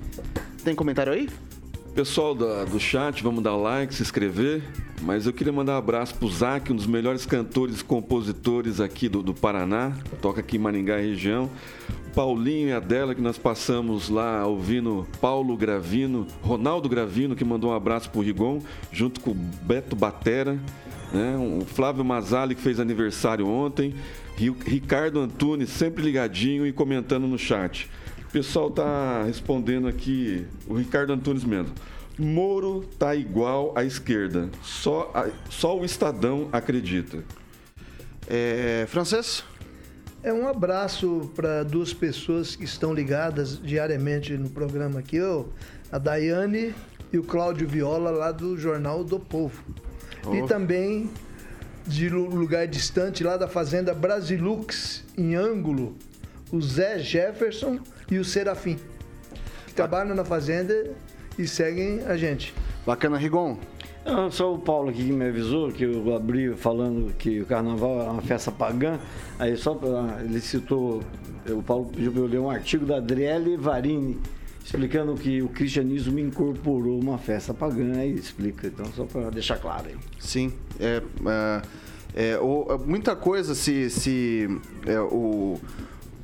tem 0.63 0.73
comentário 0.73 1.13
aí? 1.13 1.29
Pessoal 1.99 2.33
da- 2.33 2.63
do 2.63 2.79
chat, 2.79 3.21
vamos 3.21 3.43
dar 3.43 3.57
like, 3.57 3.93
se 3.93 4.01
inscrever. 4.01 4.63
Mas 5.01 5.25
eu 5.25 5.33
queria 5.33 5.51
mandar 5.51 5.73
um 5.73 5.79
abraço 5.79 6.15
pro 6.15 6.29
Zac, 6.29 6.71
um 6.71 6.75
dos 6.77 6.87
melhores 6.87 7.25
cantores 7.25 7.81
e 7.81 7.83
compositores 7.83 8.79
aqui 8.79 9.09
do, 9.09 9.21
do 9.21 9.33
Paraná. 9.33 9.91
Toca 10.21 10.39
aqui 10.39 10.55
em 10.55 10.59
Maringá 10.61 10.95
região. 10.95 11.49
Paulinho 12.15 12.69
e 12.69 12.71
Adela, 12.71 13.13
que 13.13 13.19
nós 13.19 13.37
passamos 13.37 14.07
lá 14.07 14.47
ouvindo 14.47 15.05
Paulo 15.19 15.57
Gravino, 15.57 16.25
Ronaldo 16.41 16.87
Gravino, 16.87 17.35
que 17.35 17.43
mandou 17.43 17.71
um 17.71 17.75
abraço 17.75 18.09
pro 18.09 18.21
Rigon, 18.21 18.61
junto 18.93 19.19
com 19.19 19.33
Beto 19.33 19.93
Batera. 19.93 20.57
Né? 21.11 21.35
O 21.37 21.65
Flávio 21.65 22.05
Mazali, 22.05 22.55
que 22.55 22.61
fez 22.61 22.79
aniversário 22.79 23.45
ontem. 23.45 23.93
Ri- 24.37 24.55
Ricardo 24.65 25.19
Antunes, 25.19 25.67
sempre 25.69 26.01
ligadinho 26.01 26.65
e 26.65 26.71
comentando 26.71 27.27
no 27.27 27.37
chat. 27.37 27.89
O 28.29 28.31
pessoal 28.31 28.69
tá 28.69 29.23
respondendo 29.23 29.87
aqui, 29.87 30.45
o 30.67 30.75
Ricardo 30.75 31.11
Antunes 31.11 31.43
mesmo. 31.43 31.73
Moro 32.17 32.85
tá 32.99 33.15
igual 33.15 33.73
à 33.75 33.83
esquerda. 33.83 34.49
Só, 34.61 35.09
a- 35.15 35.29
só 35.49 35.75
o 35.77 35.83
Estadão 35.83 36.47
acredita. 36.51 37.23
É, 38.27 38.85
francês? 38.87 39.43
É 40.21 40.31
um 40.31 40.47
abraço 40.47 41.31
para 41.35 41.63
duas 41.63 41.91
pessoas 41.93 42.55
que 42.55 42.65
estão 42.65 42.93
ligadas 42.93 43.59
diariamente 43.59 44.33
no 44.37 44.49
programa 44.49 44.99
aqui, 44.99 45.19
ó, 45.21 45.45
a 45.91 45.97
Daiane 45.97 46.75
e 47.11 47.17
o 47.17 47.23
Cláudio 47.23 47.67
Viola, 47.67 48.11
lá 48.11 48.31
do 48.31 48.55
Jornal 48.57 49.03
do 49.03 49.19
Povo. 49.19 49.63
E 50.31 50.41
Oh. 50.41 50.45
também 50.45 51.09
de 51.87 52.09
lu- 52.09 52.29
lugar 52.29 52.67
distante, 52.67 53.23
lá 53.23 53.37
da 53.37 53.47
Fazenda 53.47 53.93
Brasilux, 53.93 55.03
em 55.17 55.33
Ângulo, 55.35 55.95
o 56.51 56.61
Zé 56.61 56.99
Jefferson 56.99 57.79
e 58.11 58.17
o 58.17 58.25
Serafim, 58.25 58.77
que 59.67 59.73
trabalham 59.73 60.15
na 60.15 60.25
Fazenda 60.25 60.91
e 61.37 61.47
seguem 61.47 62.01
a 62.05 62.17
gente. 62.17 62.53
Bacana, 62.85 63.17
Rigon. 63.17 63.57
Não, 64.05 64.31
só 64.31 64.53
o 64.53 64.57
Paulo 64.57 64.89
aqui 64.89 65.03
que 65.05 65.11
me 65.11 65.25
avisou, 65.27 65.71
que 65.71 65.83
eu 65.83 66.15
abri 66.15 66.55
falando 66.55 67.13
que 67.15 67.41
o 67.41 67.45
carnaval 67.45 68.01
é 68.01 68.09
uma 68.09 68.21
festa 68.21 68.51
pagã. 68.51 68.97
Aí 69.37 69.55
só 69.55 69.75
pra, 69.75 70.19
ele 70.23 70.39
citou, 70.39 71.03
o 71.47 71.61
Paulo 71.61 71.85
pediu 71.93 72.11
para 72.11 72.21
eu 72.21 72.25
ler 72.27 72.39
um 72.39 72.49
artigo 72.49 72.85
da 72.85 72.97
Adriele 72.97 73.55
Varini, 73.57 74.17
explicando 74.65 75.13
que 75.15 75.41
o 75.41 75.49
cristianismo 75.49 76.17
incorporou 76.17 76.99
uma 76.99 77.17
festa 77.17 77.53
pagã, 77.53 77.97
aí 77.97 78.13
explica. 78.13 78.67
Então, 78.67 78.85
só 78.95 79.03
para 79.03 79.29
deixar 79.29 79.57
claro 79.57 79.87
aí. 79.89 79.95
Sim, 80.17 80.53
é, 80.79 81.01
é, 82.15 82.31
é, 82.33 82.39
o- 82.39 82.79
muita 82.85 83.15
coisa 83.15 83.53
se, 83.53 83.89
se 83.89 84.47
é, 84.87 84.99
o, 84.99 85.59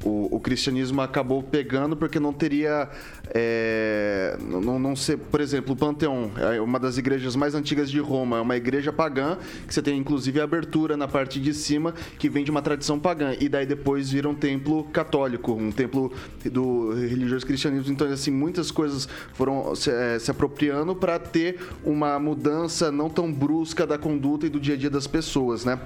o, 0.03 0.35
o 0.35 0.39
cristianismo 0.39 1.01
acabou 1.01 1.41
pegando 1.41 1.95
porque 1.95 2.19
não 2.19 2.33
teria 2.33 2.89
é, 3.33 4.37
não, 4.39 4.77
não 4.79 4.95
ser, 4.95 5.17
por 5.17 5.41
exemplo, 5.41 5.73
o 5.73 5.75
Panteão 5.75 6.31
é 6.37 6.59
uma 6.61 6.79
das 6.79 6.97
igrejas 6.97 7.35
mais 7.35 7.55
antigas 7.55 7.89
de 7.89 7.99
Roma, 7.99 8.37
é 8.37 8.41
uma 8.41 8.55
igreja 8.55 8.91
pagã 8.91 9.37
que 9.67 9.73
você 9.73 9.81
tem 9.81 9.97
inclusive 9.97 10.39
a 10.39 10.43
abertura 10.43 10.95
na 10.95 11.07
parte 11.07 11.39
de 11.39 11.53
cima 11.53 11.93
que 12.19 12.29
vem 12.29 12.43
de 12.43 12.51
uma 12.51 12.61
tradição 12.61 12.99
pagã 12.99 13.35
e 13.39 13.49
daí 13.49 13.65
depois 13.65 14.09
vira 14.09 14.29
um 14.29 14.35
templo 14.35 14.83
católico, 14.85 15.53
um 15.53 15.71
templo 15.71 16.11
do 16.45 16.93
religioso 16.93 17.45
cristianismo. 17.45 17.91
Então 17.91 18.07
assim 18.07 18.31
muitas 18.31 18.71
coisas 18.71 19.07
foram 19.33 19.75
se, 19.75 19.89
é, 19.89 20.19
se 20.19 20.29
apropriando 20.29 20.95
para 20.95 21.17
ter 21.17 21.59
uma 21.83 22.19
mudança 22.19 22.91
não 22.91 23.09
tão 23.09 23.31
brusca 23.31 23.87
da 23.87 23.97
conduta 23.97 24.45
e 24.45 24.49
do 24.49 24.59
dia 24.59 24.75
a 24.75 24.77
dia 24.77 24.89
das 24.89 25.07
pessoas, 25.07 25.65
né? 25.65 25.79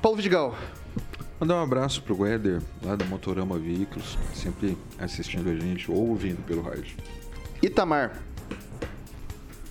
Paulo 0.00 0.16
Vidigal. 0.16 0.56
Mandar 1.42 1.56
um 1.56 1.62
abraço 1.64 2.00
pro 2.04 2.14
Gueder, 2.14 2.62
lá 2.84 2.94
da 2.94 3.04
Motorama 3.04 3.58
Veículos, 3.58 4.16
sempre 4.32 4.78
assistindo 4.96 5.50
a 5.50 5.56
gente 5.56 5.90
ou 5.90 6.10
ouvindo 6.10 6.40
pelo 6.46 6.62
rádio. 6.62 6.96
Itamar. 7.60 8.22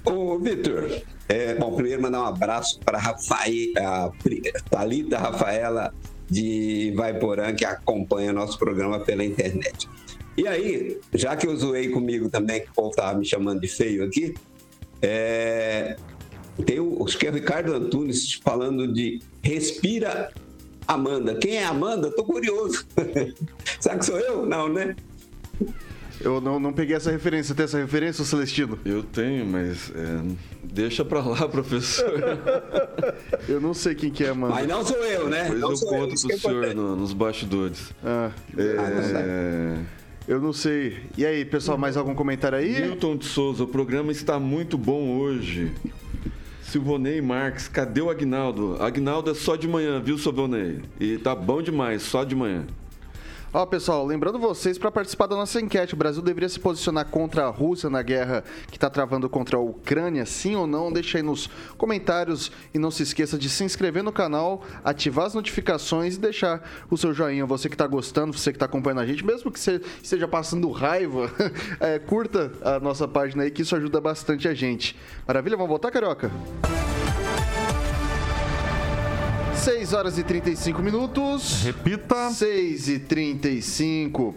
Ô, 0.03 0.37
Vitor, 0.37 1.01
é, 1.29 1.55
bom, 1.55 1.73
primeiro 1.73 2.01
mandar 2.01 2.23
um 2.23 2.25
abraço 2.25 2.77
para 2.81 2.97
a 2.97 4.11
Thalita 4.69 5.17
Rafaela 5.17 5.93
de 6.29 6.91
Vaiporã, 6.93 7.55
que 7.55 7.63
acompanha 7.63 8.33
nosso 8.33 8.59
programa 8.59 8.99
pela 8.99 9.23
internet. 9.23 9.87
E 10.35 10.45
aí, 10.45 10.99
já 11.13 11.37
que 11.37 11.47
eu 11.47 11.55
zoei 11.55 11.87
comigo 11.87 12.27
também, 12.29 12.63
que 12.63 12.69
o 12.69 12.73
povo 12.73 12.91
tava 12.93 13.17
me 13.17 13.23
chamando 13.23 13.61
de 13.61 13.69
feio 13.69 14.03
aqui, 14.03 14.33
é, 15.01 15.95
tem 16.65 16.81
o, 16.81 17.01
acho 17.05 17.17
que 17.17 17.27
é 17.27 17.29
o 17.29 17.33
Ricardo 17.33 17.73
Antunes 17.73 18.33
falando 18.43 18.91
de 18.91 19.21
respira 19.41 20.33
Amanda. 20.93 21.35
Quem 21.35 21.57
é 21.57 21.65
Amanda? 21.65 22.09
Tô 22.11 22.23
curioso. 22.23 22.85
Será 23.79 23.97
que 23.97 24.05
sou 24.05 24.19
eu? 24.19 24.45
Não, 24.45 24.67
né? 24.69 24.95
Eu 26.19 26.39
não, 26.39 26.59
não 26.59 26.71
peguei 26.71 26.95
essa 26.95 27.09
referência. 27.11 27.55
Tem 27.55 27.65
essa 27.65 27.79
referência, 27.79 28.23
Celestino? 28.23 28.77
Eu 28.85 29.01
tenho, 29.01 29.45
mas 29.45 29.91
é, 29.95 30.21
deixa 30.63 31.03
pra 31.03 31.19
lá, 31.21 31.47
professor. 31.49 32.13
eu 33.49 33.59
não 33.59 33.73
sei 33.73 33.95
quem 33.95 34.11
que 34.11 34.23
é, 34.23 34.31
mano. 34.31 34.53
Mas 34.53 34.67
não 34.67 34.85
sou 34.85 34.97
eu, 34.97 35.27
né? 35.27 35.43
Depois 35.49 35.59
Não 35.59 35.69
eu 35.71 35.75
eu, 35.75 35.87
conto 36.01 36.13
isso 36.15 36.27
pro 36.27 36.35
é 36.35 36.39
senhor 36.39 36.75
no- 36.75 36.95
nos 36.95 37.13
bastidores. 37.13 37.91
Ah, 38.03 38.31
é... 38.57 39.77
Eu 40.27 40.39
não 40.39 40.53
sei. 40.53 40.99
E 41.17 41.25
aí, 41.25 41.43
pessoal, 41.43 41.77
mais 41.77 41.97
algum 41.97 42.13
comentário 42.13 42.57
aí? 42.57 42.81
Milton 42.81 43.17
de 43.17 43.25
Souza, 43.25 43.63
o 43.63 43.67
programa 43.67 44.11
está 44.11 44.39
muito 44.39 44.77
bom 44.77 45.17
hoje. 45.17 45.71
Silvonei 46.71 47.19
Marques, 47.19 47.67
cadê 47.67 47.99
o 47.99 48.09
Agnaldo? 48.09 48.81
Agnaldo 48.81 49.29
é 49.29 49.33
só 49.33 49.57
de 49.57 49.67
manhã, 49.67 49.99
viu, 49.99 50.17
Silvonei? 50.17 50.79
E 51.01 51.17
tá 51.17 51.35
bom 51.35 51.61
demais, 51.61 52.01
só 52.01 52.23
de 52.23 52.33
manhã. 52.33 52.65
Ó, 53.53 53.65
pessoal, 53.65 54.05
lembrando 54.05 54.39
vocês 54.39 54.77
para 54.77 54.89
participar 54.89 55.27
da 55.27 55.35
nossa 55.35 55.59
enquete, 55.59 55.93
o 55.93 55.97
Brasil 55.97 56.21
deveria 56.21 56.47
se 56.47 56.57
posicionar 56.57 57.07
contra 57.07 57.43
a 57.43 57.49
Rússia 57.49 57.89
na 57.89 58.01
guerra 58.01 58.45
que 58.67 58.77
está 58.77 58.89
travando 58.89 59.29
contra 59.29 59.57
a 59.57 59.59
Ucrânia, 59.59 60.25
sim 60.25 60.55
ou 60.55 60.65
não? 60.65 60.89
Deixa 60.89 61.17
aí 61.17 61.21
nos 61.21 61.49
comentários 61.77 62.49
e 62.73 62.79
não 62.79 62.89
se 62.89 63.03
esqueça 63.03 63.37
de 63.37 63.49
se 63.49 63.65
inscrever 63.65 64.03
no 64.03 64.11
canal, 64.13 64.63
ativar 64.85 65.25
as 65.25 65.33
notificações 65.33 66.15
e 66.15 66.19
deixar 66.19 66.65
o 66.89 66.95
seu 66.95 67.13
joinha. 67.13 67.45
Você 67.45 67.67
que 67.67 67.75
está 67.75 67.85
gostando, 67.85 68.31
você 68.31 68.53
que 68.53 68.55
está 68.55 68.67
acompanhando 68.67 69.01
a 69.01 69.05
gente, 69.05 69.25
mesmo 69.25 69.51
que 69.51 69.59
você 69.59 69.81
esteja 70.01 70.29
passando 70.29 70.71
raiva, 70.71 71.29
é, 71.81 71.99
curta 71.99 72.53
a 72.61 72.79
nossa 72.79 73.05
página 73.05 73.43
aí 73.43 73.51
que 73.51 73.63
isso 73.63 73.75
ajuda 73.75 73.99
bastante 73.99 74.47
a 74.47 74.53
gente. 74.53 74.97
Maravilha? 75.27 75.57
Vamos 75.57 75.71
voltar, 75.71 75.91
Carioca? 75.91 76.31
6 79.61 79.93
horas 79.93 80.17
e 80.17 80.23
35 80.23 80.81
minutos. 80.81 81.61
Repita. 81.61 82.31
6 82.31 82.89
e 82.89 82.97
35. 82.97 84.35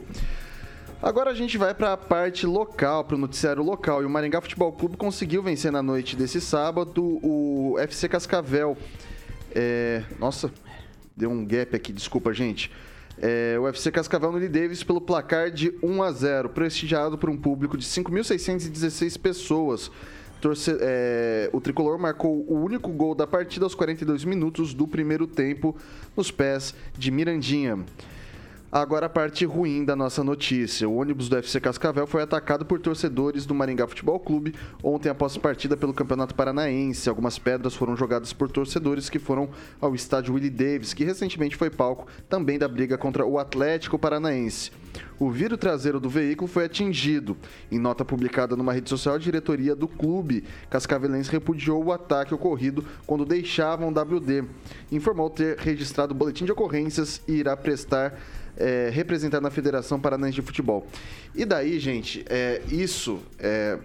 Agora 1.03 1.31
a 1.31 1.35
gente 1.35 1.57
vai 1.57 1.73
para 1.73 1.95
a 1.95 1.97
parte 1.97 2.45
local, 2.47 3.05
para 3.05 3.17
o 3.17 3.19
noticiário 3.19 3.63
local. 3.63 4.03
E 4.03 4.05
o 4.05 4.11
Maringá 4.11 4.43
Futebol 4.43 4.71
Clube 4.71 4.99
conseguiu 4.99 5.43
vencer 5.43 5.73
na 5.73 5.83
noite 5.83 6.15
desse 6.15 6.43
sábado 6.43 7.19
o 7.23 7.75
FC 7.79 8.07
Cascavel. 8.07 8.77
É, 9.55 10.03
Nossa, 10.19 10.53
deu 11.17 11.31
um 11.31 11.43
gap 11.43 11.75
aqui, 11.75 11.91
desculpa, 11.91 12.31
gente. 12.35 12.71
É, 13.17 13.57
o 13.59 13.67
FC 13.67 13.91
Cascavel 13.91 14.31
no 14.31 14.37
Lee 14.37 14.49
Davis 14.51 14.85
pelo 14.85 15.01
placar 15.01 15.51
de 15.51 15.73
1 15.83 16.03
a 16.03 16.13
0, 16.13 16.49
prestigiado 16.51 17.17
por 17.17 17.31
um 17.31 17.37
público 17.39 17.79
de 17.79 17.87
5.616 17.87 19.19
pessoas. 19.19 19.91
Torce- 20.45 20.77
é, 20.79 21.49
o 21.55 21.61
tricolor 21.61 21.99
marcou 21.99 22.45
o 22.47 22.63
único 22.63 22.91
gol 22.93 23.15
da 23.15 23.27
partida 23.27 23.65
aos 23.65 23.75
42 23.75 24.25
minutos 24.27 24.75
do 24.75 24.87
primeiro 24.87 25.27
tempo 25.27 25.75
nos 26.15 26.31
pés 26.31 26.75
de 26.99 27.11
Mirandinha. 27.11 27.79
Agora 28.75 29.07
a 29.07 29.09
parte 29.09 29.45
ruim 29.45 29.85
da 29.85 29.95
nossa 29.95 30.25
notícia. 30.25 30.89
O 30.89 30.97
ônibus 30.97 31.29
do 31.29 31.37
FC 31.37 31.61
Cascavel 31.61 32.09
foi 32.09 32.23
atacado 32.25 32.67
por 32.67 32.81
torcedores 32.81 33.47
do 33.47 33.55
Maringá 33.55 33.87
Futebol 33.87 34.19
Clube 34.19 34.53
ontem 34.83 35.09
após 35.09 35.37
partida 35.37 35.77
pelo 35.77 35.95
Campeonato 35.95 36.35
Paranaense. 36.35 37.09
Algumas 37.09 37.39
pedras 37.39 37.77
foram 37.77 37.97
jogadas 37.97 38.33
por 38.33 38.51
torcedores 38.51 39.09
que 39.09 39.21
foram 39.21 39.49
ao 39.81 39.95
estádio 39.95 40.35
Willie 40.35 40.51
Davis, 40.51 40.93
que 40.93 41.05
recentemente 41.05 41.55
foi 41.55 41.71
palco 41.71 42.09
também 42.29 42.59
da 42.59 42.67
briga 42.67 42.99
contra 42.99 43.25
o 43.25 43.39
Atlético 43.39 43.97
Paranaense. 43.97 44.73
O 45.21 45.31
vidro 45.31 45.57
traseiro 45.57 46.01
do 46.01 46.11
veículo 46.11 46.49
foi 46.49 46.65
atingido. 46.65 47.37
Em 47.71 47.79
nota 47.79 48.05
publicada 48.05 48.57
numa 48.57 48.73
rede 48.73 48.91
social, 48.91 49.15
a 49.15 49.19
diretoria 49.19 49.77
do 49.77 49.87
clube 49.87 50.43
cascavelense 50.69 51.31
repudiou 51.31 51.85
o 51.85 51.93
ataque 51.93 52.35
ocorrido 52.35 52.85
quando 53.07 53.25
deixavam 53.25 53.93
WD. 53.93 54.45
Informou 54.91 55.31
ter 55.31 55.59
registrado 55.59 56.13
o 56.13 56.17
boletim 56.17 56.45
de 56.45 56.51
ocorrências 56.51 57.23
e 57.29 57.35
irá 57.35 57.57
prestar 57.57 58.19
é, 58.57 58.91
representar 58.93 59.41
na 59.41 59.51
Federação 59.51 60.01
Paranaense 60.01 60.37
de 60.37 60.43
Futebol. 60.43 60.87
E 61.35 61.45
daí, 61.45 61.79
gente, 61.79 62.25
é, 62.29 62.63
isso 62.71 63.21
é, 63.39 63.79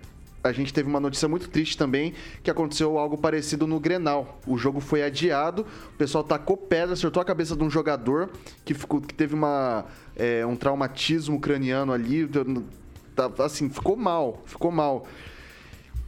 a 0.44 0.52
gente 0.52 0.74
teve 0.74 0.88
uma 0.88 1.00
notícia 1.00 1.28
muito 1.28 1.50
triste 1.50 1.78
também, 1.78 2.14
que 2.42 2.50
aconteceu 2.50 2.98
algo 2.98 3.18
parecido 3.18 3.68
no 3.68 3.80
Grenal. 3.80 4.40
O 4.48 4.58
jogo 4.58 4.80
foi 4.80 5.04
adiado, 5.04 5.66
o 5.94 5.98
pessoal 5.98 6.24
tacou 6.24 6.56
pedra, 6.56 6.94
acertou 6.94 7.22
a 7.22 7.26
cabeça 7.26 7.56
de 7.56 7.64
um 7.64 7.70
jogador 7.70 8.30
que, 8.64 8.74
ficou, 8.74 9.02
que 9.02 9.14
teve 9.14 9.36
uma, 9.36 9.86
é, 10.16 10.46
um 10.46 10.56
traumatismo 10.56 11.40
craniano 11.40 11.92
ali. 11.92 12.30
tá- 13.16 13.32
Assim, 13.40 13.70
ficou 13.70 13.98
mal, 13.98 14.42
ficou 14.46 14.72
mal. 14.72 15.06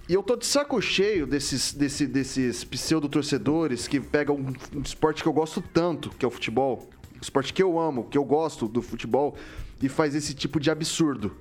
E 0.07 0.13
eu 0.13 0.23
tô 0.23 0.35
de 0.35 0.45
saco 0.45 0.81
cheio 0.81 1.25
desses, 1.27 1.73
desse, 1.73 2.05
desses 2.07 2.63
pseudo-torcedores 2.63 3.87
que 3.87 3.99
pegam 3.99 4.37
um 4.75 4.81
esporte 4.81 5.21
que 5.23 5.27
eu 5.29 5.33
gosto 5.33 5.61
tanto, 5.61 6.09
que 6.09 6.25
é 6.25 6.27
o 6.27 6.31
futebol. 6.31 6.89
Esporte 7.21 7.53
que 7.53 7.61
eu 7.61 7.79
amo, 7.79 8.07
que 8.09 8.17
eu 8.17 8.23
gosto 8.23 8.67
do 8.67 8.81
futebol, 8.81 9.35
e 9.81 9.87
faz 9.87 10.15
esse 10.15 10.33
tipo 10.33 10.59
de 10.59 10.71
absurdo. 10.71 11.35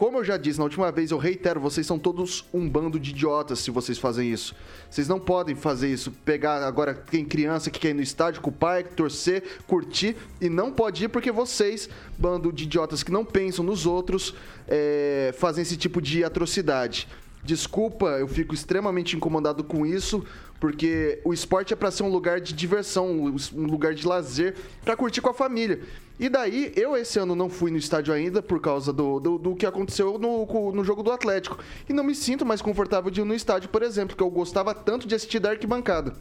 Como 0.00 0.16
eu 0.16 0.24
já 0.24 0.38
disse 0.38 0.58
na 0.58 0.64
última 0.64 0.90
vez, 0.90 1.10
eu 1.10 1.18
reitero, 1.18 1.60
vocês 1.60 1.86
são 1.86 1.98
todos 1.98 2.46
um 2.54 2.66
bando 2.66 2.98
de 2.98 3.10
idiotas 3.10 3.58
se 3.58 3.70
vocês 3.70 3.98
fazem 3.98 4.32
isso. 4.32 4.54
Vocês 4.88 5.06
não 5.06 5.20
podem 5.20 5.54
fazer 5.54 5.92
isso. 5.92 6.10
Pegar 6.24 6.64
agora, 6.64 6.94
tem 6.94 7.22
criança 7.22 7.70
que 7.70 7.78
quer 7.78 7.90
ir 7.90 7.94
no 7.94 8.00
estádio 8.00 8.40
com 8.40 8.48
o 8.48 8.52
pai, 8.52 8.82
torcer, 8.82 9.58
curtir, 9.66 10.16
e 10.40 10.48
não 10.48 10.72
pode 10.72 11.04
ir 11.04 11.08
porque 11.08 11.30
vocês, 11.30 11.86
bando 12.16 12.50
de 12.50 12.64
idiotas 12.64 13.02
que 13.02 13.12
não 13.12 13.26
pensam 13.26 13.62
nos 13.62 13.84
outros, 13.84 14.34
é, 14.66 15.34
fazem 15.36 15.60
esse 15.60 15.76
tipo 15.76 16.00
de 16.00 16.24
atrocidade. 16.24 17.06
Desculpa, 17.42 18.06
eu 18.18 18.28
fico 18.28 18.54
extremamente 18.54 19.16
incomodado 19.16 19.64
com 19.64 19.86
isso, 19.86 20.24
porque 20.60 21.20
o 21.24 21.32
esporte 21.32 21.72
é 21.72 21.76
para 21.76 21.90
ser 21.90 22.02
um 22.02 22.10
lugar 22.10 22.38
de 22.38 22.52
diversão, 22.52 23.10
um 23.10 23.64
lugar 23.64 23.94
de 23.94 24.06
lazer, 24.06 24.54
para 24.84 24.94
curtir 24.94 25.22
com 25.22 25.30
a 25.30 25.34
família. 25.34 25.80
E 26.18 26.28
daí, 26.28 26.70
eu 26.76 26.94
esse 26.94 27.18
ano 27.18 27.34
não 27.34 27.48
fui 27.48 27.70
no 27.70 27.78
estádio 27.78 28.12
ainda 28.12 28.42
por 28.42 28.60
causa 28.60 28.92
do, 28.92 29.18
do, 29.18 29.38
do 29.38 29.56
que 29.56 29.64
aconteceu 29.64 30.18
no, 30.18 30.44
no 30.70 30.84
jogo 30.84 31.02
do 31.02 31.10
Atlético. 31.10 31.58
E 31.88 31.94
não 31.94 32.04
me 32.04 32.14
sinto 32.14 32.44
mais 32.44 32.60
confortável 32.60 33.10
de 33.10 33.22
ir 33.22 33.24
no 33.24 33.34
estádio, 33.34 33.70
por 33.70 33.82
exemplo, 33.82 34.14
que 34.14 34.22
eu 34.22 34.28
gostava 34.28 34.74
tanto 34.74 35.08
de 35.08 35.14
assistir 35.14 35.38
da 35.38 35.50
arquibancada. 35.50 36.14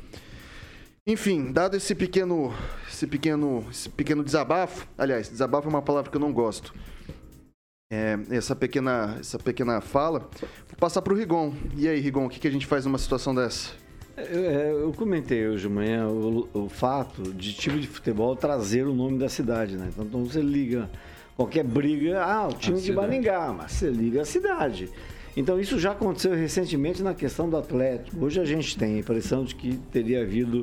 Enfim, 1.06 1.52
dado 1.52 1.76
esse 1.76 1.94
pequeno, 1.94 2.54
esse 2.88 3.06
pequeno, 3.08 3.66
esse 3.70 3.90
pequeno 3.90 4.24
desabafo, 4.24 4.88
aliás, 4.98 5.28
desabafo 5.28 5.68
é 5.68 5.70
uma 5.70 5.82
palavra 5.82 6.10
que 6.10 6.16
eu 6.16 6.22
não 6.22 6.32
gosto. 6.32 6.74
É, 7.92 8.20
essa 8.30 8.56
pequena, 8.56 9.18
essa 9.20 9.40
pequena 9.40 9.82
fala, 9.82 10.20
vou 10.20 10.78
passar 10.80 11.02
para 11.02 11.12
o 11.12 11.16
Rigon. 11.16 11.52
E 11.76 11.88
aí, 11.88 12.00
Rigon, 12.00 12.28
o 12.28 12.30
que, 12.30 12.40
que 12.40 12.48
a 12.48 12.52
gente 12.52 12.68
faz 12.68 12.86
numa 12.86 13.00
situação 13.00 13.34
dessa? 13.34 13.72
Eu, 14.16 14.46
é, 14.46 14.72
eu 14.74 14.94
comentei 14.94 15.48
hoje 15.48 15.68
de 15.68 15.74
manhã 15.74 16.08
o, 16.08 16.48
o 16.54 16.70
fato 16.70 17.34
de 17.34 17.52
time 17.52 17.80
de 17.80 17.88
futebol 17.88 18.36
trazer 18.36 18.86
o 18.86 18.94
nome 18.94 19.18
da 19.18 19.28
cidade, 19.28 19.76
né? 19.76 19.90
Então, 19.92 20.06
então 20.06 20.24
você 20.24 20.40
liga 20.40 20.88
qualquer 21.36 21.64
briga, 21.64 22.24
ah, 22.24 22.50
o 22.50 22.54
time 22.54 22.78
A 22.78 22.80
de 22.80 22.86
cidade. 22.86 23.08
Maringá, 23.08 23.54
mas 23.58 23.72
você 23.72 23.90
liga 23.90 24.22
a 24.22 24.26
cidade. 24.26 24.88
Então 25.36 25.60
isso 25.60 25.80
já 25.80 25.94
aconteceu 25.94 26.36
recentemente 26.36 27.02
na 27.02 27.16
questão 27.16 27.50
do 27.50 27.58
Atlético. 27.58 28.24
Hoje 28.24 28.40
a 28.40 28.46
gente 28.46 28.78
tem 28.78 28.98
a 28.98 29.00
impressão 29.00 29.44
de 29.44 29.56
que 29.56 29.78
teria 29.92 30.22
havido 30.22 30.62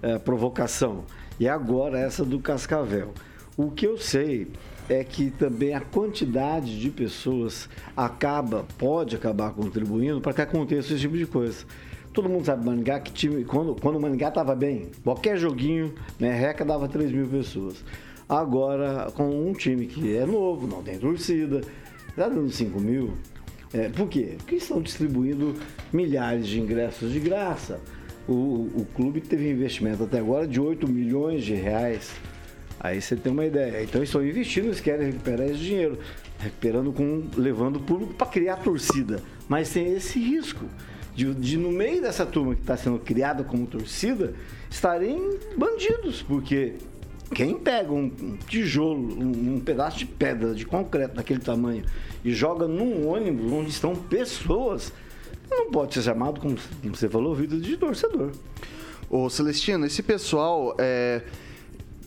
eh, 0.00 0.18
provocação. 0.18 1.04
E 1.38 1.46
agora 1.46 1.98
essa 1.98 2.24
do 2.24 2.38
Cascavel. 2.38 3.12
O 3.58 3.70
que 3.70 3.86
eu 3.86 3.98
sei 3.98 4.48
é 4.92 5.04
que 5.04 5.30
também 5.30 5.74
a 5.74 5.80
quantidade 5.80 6.78
de 6.78 6.90
pessoas 6.90 7.68
acaba, 7.96 8.66
pode 8.78 9.16
acabar 9.16 9.52
contribuindo 9.52 10.20
para 10.20 10.32
que 10.32 10.42
aconteça 10.42 10.92
esse 10.92 11.00
tipo 11.00 11.16
de 11.16 11.26
coisa. 11.26 11.64
Todo 12.12 12.28
mundo 12.28 12.44
sabe 12.44 12.66
Maringá 12.66 13.00
que 13.00 13.10
time, 13.10 13.44
quando, 13.44 13.74
quando 13.74 13.96
o 13.96 14.00
Maringá 14.00 14.28
estava 14.28 14.54
bem, 14.54 14.90
qualquer 15.02 15.38
joguinho, 15.38 15.94
né, 16.20 16.34
Reca 16.34 16.64
dava 16.64 16.86
3 16.86 17.10
mil 17.10 17.26
pessoas. 17.26 17.82
Agora, 18.28 19.10
com 19.14 19.48
um 19.48 19.52
time 19.52 19.86
que 19.86 20.14
é 20.14 20.26
novo, 20.26 20.66
não 20.66 20.82
tem 20.82 20.98
torcida, 20.98 21.62
está 22.08 22.28
dando 22.28 22.50
5 22.50 22.78
mil. 22.78 23.14
É, 23.72 23.88
por 23.88 24.08
quê? 24.08 24.34
Porque 24.36 24.56
estão 24.56 24.82
distribuindo 24.82 25.54
milhares 25.90 26.46
de 26.46 26.60
ingressos 26.60 27.12
de 27.12 27.20
graça. 27.20 27.80
O, 28.28 28.70
o 28.76 28.86
clube 28.94 29.20
teve 29.22 29.50
investimento 29.50 30.04
até 30.04 30.18
agora 30.18 30.46
de 30.46 30.60
8 30.60 30.86
milhões 30.86 31.42
de 31.42 31.54
reais. 31.54 32.12
Aí 32.82 33.00
você 33.00 33.14
tem 33.14 33.30
uma 33.30 33.46
ideia. 33.46 33.82
Então 33.84 34.00
eles 34.00 34.08
estão 34.08 34.26
investindo, 34.26 34.66
eles 34.66 34.80
querem 34.80 35.06
recuperar 35.06 35.46
esse 35.46 35.60
dinheiro. 35.60 35.98
Recuperando 36.38 36.92
com. 36.92 37.28
levando 37.36 37.76
o 37.76 37.80
público 37.80 38.12
para 38.14 38.26
criar 38.26 38.56
torcida. 38.56 39.22
Mas 39.48 39.70
tem 39.70 39.92
esse 39.94 40.18
risco 40.18 40.66
de, 41.14 41.32
de, 41.34 41.56
no 41.56 41.70
meio 41.70 42.02
dessa 42.02 42.26
turma 42.26 42.56
que 42.56 42.62
está 42.62 42.76
sendo 42.76 42.98
criada 42.98 43.44
como 43.44 43.66
torcida, 43.66 44.34
estarem 44.68 45.38
bandidos, 45.56 46.22
porque 46.22 46.74
quem 47.32 47.56
pega 47.58 47.92
um, 47.92 48.10
um 48.20 48.36
tijolo, 48.48 48.98
um, 48.98 49.54
um 49.54 49.60
pedaço 49.60 49.98
de 49.98 50.06
pedra, 50.06 50.54
de 50.54 50.66
concreto 50.66 51.14
daquele 51.14 51.40
tamanho 51.40 51.84
e 52.24 52.32
joga 52.32 52.66
num 52.66 53.08
ônibus 53.08 53.52
onde 53.52 53.70
estão 53.70 53.94
pessoas, 53.94 54.92
não 55.50 55.70
pode 55.70 55.94
ser 55.94 56.02
chamado, 56.02 56.40
como 56.40 56.56
você 56.84 57.08
falou, 57.08 57.34
vida 57.34 57.58
de 57.58 57.76
torcedor. 57.76 58.32
Ô 59.08 59.28
Celestino, 59.28 59.84
esse 59.86 60.02
pessoal 60.02 60.74
é, 60.78 61.22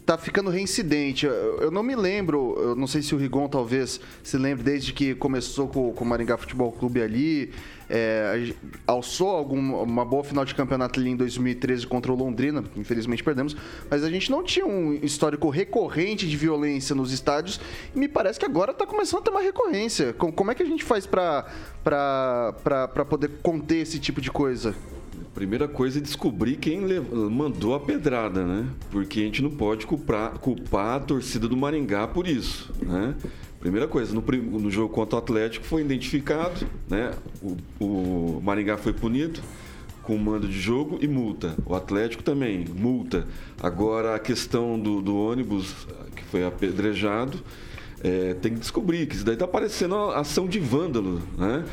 tá 0.06 0.18
ficando 0.18 0.49
reincidente. 0.49 1.26
Eu, 1.26 1.72
não 1.72 1.82
me 1.82 1.95
lembro, 1.95 2.56
eu 2.60 2.76
não 2.76 2.86
sei 2.88 3.01
se 3.01 3.16
o 3.16 3.18
Rigon 3.18 3.47
talvez 3.47 3.99
se 4.24 4.38
lembre 4.38 4.64
desde 4.64 4.93
que 4.93 5.16
começou 5.16 5.68
com, 5.68 5.91
com 5.93 6.03
o 6.03 6.08
Maringá 6.08 6.38
Futebol 6.38 6.72
Clube 6.72 7.01
ali. 7.01 7.51
É, 7.88 8.51
alçou 8.88 9.30
algum, 9.30 9.60
uma 9.82 10.03
boa 10.03 10.24
final 10.24 10.43
de 10.43 10.56
campeonato 10.56 10.99
ali 10.99 11.12
em 11.12 11.16
2013 11.16 11.86
contra 11.86 12.12
o 12.12 12.16
Londrina, 12.16 12.64
infelizmente 12.76 13.24
perdemos, 13.24 13.56
mas 13.91 14.03
a 14.03 14.10
gente 14.10 14.32
não 14.32 14.41
tinha 14.41 14.66
um 14.66 14.91
histórico 15.03 15.49
recorrente 15.51 16.28
de 16.28 16.36
violência 16.36 16.95
nos 16.95 17.12
estádios 17.12 17.60
e 17.95 17.99
me 17.99 18.08
parece 18.08 18.39
que 18.39 18.45
agora 18.45 18.72
está 18.72 18.88
começando 18.88 19.20
a 19.20 19.24
ter 19.26 19.30
uma 19.30 19.41
recorrência. 19.41 20.14
Com- 20.14 20.32
Como 20.32 20.49
é 20.49 20.56
que 20.56 20.64
a 20.64 20.66
gente 20.66 20.84
faz 20.84 21.06
para 21.06 21.45
poder 23.08 23.30
conter 23.43 23.78
esse 23.78 23.99
tipo 23.99 24.20
de 24.20 24.32
coisa? 24.32 24.74
Primeira 25.36 25.68
coisa 25.68 26.00
é 26.00 26.02
descobrir 26.02 26.56
quem 26.56 26.80
mandou 27.30 27.76
a 27.76 27.80
pedrada, 27.80 28.46
né? 28.46 28.66
Porque 28.90 29.20
a 29.20 29.24
gente 29.24 29.44
não 29.44 29.52
pode 29.52 29.86
culpar, 29.86 30.40
culpar 30.40 30.96
a 30.96 31.00
torcida 31.02 31.46
do 31.46 31.58
Maringá 31.58 32.08
por 32.08 32.26
isso, 32.26 32.74
né? 32.82 33.14
Primeira 33.60 33.86
coisa, 33.86 34.16
no, 34.16 34.22
no 34.22 34.72
jogo 34.72 34.94
contra 34.94 35.18
o 35.18 35.20
Atlético 35.20 35.66
foi 35.66 35.82
identificado, 35.82 36.66
né? 36.90 37.12
O, 37.42 37.58
o 37.84 38.42
Maringá 38.42 38.78
foi 38.78 38.94
punido 38.94 39.42
com 40.02 40.18
mando 40.18 40.48
de 40.48 40.58
jogo 40.58 41.00
e 41.02 41.08
multa. 41.08 41.58
O 41.66 41.76
Atlético 41.76 42.24
também, 42.24 42.64
multa. 42.74 43.28
Agora 43.62 44.16
a 44.16 44.20
questão 44.20 44.80
do, 44.80 45.02
do 45.02 45.18
ônibus 45.18 45.86
que 46.16 46.24
foi 46.24 46.46
apedrejado, 46.46 47.40
é, 48.02 48.36
tem 48.36 48.54
que 48.54 48.60
descobrir 48.60 49.06
que 49.08 49.16
isso 49.16 49.26
daí 49.26 49.36
tá 49.36 49.48
parecendo 49.48 49.96
uma 49.96 50.16
ação 50.16 50.48
de 50.48 50.60
vândalo, 50.60 51.22
né? 51.38 51.66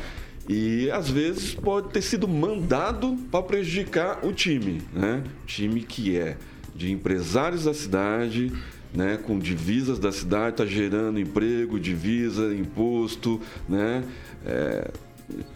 E 0.47 0.91
às 0.91 1.09
vezes 1.09 1.53
pode 1.53 1.89
ter 1.89 2.01
sido 2.01 2.27
mandado 2.27 3.17
para 3.31 3.41
prejudicar 3.43 4.25
o 4.25 4.33
time, 4.33 4.81
né? 4.93 5.23
Time 5.45 5.81
que 5.81 6.17
é 6.17 6.37
de 6.75 6.91
empresários 6.91 7.63
da 7.63 7.73
cidade, 7.73 8.51
né? 8.93 9.17
Com 9.17 9.39
divisas 9.39 9.99
da 9.99 10.11
cidade, 10.11 10.55
está 10.55 10.65
gerando 10.65 11.19
emprego, 11.19 11.79
divisa, 11.79 12.53
imposto, 12.53 13.39
né? 13.69 14.03
É, 14.45 14.91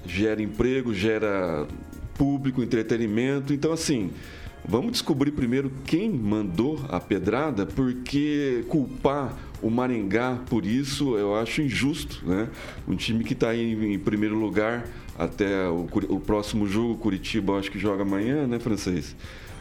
gera 0.05 0.41
emprego, 0.41 0.93
gera 0.93 1.67
público, 2.17 2.63
entretenimento. 2.63 3.53
Então, 3.53 3.73
assim, 3.73 4.11
vamos 4.65 4.93
descobrir 4.93 5.31
primeiro 5.31 5.69
quem 5.85 6.09
mandou 6.09 6.79
a 6.89 6.99
pedrada, 6.99 7.65
porque 7.65 8.63
culpar 8.69 9.37
o 9.61 9.69
Maringá 9.69 10.39
por 10.49 10.65
isso 10.65 11.17
eu 11.17 11.35
acho 11.35 11.61
injusto, 11.61 12.23
né? 12.25 12.49
Um 12.87 12.95
time 12.95 13.23
que 13.23 13.33
está 13.33 13.55
em, 13.55 13.93
em 13.93 13.99
primeiro 13.99 14.35
lugar 14.35 14.87
até 15.17 15.67
o, 15.67 15.87
o 16.09 16.19
próximo 16.19 16.67
jogo, 16.67 16.97
Curitiba, 16.97 17.57
acho 17.57 17.71
que 17.71 17.79
joga 17.79 18.03
amanhã, 18.03 18.45
né, 18.45 18.59
francês? 18.59 19.15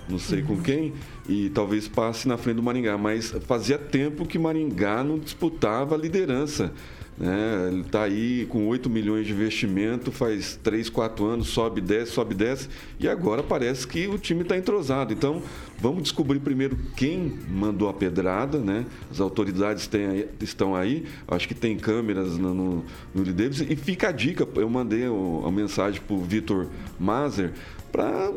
Não 0.09 0.19
sei 0.19 0.41
com 0.43 0.57
quem, 0.61 0.93
e 1.29 1.51
talvez 1.51 1.89
passe 1.89 2.29
na 2.29 2.37
frente 2.37 2.57
do 2.57 2.63
Maringá, 2.63 2.97
mas 2.97 3.31
fazia 3.47 3.77
tempo 3.77 4.25
que 4.25 4.39
Maringá 4.39 5.03
não 5.03 5.19
disputava 5.19 5.97
a 5.97 5.99
liderança 5.99 6.73
Né? 7.19 7.69
Ele 7.71 7.81
está 7.81 8.03
aí 8.03 8.47
com 8.47 8.67
8 8.69 8.91
milhões 8.91 9.27
de 9.27 9.33
investimento, 9.33 10.13
faz 10.13 10.59
3, 10.63 10.91
4 10.91 11.25
anos, 11.25 11.49
sobe, 11.49 11.81
desce, 11.81 12.13
sobe, 12.13 12.35
desce, 12.35 12.69
e 13.01 13.09
agora 13.09 13.43
parece 13.43 13.87
que 13.87 14.07
o 14.07 14.19
time 14.19 14.43
está 14.43 14.57
entrosado. 14.57 15.13
Então, 15.13 15.43
vamos 15.79 16.03
descobrir 16.03 16.41
primeiro 16.41 16.77
quem 16.95 17.39
mandou 17.49 17.89
a 17.89 17.95
pedrada, 17.95 18.59
né? 18.59 18.85
As 19.11 19.21
autoridades 19.21 19.87
têm, 19.87 20.27
estão 20.41 20.75
aí, 20.75 21.07
acho 21.27 21.49
que 21.49 21.55
tem 21.55 21.77
câmeras 21.79 22.37
no, 22.37 22.55
no, 22.55 22.85
no 23.15 23.25
Davis, 23.25 23.61
e 23.61 23.77
fica 23.77 24.09
a 24.09 24.13
dica, 24.13 24.47
eu 24.57 24.69
mandei 24.69 25.09
uma 25.09 25.51
mensagem 25.51 26.01
para 26.01 26.15
o 26.15 26.23
Vitor 26.23 26.69
Mazer 26.99 27.53
para 27.91 28.33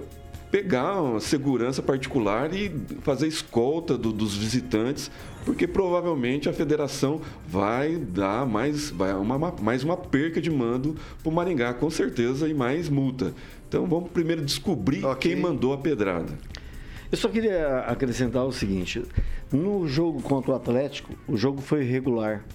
pegar 0.52 1.02
uma 1.02 1.20
segurança 1.20 1.82
particular 1.82 2.54
e 2.54 2.72
fazer 3.02 3.28
escolta 3.28 3.98
do, 3.98 4.12
dos 4.12 4.36
visitantes, 4.36 5.12
porque 5.46 5.68
provavelmente 5.68 6.50
a 6.50 6.54
federação 6.54 7.22
vai 7.48 7.96
dar 7.96 8.46
mais, 8.46 8.90
vai 8.90 9.14
uma, 9.14 9.38
mais 9.62 9.84
uma 9.84 9.98
perca 9.98 10.42
de 10.42 10.50
mando 10.50 10.96
para 11.22 11.30
o 11.30 11.34
Maringá, 11.34 11.74
com 11.74 11.90
certeza, 11.90 12.48
e 12.48 12.54
mais 12.54 12.90
multa. 12.90 13.34
Então 13.68 13.86
vamos 13.86 14.12
primeiro 14.12 14.44
descobrir 14.44 15.06
okay. 15.06 15.34
quem 15.34 15.42
mandou 15.42 15.74
a 15.74 15.78
pedrada. 15.78 16.38
Eu 17.12 17.18
só 17.18 17.28
queria 17.28 17.80
acrescentar 17.80 18.46
o 18.46 18.52
seguinte: 18.52 19.04
no 19.52 19.88
jogo 19.88 20.22
contra 20.22 20.52
o 20.52 20.56
Atlético, 20.56 21.14
o 21.28 21.36
jogo 21.36 21.62
foi 21.62 21.84
irregular. 21.84 22.46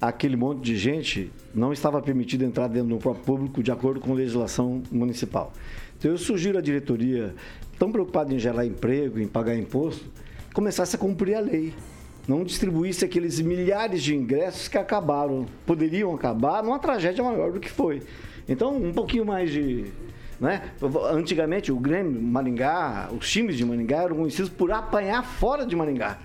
Aquele 0.00 0.34
monte 0.34 0.62
de 0.62 0.76
gente 0.76 1.30
não 1.54 1.72
estava 1.72 2.00
permitido 2.00 2.42
entrar 2.42 2.68
dentro 2.68 2.88
do 2.88 2.96
próprio 2.96 3.24
público 3.24 3.62
de 3.62 3.70
acordo 3.70 4.00
com 4.00 4.12
a 4.12 4.14
legislação 4.14 4.82
municipal. 4.90 5.52
Então 5.98 6.10
eu 6.10 6.16
sugiro 6.16 6.56
à 6.56 6.60
diretoria, 6.62 7.34
tão 7.78 7.92
preocupada 7.92 8.32
em 8.32 8.38
gerar 8.38 8.64
emprego, 8.64 9.18
em 9.18 9.28
pagar 9.28 9.54
imposto, 9.56 10.06
começasse 10.54 10.96
a 10.96 10.98
cumprir 10.98 11.34
a 11.34 11.40
lei. 11.40 11.74
Não 12.30 12.44
distribuísse 12.44 13.04
aqueles 13.04 13.40
milhares 13.40 14.04
de 14.04 14.14
ingressos 14.14 14.68
que 14.68 14.78
acabaram, 14.78 15.46
poderiam 15.66 16.14
acabar 16.14 16.62
numa 16.62 16.78
tragédia 16.78 17.24
maior 17.24 17.50
do 17.50 17.58
que 17.58 17.68
foi. 17.68 18.04
Então, 18.48 18.76
um 18.76 18.92
pouquinho 18.92 19.26
mais 19.26 19.50
de. 19.50 19.86
Né? 20.38 20.62
Antigamente, 21.10 21.72
o 21.72 21.76
Grêmio, 21.76 22.22
Maringá, 22.22 23.10
os 23.10 23.28
times 23.28 23.56
de 23.56 23.64
Maringá 23.64 24.02
eram 24.04 24.14
conhecidos 24.14 24.48
por 24.48 24.70
apanhar 24.70 25.24
fora 25.24 25.66
de 25.66 25.74
Maringá. 25.74 26.18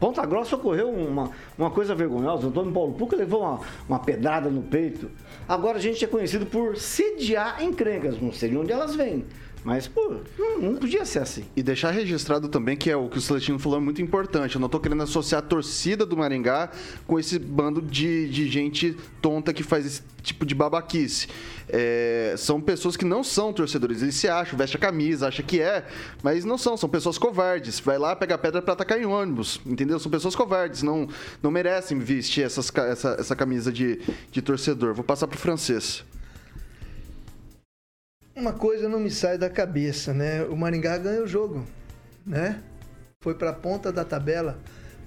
Ponta 0.00 0.26
Grossa 0.26 0.56
ocorreu 0.56 0.90
uma, 0.90 1.30
uma 1.56 1.70
coisa 1.70 1.94
vergonhosa. 1.94 2.46
O 2.46 2.50
Antônio 2.50 2.72
Paulo 2.72 2.94
Puca 2.94 3.14
levou 3.14 3.42
uma, 3.42 3.60
uma 3.88 4.00
pedrada 4.00 4.50
no 4.50 4.62
peito. 4.62 5.12
Agora 5.48 5.78
a 5.78 5.80
gente 5.80 6.04
é 6.04 6.08
conhecido 6.08 6.44
por 6.44 6.76
sediar 6.76 7.62
encrencas. 7.62 8.20
Não 8.20 8.32
sei 8.32 8.50
de 8.50 8.58
onde 8.58 8.72
elas 8.72 8.96
vêm. 8.96 9.24
Mas, 9.64 9.86
pô, 9.86 10.16
não, 10.60 10.74
podia 10.74 11.04
ser 11.04 11.20
assim. 11.20 11.44
E 11.54 11.62
deixar 11.62 11.92
registrado 11.92 12.48
também 12.48 12.76
que 12.76 12.90
é 12.90 12.96
o 12.96 13.08
que 13.08 13.18
o 13.18 13.20
Celestino 13.20 13.60
falou 13.60 13.78
é 13.78 13.80
muito 13.80 14.02
importante. 14.02 14.56
Eu 14.56 14.60
não 14.60 14.68
tô 14.68 14.80
querendo 14.80 15.02
associar 15.04 15.38
a 15.38 15.46
torcida 15.46 16.04
do 16.04 16.16
Maringá 16.16 16.70
com 17.06 17.18
esse 17.18 17.38
bando 17.38 17.80
de, 17.80 18.28
de 18.28 18.48
gente 18.48 18.96
tonta 19.20 19.52
que 19.52 19.62
faz 19.62 19.86
esse 19.86 20.02
tipo 20.20 20.44
de 20.44 20.54
babaquice. 20.54 21.28
É, 21.68 22.34
são 22.36 22.60
pessoas 22.60 22.96
que 22.96 23.04
não 23.04 23.22
são 23.22 23.52
torcedores. 23.52 24.02
Eles 24.02 24.16
se 24.16 24.28
acham, 24.28 24.58
veste 24.58 24.76
a 24.76 24.80
camisa, 24.80 25.28
acha 25.28 25.44
que 25.44 25.60
é, 25.60 25.86
mas 26.24 26.44
não 26.44 26.58
são. 26.58 26.76
São 26.76 26.88
pessoas 26.88 27.16
covardes. 27.16 27.78
Vai 27.78 27.98
lá, 27.98 28.16
pega 28.16 28.36
pedra 28.36 28.60
para 28.60 28.72
atacar 28.72 29.00
em 29.00 29.06
ônibus, 29.06 29.60
entendeu? 29.64 30.00
São 30.00 30.10
pessoas 30.10 30.34
covardes. 30.34 30.82
Não, 30.82 31.08
não 31.40 31.52
merecem 31.52 32.00
vestir 32.00 32.44
essas, 32.44 32.72
essa, 32.74 33.16
essa 33.18 33.36
camisa 33.36 33.70
de, 33.70 34.00
de 34.32 34.42
torcedor. 34.42 34.92
Vou 34.92 35.04
passar 35.04 35.28
pro 35.28 35.38
francês 35.38 36.04
uma 38.34 38.52
coisa 38.52 38.88
não 38.88 38.98
me 38.98 39.10
sai 39.10 39.36
da 39.36 39.50
cabeça, 39.50 40.12
né? 40.12 40.42
O 40.44 40.56
Maringá 40.56 40.96
ganhou 40.98 41.24
o 41.24 41.28
jogo, 41.28 41.66
né? 42.26 42.60
Foi 43.20 43.34
para 43.34 43.50
a 43.50 43.54
ponta 43.54 43.92
da 43.92 44.04
tabela. 44.04 44.58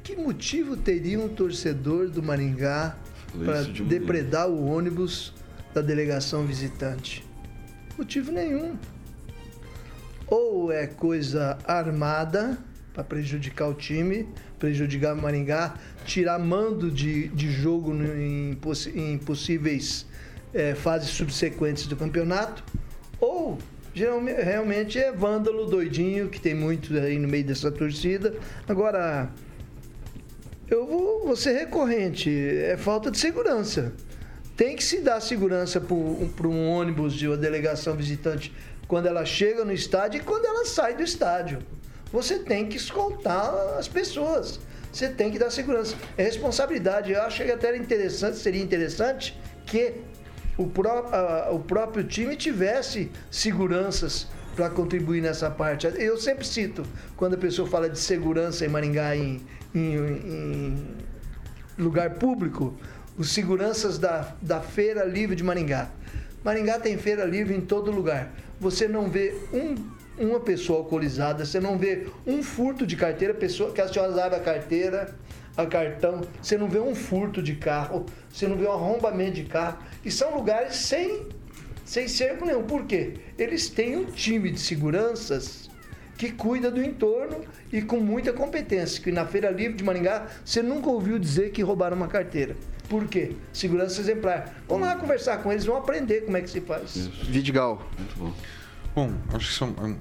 Que 0.03 0.15
motivo 0.15 0.77
teria 0.77 1.19
um 1.19 1.27
torcedor 1.27 2.07
do 2.09 2.21
Maringá 2.21 2.95
para 3.43 3.63
depredar 3.63 4.47
o 4.47 4.65
ônibus 4.67 5.33
da 5.73 5.81
delegação 5.81 6.45
visitante? 6.45 7.25
Motivo 7.97 8.31
nenhum. 8.31 8.77
Ou 10.27 10.71
é 10.71 10.85
coisa 10.85 11.57
armada 11.65 12.57
para 12.93 13.03
prejudicar 13.03 13.67
o 13.67 13.73
time, 13.73 14.29
prejudicar 14.59 15.13
o 15.13 15.21
Maringá, 15.21 15.75
tirar 16.05 16.39
mando 16.39 16.89
de, 16.89 17.27
de 17.29 17.51
jogo 17.51 17.93
em, 17.93 18.57
em 18.95 19.17
possíveis 19.17 20.05
é, 20.53 20.73
fases 20.73 21.09
subsequentes 21.09 21.87
do 21.87 21.95
campeonato 21.97 22.63
ou 23.19 23.57
realmente 23.93 24.99
é 24.99 25.11
vândalo 25.11 25.65
doidinho, 25.65 26.29
que 26.29 26.39
tem 26.39 26.53
muito 26.53 26.93
aí 26.97 27.17
no 27.17 27.27
meio 27.27 27.45
dessa 27.45 27.71
torcida. 27.71 28.35
Agora, 28.67 29.29
eu 30.69 30.85
vou, 30.85 31.25
vou 31.27 31.35
ser 31.35 31.53
recorrente, 31.53 32.29
é 32.29 32.75
falta 32.75 33.09
de 33.09 33.17
segurança. 33.17 33.93
Tem 34.57 34.75
que 34.75 34.83
se 34.83 35.01
dar 35.01 35.21
segurança 35.21 35.81
para 35.81 36.47
um 36.47 36.69
ônibus 36.69 37.13
de 37.13 37.27
uma 37.27 37.37
delegação 37.37 37.95
visitante 37.95 38.53
quando 38.87 39.07
ela 39.07 39.25
chega 39.25 39.65
no 39.65 39.73
estádio 39.73 40.19
e 40.19 40.23
quando 40.23 40.45
ela 40.45 40.65
sai 40.65 40.95
do 40.95 41.03
estádio. 41.03 41.59
Você 42.11 42.39
tem 42.39 42.67
que 42.67 42.77
escoltar 42.77 43.53
as 43.77 43.87
pessoas. 43.87 44.59
Você 44.91 45.09
tem 45.09 45.29
que 45.29 45.37
dar 45.37 45.49
segurança. 45.49 45.95
É 46.17 46.23
responsabilidade. 46.23 47.11
Eu 47.11 47.21
acho 47.21 47.43
que 47.43 47.51
até 47.51 47.75
interessante, 47.75 48.37
seria 48.37 48.61
interessante 48.61 49.37
que 49.65 49.95
o, 50.57 50.67
pró 50.67 51.05
o 51.51 51.59
próprio 51.59 52.03
time 52.03 52.35
tivesse 52.35 53.11
seguranças 53.29 54.27
para 54.55 54.69
contribuir 54.69 55.21
nessa 55.21 55.49
parte. 55.49 55.85
Eu 55.97 56.17
sempre 56.17 56.45
cito, 56.45 56.83
quando 57.17 57.33
a 57.33 57.37
pessoa 57.37 57.67
fala 57.67 57.89
de 57.89 57.99
segurança 57.99 58.65
em 58.65 58.69
Maringá 58.69 59.15
em, 59.15 59.41
em, 59.73 59.95
em 59.95 60.87
lugar 61.77 62.11
público, 62.11 62.73
os 63.17 63.31
seguranças 63.31 63.97
da, 63.97 64.33
da 64.41 64.61
Feira 64.61 65.03
Livre 65.03 65.35
de 65.35 65.43
Maringá. 65.43 65.89
Maringá 66.43 66.79
tem 66.79 66.97
feira 66.97 67.25
livre 67.25 67.55
em 67.55 67.61
todo 67.61 67.91
lugar. 67.91 68.31
Você 68.59 68.87
não 68.87 69.09
vê 69.09 69.35
um, 69.51 69.75
uma 70.17 70.39
pessoa 70.39 70.79
alcoolizada, 70.79 71.43
você 71.43 71.59
não 71.59 71.77
vê 71.77 72.07
um 72.25 72.43
furto 72.43 72.85
de 72.85 72.95
carteira, 72.95 73.33
pessoa 73.33 73.71
que 73.73 73.81
a 73.81 73.91
senhora 73.91 74.25
abre 74.25 74.37
a 74.37 74.41
carteira, 74.41 75.15
a 75.57 75.65
cartão, 75.65 76.21
você 76.41 76.57
não 76.57 76.67
vê 76.67 76.79
um 76.79 76.93
furto 76.93 77.41
de 77.41 77.55
carro, 77.55 78.05
você 78.29 78.47
não 78.47 78.57
vê 78.57 78.67
um 78.67 78.71
arrombamento 78.71 79.33
de 79.33 79.43
carro. 79.43 79.77
E 80.03 80.11
são 80.11 80.35
lugares 80.35 80.75
sem, 80.75 81.27
sem 81.85 82.07
cerco 82.07 82.45
nenhum. 82.45 82.63
Por 82.63 82.85
quê? 82.85 83.13
Eles 83.37 83.69
têm 83.69 83.97
um 83.97 84.05
time 84.05 84.51
de 84.51 84.59
seguranças 84.59 85.69
que 86.17 86.31
cuida 86.31 86.71
do 86.71 86.81
entorno 86.81 87.41
e 87.71 87.81
com 87.81 87.99
muita 87.99 88.33
competência. 88.33 89.01
Que 89.01 89.11
na 89.11 89.25
Feira 89.25 89.49
Livre 89.49 89.77
de 89.77 89.83
Maringá 89.83 90.27
você 90.43 90.61
nunca 90.61 90.89
ouviu 90.89 91.17
dizer 91.17 91.51
que 91.51 91.61
roubaram 91.61 91.95
uma 91.95 92.07
carteira. 92.07 92.55
Por 92.89 93.07
quê? 93.07 93.35
Segurança 93.51 93.99
exemplar. 93.99 94.53
Vamos 94.67 94.87
lá 94.87 94.95
conversar 94.95 95.37
com 95.41 95.51
eles, 95.51 95.65
vão 95.65 95.77
aprender 95.77 96.21
como 96.21 96.37
é 96.37 96.41
que 96.41 96.49
se 96.49 96.61
faz. 96.61 96.95
Isso. 96.95 97.25
Vidigal. 97.25 97.81
Muito 97.97 98.15
bom. 98.17 98.33
Bom, 98.93 99.13
acho 99.33 99.49
que 99.49 99.53
são 99.53 99.97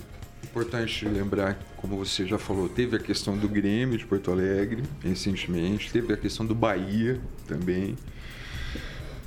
importante 0.55 1.05
lembrar, 1.05 1.59
como 1.78 1.96
você 1.96 2.24
já 2.24 2.38
falou, 2.38 2.68
teve 2.68 2.94
a 2.94 2.98
questão 3.00 3.36
do 3.36 3.48
Grêmio 3.48 3.98
de 3.98 4.07
Porto 4.07 4.30
Alegre 4.30 4.84
recentemente, 5.02 5.90
teve 5.90 6.12
a 6.12 6.16
questão 6.16 6.46
do 6.46 6.55
Bahia 6.55 7.20
também, 7.48 7.96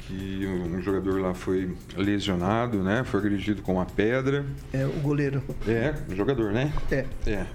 que 0.07 0.47
um 0.47 0.81
jogador 0.81 1.19
lá 1.19 1.33
foi 1.33 1.75
lesionado, 1.97 2.81
né? 2.81 3.03
Foi 3.03 3.19
agredido 3.19 3.61
com 3.61 3.73
uma 3.73 3.85
pedra. 3.85 4.45
É, 4.71 4.85
o 4.85 5.01
goleiro. 5.01 5.43
É, 5.67 5.93
o 6.09 6.15
jogador, 6.15 6.53
né? 6.53 6.71
É. 6.89 7.05
É. 7.25 7.45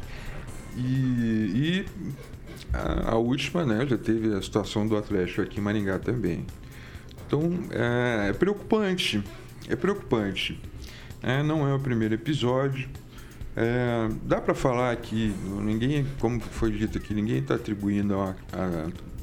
E, 0.76 0.82
e 0.82 1.86
a, 2.74 3.12
a, 3.12 3.16
última, 3.16 3.64
né? 3.64 3.86
Já 3.86 3.96
teve 3.96 4.34
a 4.34 4.42
situação 4.42 4.86
do 4.86 4.98
Atlético 4.98 5.40
aqui 5.40 5.60
em 5.60 5.62
Maringá 5.62 5.98
também. 5.98 6.44
Então, 7.26 7.58
é, 7.70 8.28
é 8.28 8.32
preocupante. 8.34 9.24
É 9.66 9.74
preocupante. 9.74 10.60
É, 11.22 11.42
não 11.42 11.66
é 11.66 11.74
o 11.74 11.80
primeiro 11.80 12.12
episódio. 12.12 12.86
É, 13.54 14.08
dá 14.22 14.40
para 14.40 14.54
falar 14.54 14.96
que 14.96 15.34
ninguém, 15.60 16.06
como 16.18 16.40
foi 16.40 16.72
dito 16.72 16.96
aqui, 16.96 17.12
ninguém 17.12 17.38
está 17.38 17.54
atribuindo 17.54 18.18
a, 18.18 18.34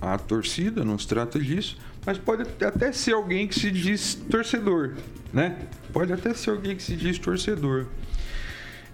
a, 0.02 0.14
a, 0.14 0.18
torcida, 0.20 0.86
não 0.86 1.00
se 1.00 1.08
trata 1.08 1.40
disso, 1.40 1.78
mas 2.06 2.18
pode 2.20 2.44
até 2.64 2.92
ser 2.92 3.14
alguém 3.14 3.48
que 3.48 3.60
se 3.60 3.72
diz 3.72 4.14
torcedor, 4.14 4.94
né? 5.34 5.58
Pode 5.92 6.14
até 6.14 6.34
ser 6.36 6.52
alguém 6.52 6.76
que 6.76 6.84
se 6.84 6.96
diz 6.96 7.18
torcedor. 7.18 7.88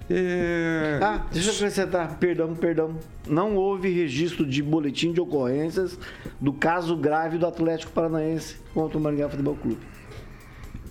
É... 0.09 0.99
Ah, 1.01 1.25
deixa 1.31 1.49
eu 1.49 1.55
acrescentar, 1.55 2.17
perdão, 2.17 2.55
perdão. 2.55 2.95
Não 3.27 3.55
houve 3.55 3.89
registro 3.89 4.45
de 4.45 4.61
boletim 4.61 5.11
de 5.11 5.19
ocorrências 5.19 5.99
do 6.39 6.53
caso 6.53 6.95
grave 6.95 7.37
do 7.37 7.45
Atlético 7.45 7.91
Paranaense 7.91 8.57
contra 8.73 8.97
o 8.97 9.01
Maringá 9.01 9.27
Futebol 9.27 9.55
Clube. 9.55 9.81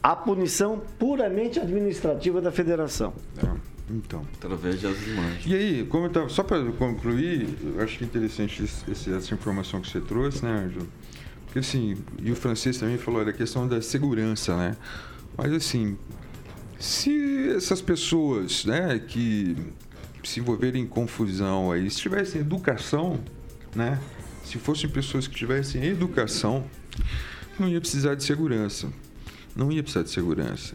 A 0.03 0.15
punição 0.15 0.83
puramente 0.99 1.59
administrativa 1.59 2.43
da 2.43 2.53
federação. 2.53 3.15
É. 3.39 3.74
Então. 3.91 4.27
Através 4.35 4.81
das 4.81 4.97
imagens. 5.07 5.47
E 5.47 5.55
aí, 5.55 5.87
como 5.87 6.07
eu 6.07 6.11
tava, 6.11 6.29
só 6.29 6.43
para 6.43 6.65
concluir, 6.73 7.49
eu 7.63 7.83
acho 7.83 7.99
que 7.99 8.05
é 8.05 8.07
interessante 8.07 8.65
esse, 8.65 9.13
essa 9.13 9.35
informação 9.35 9.81
que 9.81 9.91
você 9.91 10.01
trouxe, 10.01 10.45
né, 10.45 10.65
Ângelo? 10.67 10.89
Porque 11.45 11.59
assim, 11.59 11.97
e 12.21 12.33
o 12.33 12.37
francês 12.37 12.79
também 12.79 12.99
falou 12.99 13.25
da 13.25 13.33
questão 13.33 13.69
da 13.69 13.81
segurança, 13.81 14.57
né? 14.57 14.77
Mas 15.37 15.53
assim, 15.53 15.97
se 16.79 17.51
essas 17.51 17.81
pessoas, 17.81 18.65
né, 18.65 18.99
que 18.99 19.57
se 20.23 20.41
envolverem 20.41 20.83
em 20.83 20.87
confusão 20.87 21.71
aí, 21.71 21.91
se 21.91 21.99
tivessem 21.99 22.41
educação, 22.41 23.21
né? 23.75 24.01
Se 24.45 24.59
fossem 24.59 24.89
pessoas 24.89 25.27
que 25.27 25.35
tivessem 25.35 25.85
educação, 25.85 26.65
não 27.59 27.69
ia 27.69 27.81
precisar 27.81 28.15
de 28.15 28.25
segurança. 28.25 28.93
Não 29.55 29.71
ia 29.71 29.83
precisar 29.83 30.03
de 30.03 30.11
segurança. 30.11 30.75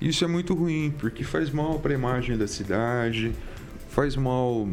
Isso 0.00 0.24
é 0.24 0.28
muito 0.28 0.54
ruim, 0.54 0.94
porque 0.98 1.22
faz 1.24 1.50
mal 1.50 1.78
para 1.78 1.92
a 1.92 1.94
imagem 1.94 2.36
da 2.38 2.46
cidade, 2.46 3.32
faz 3.90 4.16
mal 4.16 4.66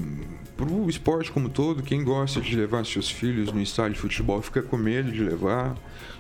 para 0.56 0.72
o 0.72 0.90
esporte 0.90 1.32
como 1.32 1.50
todo. 1.50 1.84
Quem 1.84 2.04
gosta 2.04 2.40
de 2.40 2.56
levar 2.56 2.86
seus 2.86 3.10
filhos 3.10 3.52
no 3.52 3.62
estádio 3.62 3.94
de 3.94 4.00
futebol 4.00 4.42
fica 4.42 4.62
com 4.62 4.78
medo 4.78 5.12
de 5.12 5.22
levar. 5.22 5.76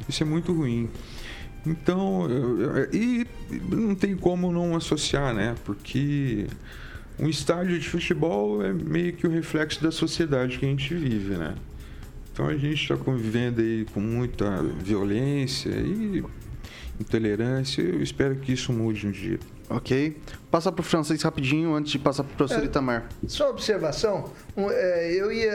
Isso 0.09 0.21
é 0.23 0.25
muito 0.25 0.53
ruim. 0.53 0.89
Então, 1.65 2.27
e 2.93 3.25
não 3.69 3.95
tem 3.95 4.15
como 4.15 4.51
não 4.51 4.75
associar, 4.75 5.33
né? 5.33 5.55
Porque 5.65 6.47
um 7.19 7.27
estádio 7.27 7.79
de 7.79 7.87
futebol 7.87 8.63
é 8.63 8.71
meio 8.71 9.13
que 9.13 9.25
o 9.25 9.29
reflexo 9.29 9.81
da 9.81 9.91
sociedade 9.91 10.59
que 10.59 10.65
a 10.65 10.69
gente 10.69 10.93
vive, 10.93 11.35
né? 11.35 11.55
Então 12.31 12.47
a 12.47 12.55
gente 12.55 12.81
está 12.83 12.95
convivendo 12.95 13.61
aí 13.61 13.85
com 13.93 13.99
muita 13.99 14.61
violência 14.61 15.71
e 15.71 16.23
intolerância. 16.99 17.81
Eu 17.81 18.01
espero 18.01 18.35
que 18.37 18.51
isso 18.51 18.71
mude 18.71 19.07
um 19.07 19.11
dia. 19.11 19.39
Ok. 19.69 20.17
Passa 20.49 20.71
para 20.71 20.81
o 20.81 20.83
francês 20.83 21.21
rapidinho 21.21 21.73
antes 21.75 21.91
de 21.91 21.99
passar 21.99 22.23
para 22.23 22.33
o 22.33 22.37
professor 22.37 22.63
é, 22.63 22.65
Itamar. 22.65 23.09
Só 23.27 23.49
observação, 23.49 24.31
um, 24.55 24.71
é, 24.71 25.11
eu 25.13 25.31
ia 25.31 25.51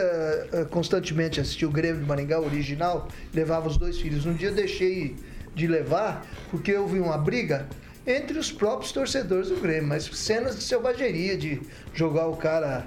é, 0.53 0.67
constantemente 0.71 1.41
assistir 1.41 1.65
o 1.65 1.71
Grêmio 1.71 2.03
de 2.03 2.07
Maringá 2.07 2.39
original, 2.39 3.09
levava 3.33 3.69
os 3.69 3.77
dois 3.77 3.99
filhos. 3.99 4.27
Um 4.27 4.35
dia 4.35 4.51
deixei 4.51 5.17
de 5.55 5.67
levar 5.67 6.27
porque 6.51 6.71
eu 6.73 6.87
vi 6.87 7.01
uma 7.01 7.17
briga 7.17 7.67
entre 8.07 8.39
os 8.39 8.51
próprios 8.51 8.93
torcedores 8.93 9.49
do 9.49 9.57
Grêmio, 9.57 9.89
mas 9.89 10.05
cenas 10.05 10.57
de 10.57 10.63
selvageria, 10.63 11.37
de 11.37 11.63
jogar 11.95 12.27
o 12.27 12.37
cara 12.37 12.87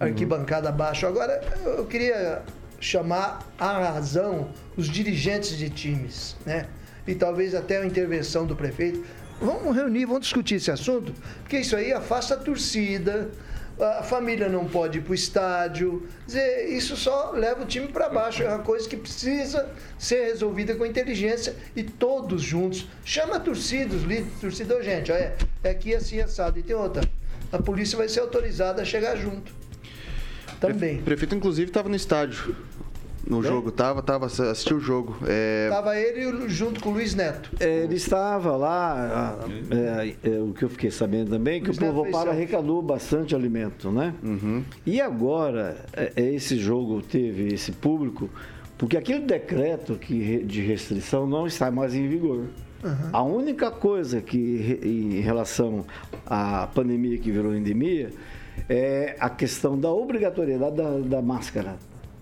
arquibancada 0.00 0.68
abaixo. 0.68 1.06
Agora, 1.06 1.40
eu 1.64 1.86
queria 1.86 2.42
chamar 2.80 3.46
a 3.58 3.90
razão 3.90 4.50
os 4.76 4.88
dirigentes 4.88 5.56
de 5.56 5.68
times, 5.68 6.36
né? 6.46 6.66
E 7.08 7.14
talvez 7.14 7.54
até 7.54 7.78
a 7.78 7.86
intervenção 7.86 8.46
do 8.46 8.54
prefeito. 8.54 9.02
Vamos 9.40 9.74
reunir, 9.74 10.04
vamos 10.04 10.22
discutir 10.22 10.56
esse 10.56 10.70
assunto, 10.70 11.12
porque 11.40 11.58
isso 11.58 11.74
aí 11.74 11.92
afasta 11.92 12.34
a 12.34 12.36
torcida, 12.36 13.30
a 13.80 14.02
família 14.02 14.48
não 14.48 14.66
pode 14.66 14.98
ir 14.98 15.02
para 15.02 15.12
o 15.12 15.14
estádio. 15.14 16.06
Dizer, 16.26 16.68
isso 16.68 16.96
só 16.96 17.30
leva 17.30 17.62
o 17.62 17.66
time 17.66 17.88
para 17.88 18.08
baixo. 18.08 18.42
É 18.42 18.48
uma 18.48 18.58
coisa 18.58 18.88
que 18.88 18.96
precisa 18.96 19.70
ser 19.98 20.24
resolvida 20.24 20.74
com 20.74 20.84
inteligência 20.84 21.54
e 21.76 21.82
todos 21.82 22.42
juntos. 22.42 22.88
Chama 23.04 23.36
a 23.36 23.40
torcida, 23.40 23.94
os 23.94 24.02
líderes, 24.02 24.40
torcida, 24.40 24.82
gente, 24.82 25.12
olha, 25.12 25.36
é 25.62 25.70
aqui 25.70 25.94
assim 25.94 26.20
assado. 26.20 26.58
E 26.58 26.62
tem 26.62 26.76
outra, 26.76 27.08
a 27.52 27.58
polícia 27.62 27.96
vai 27.96 28.08
ser 28.08 28.20
autorizada 28.20 28.82
a 28.82 28.84
chegar 28.84 29.16
junto. 29.16 29.52
Também. 30.60 30.98
O 30.98 31.02
prefeito, 31.02 31.34
inclusive, 31.34 31.70
estava 31.70 31.88
no 31.88 31.94
estádio. 31.96 32.56
No 33.28 33.42
jogo, 33.42 33.70
tava, 33.70 34.02
tava, 34.02 34.26
assistiu 34.26 34.78
o 34.78 34.80
jogo. 34.80 35.18
É... 35.26 35.68
Tava 35.68 35.98
ele 35.98 36.48
junto 36.48 36.80
com 36.80 36.88
o 36.88 36.92
Luiz 36.94 37.14
Neto. 37.14 37.50
É, 37.60 37.84
ele 37.84 37.96
estava 37.96 38.56
lá, 38.56 39.38
é, 39.70 40.14
é, 40.30 40.40
o 40.40 40.54
que 40.54 40.64
eu 40.64 40.68
fiquei 40.70 40.90
sabendo 40.90 41.30
também, 41.30 41.60
que 41.60 41.66
Luiz 41.66 41.78
o 41.78 41.80
povo 41.80 42.10
para 42.10 42.30
arrecadou 42.30 42.80
bastante 42.80 43.34
alimento, 43.34 43.90
né? 43.90 44.14
Uhum. 44.22 44.64
E 44.86 44.98
agora, 45.00 45.84
é, 45.92 46.12
é, 46.16 46.34
esse 46.34 46.56
jogo 46.56 47.02
teve 47.02 47.52
esse 47.52 47.70
público, 47.72 48.30
porque 48.78 48.96
aquele 48.96 49.20
decreto 49.20 49.96
que, 49.96 50.42
de 50.44 50.62
restrição 50.62 51.26
não 51.26 51.46
está 51.46 51.70
mais 51.70 51.94
em 51.94 52.08
vigor. 52.08 52.46
Uhum. 52.82 53.10
A 53.12 53.22
única 53.22 53.70
coisa 53.70 54.22
que, 54.22 54.78
em 54.82 55.20
relação 55.20 55.84
à 56.24 56.66
pandemia 56.66 57.18
que 57.18 57.30
virou 57.30 57.54
endemia, 57.54 58.10
é 58.68 59.16
a 59.20 59.28
questão 59.28 59.78
da 59.78 59.90
obrigatoriedade 59.90 60.76
da, 60.76 60.98
da 60.98 61.22
máscara. 61.22 61.76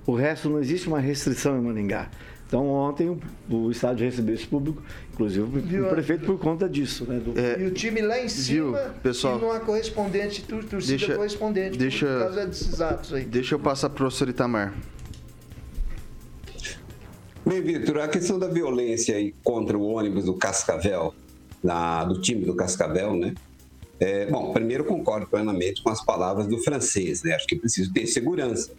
O 0.07 0.15
resto 0.15 0.49
não 0.49 0.61
existe 0.61 0.87
uma 0.87 1.01
restrição 1.01 1.59
em 1.59 1.61
Maningá. 1.61 2.09
Então 2.47 2.69
ontem 2.69 3.09
o, 3.09 3.21
o 3.51 3.71
estádio 3.73 4.07
recebeu 4.07 4.35
esse 4.35 4.47
público, 4.47 4.81
inclusive 5.13 5.45
viu, 5.61 5.87
o 5.87 5.91
prefeito 5.91 6.25
por 6.25 6.39
conta 6.39 6.69
disso, 6.69 7.05
né? 7.05 7.19
Do... 7.19 7.37
É, 7.37 7.61
e 7.61 7.67
o 7.67 7.73
time 7.73 8.01
lá 8.01 8.21
em 8.21 8.29
cima 8.29 8.79
viu, 8.79 8.91
pessoal, 9.03 9.37
e 9.37 9.41
não 9.41 9.51
há 9.51 9.59
correspondente, 9.59 10.43
torcida 10.43 10.97
deixa, 10.97 11.17
correspondente 11.17 11.77
deixa, 11.77 12.07
por 12.07 12.21
causa 12.21 12.47
desses 12.47 12.81
atos 12.81 13.13
aí. 13.13 13.25
Deixa 13.25 13.57
eu 13.57 13.59
passar 13.59 13.89
para 13.89 13.97
o 13.97 13.99
professor 13.99 14.29
Itamar. 14.29 14.75
Bem, 17.45 17.63
Vitor, 17.63 17.99
a 17.99 18.09
questão 18.09 18.39
da 18.39 18.47
violência 18.47 19.17
aí 19.17 19.35
contra 19.43 19.77
o 19.77 19.83
ônibus 19.83 20.25
do 20.25 20.35
Cascavel, 20.35 21.15
na, 21.63 22.05
do 22.05 22.21
time 22.21 22.45
do 22.45 22.55
Cascavel, 22.55 23.17
né? 23.17 23.35
É, 23.99 24.27
bom, 24.27 24.53
primeiro 24.53 24.85
concordo 24.85 25.27
plenamente 25.27 25.83
com 25.83 25.91
as 25.91 26.05
palavras 26.05 26.47
do 26.47 26.59
francês, 26.59 27.25
né? 27.25 27.35
Acho 27.35 27.47
que 27.47 27.57
preciso 27.57 27.93
ter 27.93 28.07
segurança. 28.07 28.73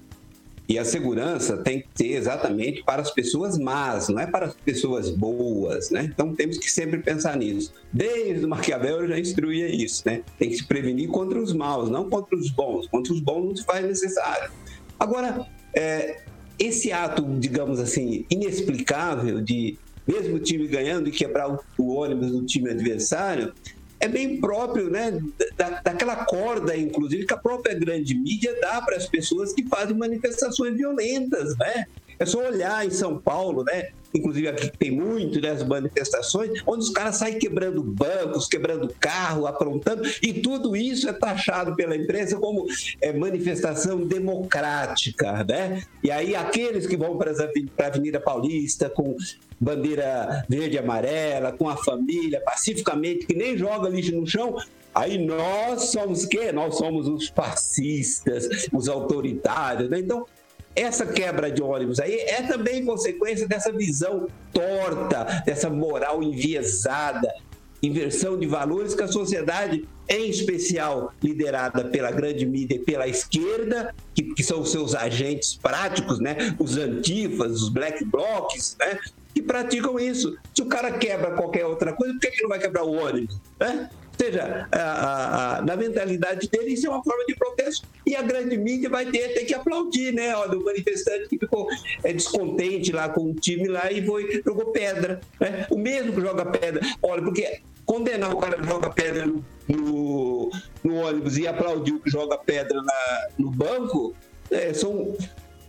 E 0.67 0.77
a 0.77 0.83
segurança 0.83 1.55
tem 1.57 1.79
que 1.79 1.87
ter 1.95 2.11
exatamente 2.13 2.83
para 2.83 3.01
as 3.01 3.09
pessoas 3.09 3.57
más, 3.57 4.09
não 4.09 4.19
é 4.19 4.27
para 4.27 4.47
as 4.47 4.53
pessoas 4.53 5.09
boas, 5.09 5.89
né? 5.89 6.09
Então 6.13 6.35
temos 6.35 6.57
que 6.57 6.69
sempre 6.69 6.99
pensar 6.99 7.37
nisso. 7.37 7.71
Desde 7.93 8.43
o 8.45 8.49
Maquiavel 8.49 9.01
eu 9.01 9.07
já 9.07 9.17
instruía 9.17 9.73
isso, 9.73 10.03
né? 10.05 10.23
Tem 10.37 10.49
que 10.49 10.57
se 10.57 10.65
prevenir 10.65 11.07
contra 11.07 11.39
os 11.39 11.53
maus, 11.53 11.89
não 11.89 12.09
contra 12.09 12.35
os 12.35 12.51
bons. 12.51 12.85
Contra 12.87 13.13
os 13.13 13.21
bons 13.21 13.45
não 13.45 13.55
se 13.55 13.63
faz 13.63 13.85
necessário. 13.85 14.51
Agora, 14.99 15.47
é, 15.73 16.21
esse 16.59 16.91
ato, 16.91 17.23
digamos 17.39 17.79
assim, 17.79 18.25
inexplicável 18.29 19.39
de 19.39 19.77
mesmo 20.05 20.35
o 20.35 20.39
time 20.39 20.67
ganhando 20.67 21.09
e 21.09 21.11
quebrar 21.11 21.49
o, 21.49 21.59
o 21.77 21.95
ônibus 21.95 22.31
do 22.31 22.45
time 22.45 22.71
adversário, 22.71 23.53
é 23.99 24.07
bem 24.07 24.39
próprio, 24.39 24.89
né? 24.89 25.19
Da, 25.55 25.81
daquela 25.81 26.25
corda, 26.25 26.75
inclusive, 26.77 27.25
que 27.25 27.33
a 27.33 27.37
própria 27.37 27.77
grande 27.77 28.15
mídia 28.15 28.55
dá 28.61 28.81
para 28.81 28.95
as 28.95 29.07
pessoas 29.07 29.53
que 29.53 29.67
fazem 29.67 29.97
manifestações 29.97 30.75
violentas, 30.75 31.57
né? 31.57 31.85
É 32.19 32.25
só 32.25 32.47
olhar 32.47 32.85
em 32.85 32.91
São 32.91 33.17
Paulo, 33.17 33.63
né? 33.63 33.89
Inclusive 34.17 34.47
aqui 34.47 34.71
tem 34.77 34.91
muito 34.91 35.39
né, 35.41 35.53
manifestações, 35.63 36.61
onde 36.65 36.83
os 36.83 36.89
caras 36.89 37.17
saem 37.17 37.39
quebrando 37.39 37.81
bancos, 37.83 38.47
quebrando 38.47 38.93
carro, 38.99 39.47
aprontando, 39.47 40.03
e 40.21 40.33
tudo 40.33 40.75
isso 40.75 41.07
é 41.09 41.13
taxado 41.13 41.75
pela 41.75 41.95
imprensa 41.95 42.37
como 42.37 42.65
é, 43.01 43.13
manifestação 43.13 44.05
democrática, 44.05 45.43
né? 45.43 45.83
E 46.03 46.11
aí 46.11 46.35
aqueles 46.35 46.85
que 46.85 46.97
vão 46.97 47.17
para 47.17 47.31
a 47.31 47.87
Avenida 47.87 48.19
Paulista 48.19 48.89
com 48.89 49.15
bandeira 49.59 50.45
verde 50.47 50.75
e 50.75 50.79
amarela, 50.79 51.51
com 51.51 51.67
a 51.67 51.77
família, 51.77 52.41
pacificamente, 52.45 53.25
que 53.25 53.35
nem 53.35 53.57
joga 53.57 53.89
lixo 53.89 54.15
no 54.15 54.25
chão, 54.25 54.55
Aí 54.97 55.15
nós 55.19 55.91
somos 55.91 56.25
quê? 56.25 56.51
Nós 56.51 56.75
somos 56.75 57.07
os 57.07 57.27
fascistas, 57.27 58.67
os 58.73 58.89
autoritários. 58.89 59.91
Né? 59.91 59.99
Então, 59.99 60.25
essa 60.77 61.05
quebra 61.05 61.51
de 61.51 61.61
ônibus 61.61 61.99
aí 61.99 62.13
é 62.13 62.43
também 62.43 62.85
consequência 62.85 63.47
dessa 63.47 63.71
visão 63.71 64.27
torta, 64.53 65.43
dessa 65.43 65.69
moral 65.69 66.21
enviesada, 66.21 67.27
inversão 67.81 68.37
de 68.37 68.45
valores 68.45 68.93
que 68.93 69.01
a 69.01 69.07
sociedade, 69.07 69.87
em 70.07 70.29
especial 70.29 71.11
liderada 71.21 71.85
pela 71.85 72.11
grande 72.11 72.45
mídia 72.45 72.75
e 72.75 72.79
pela 72.79 73.07
esquerda, 73.07 73.93
que, 74.13 74.35
que 74.35 74.43
são 74.43 74.61
os 74.61 74.71
seus 74.71 74.93
agentes 74.93 75.55
práticos, 75.55 76.19
né? 76.19 76.55
os 76.59 76.77
antifas, 76.77 77.63
os 77.63 77.69
black 77.69 78.05
blocs, 78.05 78.77
né? 78.79 78.99
que 79.33 79.41
praticam 79.41 79.99
isso. 79.99 80.37
Se 80.53 80.61
o 80.61 80.67
cara 80.67 80.91
quebra 80.91 81.31
qualquer 81.31 81.65
outra 81.65 81.93
coisa, 81.93 82.13
por 82.13 82.19
que, 82.19 82.31
que 82.31 82.41
não 82.43 82.49
vai 82.49 82.59
quebrar 82.59 82.83
o 82.83 82.93
ônibus? 82.93 83.35
Né? 83.59 83.89
Seja, 84.19 84.67
a, 84.71 84.77
a, 84.77 85.57
a, 85.57 85.61
na 85.61 85.75
mentalidade 85.75 86.49
dele, 86.49 86.73
isso 86.73 86.87
é 86.87 86.89
uma 86.89 87.03
forma 87.03 87.23
de 87.25 87.35
protesto. 87.35 87.87
E 88.05 88.15
a 88.15 88.21
grande 88.21 88.57
mídia 88.57 88.89
vai 88.89 89.05
ter, 89.05 89.33
ter 89.33 89.45
que 89.45 89.53
aplaudir, 89.53 90.11
né? 90.13 90.35
Ó, 90.35 90.47
do 90.47 90.63
manifestante 90.63 91.27
que 91.27 91.37
ficou 91.37 91.67
é, 92.03 92.11
descontente 92.13 92.91
lá 92.91 93.09
com 93.09 93.31
o 93.31 93.33
time 93.35 93.67
lá 93.67 93.91
e 93.91 94.05
foi, 94.05 94.41
jogou 94.43 94.71
pedra. 94.71 95.19
Né? 95.39 95.67
O 95.69 95.77
mesmo 95.77 96.13
que 96.13 96.21
joga 96.21 96.45
pedra. 96.45 96.81
Olha, 97.01 97.21
porque 97.21 97.61
condenar 97.85 98.33
o 98.33 98.37
cara 98.37 98.57
que 98.57 98.65
joga 98.65 98.89
pedra 98.89 99.25
no, 99.25 99.43
no, 99.67 100.51
no 100.83 100.95
ônibus 100.95 101.37
e 101.37 101.47
aplaudir 101.47 101.93
o 101.93 101.99
que 101.99 102.09
joga 102.09 102.37
pedra 102.37 102.81
na, 102.81 103.27
no 103.37 103.51
banco, 103.51 104.15
é, 104.49 104.73
são 104.73 105.15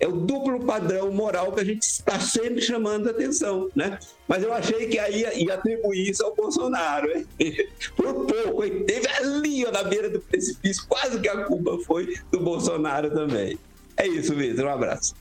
é 0.00 0.06
o 0.06 0.12
duplo 0.12 0.60
padrão 0.64 1.10
moral 1.10 1.52
que 1.52 1.60
a 1.60 1.64
gente 1.64 1.82
está 1.82 2.20
sempre 2.20 2.60
chamando 2.60 3.08
a 3.08 3.10
atenção, 3.10 3.68
né? 3.74 3.98
Mas 4.26 4.42
eu 4.42 4.52
achei 4.52 4.86
que 4.86 4.98
aí 4.98 5.20
ia, 5.20 5.34
ia 5.34 5.54
atribuir 5.54 6.10
isso 6.10 6.24
ao 6.24 6.34
Bolsonaro, 6.34 7.10
hein? 7.10 7.26
Por 7.96 8.26
pouco, 8.26 8.64
hein? 8.64 8.84
Teve 8.84 9.08
ali 9.08 9.66
ó, 9.66 9.72
na 9.72 9.82
beira 9.82 10.08
do 10.08 10.20
precipício, 10.20 10.84
quase 10.88 11.18
que 11.18 11.28
a 11.28 11.44
culpa 11.44 11.78
foi 11.84 12.14
do 12.30 12.40
Bolsonaro 12.40 13.10
também. 13.10 13.58
É 13.96 14.06
isso, 14.06 14.34
Vitor. 14.34 14.66
Um 14.66 14.70
abraço. 14.70 15.14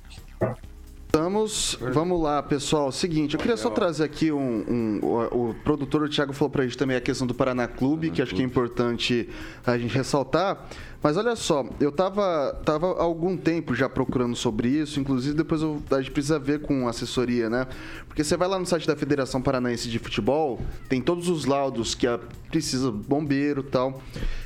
Estamos, 1.07 1.75
vamos 1.93 2.21
lá, 2.21 2.43
pessoal. 2.43 2.91
Seguinte, 2.91 3.34
eu 3.34 3.39
queria 3.39 3.57
só 3.57 3.71
trazer 3.71 4.03
aqui 4.03 4.32
um. 4.32 4.39
um 4.39 4.99
o, 5.01 5.49
o, 5.49 5.53
produtor 5.63 6.03
o 6.03 6.09
Thiago 6.09 6.32
falou 6.32 6.51
pra 6.51 6.63
gente 6.63 6.78
também 6.78 6.95
a 6.95 7.01
questão 7.01 7.25
do 7.25 7.34
Paraná 7.34 7.67
Clube, 7.67 8.11
que 8.11 8.21
acho 8.21 8.36
que 8.36 8.41
é 8.41 8.45
importante 8.45 9.28
a 9.65 9.75
gente 9.80 9.95
ressaltar. 9.95 10.67
Mas 11.01 11.15
olha 11.15 11.35
só, 11.35 11.65
eu 11.79 11.91
tava, 11.91 12.59
tava 12.65 12.87
há 12.93 13.03
algum 13.03 13.37
tempo 13.37 13.75
já 13.75 13.87
procurando 13.87 14.35
sobre 14.35 14.69
isso, 14.69 14.99
inclusive 14.99 15.35
depois 15.35 15.61
eu, 15.61 15.81
a 15.91 16.01
gente 16.01 16.11
precisa 16.11 16.39
ver 16.39 16.61
com 16.61 16.87
assessoria, 16.87 17.49
né? 17.49 17.67
Porque 18.07 18.23
você 18.23 18.35
vai 18.35 18.47
lá 18.47 18.57
no 18.57 18.65
site 18.65 18.87
da 18.87 18.95
Federação 18.95 19.41
Paranaense 19.41 19.89
de 19.89 19.99
Futebol, 19.99 20.59
tem 20.89 21.01
todos 21.01 21.29
os 21.29 21.45
laudos 21.45 21.93
que 21.93 22.07
a, 22.07 22.19
precisa 22.49 22.91
bombeiro 22.91 23.61
tal. 23.63 24.01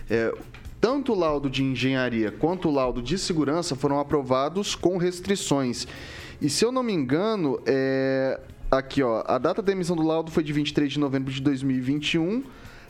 É, 0.10 0.34
tanto 0.80 1.14
o 1.14 1.16
laudo 1.16 1.50
de 1.50 1.64
engenharia 1.64 2.32
quanto 2.32 2.68
o 2.68 2.72
laudo 2.72 3.02
de 3.02 3.18
segurança 3.18 3.76
foram 3.76 4.00
aprovados 4.00 4.76
com 4.76 4.98
restrições. 4.98 5.88
E 6.42 6.50
se 6.50 6.66
eu 6.66 6.72
não 6.72 6.82
me 6.82 6.92
engano, 6.92 7.62
é, 7.66 8.40
Aqui, 8.72 9.04
ó. 9.04 9.22
A 9.28 9.38
data 9.38 9.62
da 9.62 9.74
emissão 9.74 9.98
do 9.98 10.02
laudo 10.02 10.32
foi 10.32 10.42
de 10.42 10.54
23 10.54 10.94
de 10.94 10.98
novembro 10.98 11.30
de 11.30 11.42
2021. 11.42 12.42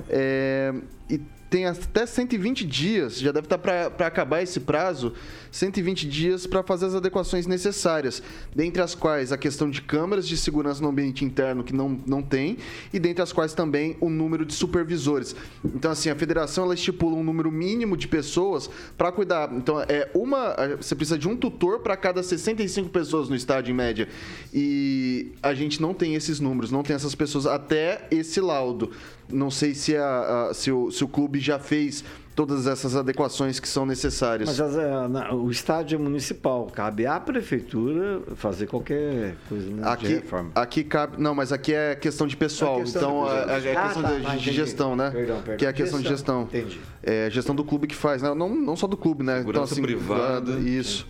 É, 0.08 0.72
e 1.10 1.20
tem 1.52 1.66
até 1.66 2.06
120 2.06 2.66
dias, 2.66 3.20
já 3.20 3.30
deve 3.30 3.46
estar 3.46 3.58
para 3.58 4.08
acabar 4.08 4.42
esse 4.42 4.62
prazo, 4.62 5.14
120 5.52 6.08
dias 6.08 6.48
para 6.48 6.64
fazer 6.64 6.86
as 6.86 6.96
adequações 6.96 7.46
necessárias, 7.46 8.24
dentre 8.56 8.82
as 8.82 8.96
quais 8.96 9.32
a 9.32 9.38
questão 9.38 9.70
de 9.70 9.82
câmeras 9.82 10.28
de 10.28 10.38
segurança 10.38 10.82
no 10.82 10.90
ambiente 10.90 11.26
interno 11.26 11.64
que 11.64 11.74
não, 11.74 12.00
não 12.08 12.22
tem, 12.22 12.58
e 12.94 13.00
dentre 13.00 13.22
as 13.22 13.34
quais 13.34 13.54
também 13.54 13.98
o 14.00 14.10
número 14.10 14.46
de 14.46 14.54
supervisores. 14.54 15.36
Então, 15.64 15.92
assim, 15.92 16.10
a 16.10 16.16
federação 16.16 16.64
ela 16.64 16.74
estipula 16.74 17.16
um 17.16 17.24
número 17.24 17.52
mínimo 17.52 17.98
de 17.98 18.08
pessoas 18.08 18.70
para 18.98 19.12
cuidar. 19.12 19.52
Então, 19.54 19.82
é 19.82 20.10
uma. 20.14 20.56
Você 20.78 20.96
precisa 20.96 21.18
de 21.18 21.28
um 21.28 21.36
tutor 21.36 21.80
para 21.80 21.98
cada 21.98 22.24
65 22.24 22.90
pessoas 22.90 23.30
no 23.30 23.36
estádio, 23.36 23.72
em 23.72 23.76
média. 23.76 24.08
E 24.54 25.32
a 25.44 25.54
gente 25.54 25.82
não 25.82 25.94
tem 25.94 26.16
esses 26.16 26.40
números, 26.40 26.72
não 26.72 26.84
tem 26.84 26.96
essas 26.96 27.16
pessoas 27.16 27.46
até 27.46 28.08
esse 28.10 28.40
laudo. 28.40 28.92
Não 29.30 29.50
sei 29.50 29.74
se, 29.74 29.96
a, 29.96 30.50
a, 30.50 30.54
se, 30.54 30.72
o, 30.72 30.92
se 30.92 31.04
o 31.04 31.08
clube 31.08 31.40
já 31.40 31.58
fez 31.58 32.04
todas 32.36 32.68
essas 32.68 32.96
adequações 32.96 33.60
que 33.60 33.68
são 33.68 33.86
necessárias. 33.86 34.50
Mas 34.50 34.60
as, 34.60 34.76
é, 34.76 35.08
na, 35.08 35.34
o 35.34 35.52
estádio 35.52 35.96
é 35.96 36.00
municipal, 36.00 36.68
cabe 36.74 37.06
à 37.06 37.20
prefeitura 37.20 38.22
fazer 38.36 38.68
qualquer 38.68 39.36
coisa 39.48 39.70
né, 39.70 39.84
aqui, 39.86 40.08
de 40.08 40.14
reforma. 40.16 40.52
Aqui 40.56 40.84
cabe, 40.84 41.22
não, 41.22 41.36
mas 41.36 41.52
aqui 41.52 41.74
é 41.74 41.96
questão 41.96 42.28
de 42.28 42.38
pessoal, 42.38 42.80
é 42.80 42.82
questão 42.82 43.26
então 43.26 43.60
de 43.60 43.68
é, 43.68 43.72
é, 43.72 43.76
ah, 43.76 43.84
questão 43.84 44.04
tá, 44.04 44.36
de, 44.36 44.38
de 44.40 44.52
gestão, 44.52 44.96
né? 44.96 45.12
Perdão, 45.12 45.38
perdão. 45.38 45.58
Que 45.58 45.66
é 45.66 45.70
a 45.70 45.74
questão 45.74 46.00
gestão. 46.00 46.46
de 46.46 46.58
gestão. 46.58 46.62
Entendi. 46.62 46.82
É 47.04 47.30
gestão 47.30 47.56
do 47.56 47.64
clube 47.64 47.88
que 47.88 47.96
faz, 47.96 48.22
né? 48.22 48.34
não, 48.34 48.50
não 48.50 48.76
só 48.76 48.88
do 48.88 48.96
clube, 48.96 49.24
né? 49.24 49.40
Segurança 49.40 49.74
então, 49.74 49.74
assim, 49.74 49.82
privada. 49.82 50.52
Isso. 50.60 51.08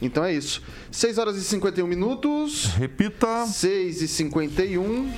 Então 0.00 0.24
é 0.24 0.32
isso. 0.32 0.62
6 0.90 1.18
horas 1.18 1.36
e 1.36 1.42
51 1.42 1.86
minutos. 1.86 2.66
Repita. 2.76 3.46
6 3.46 4.02
e 4.02 4.08
51. 4.08 5.12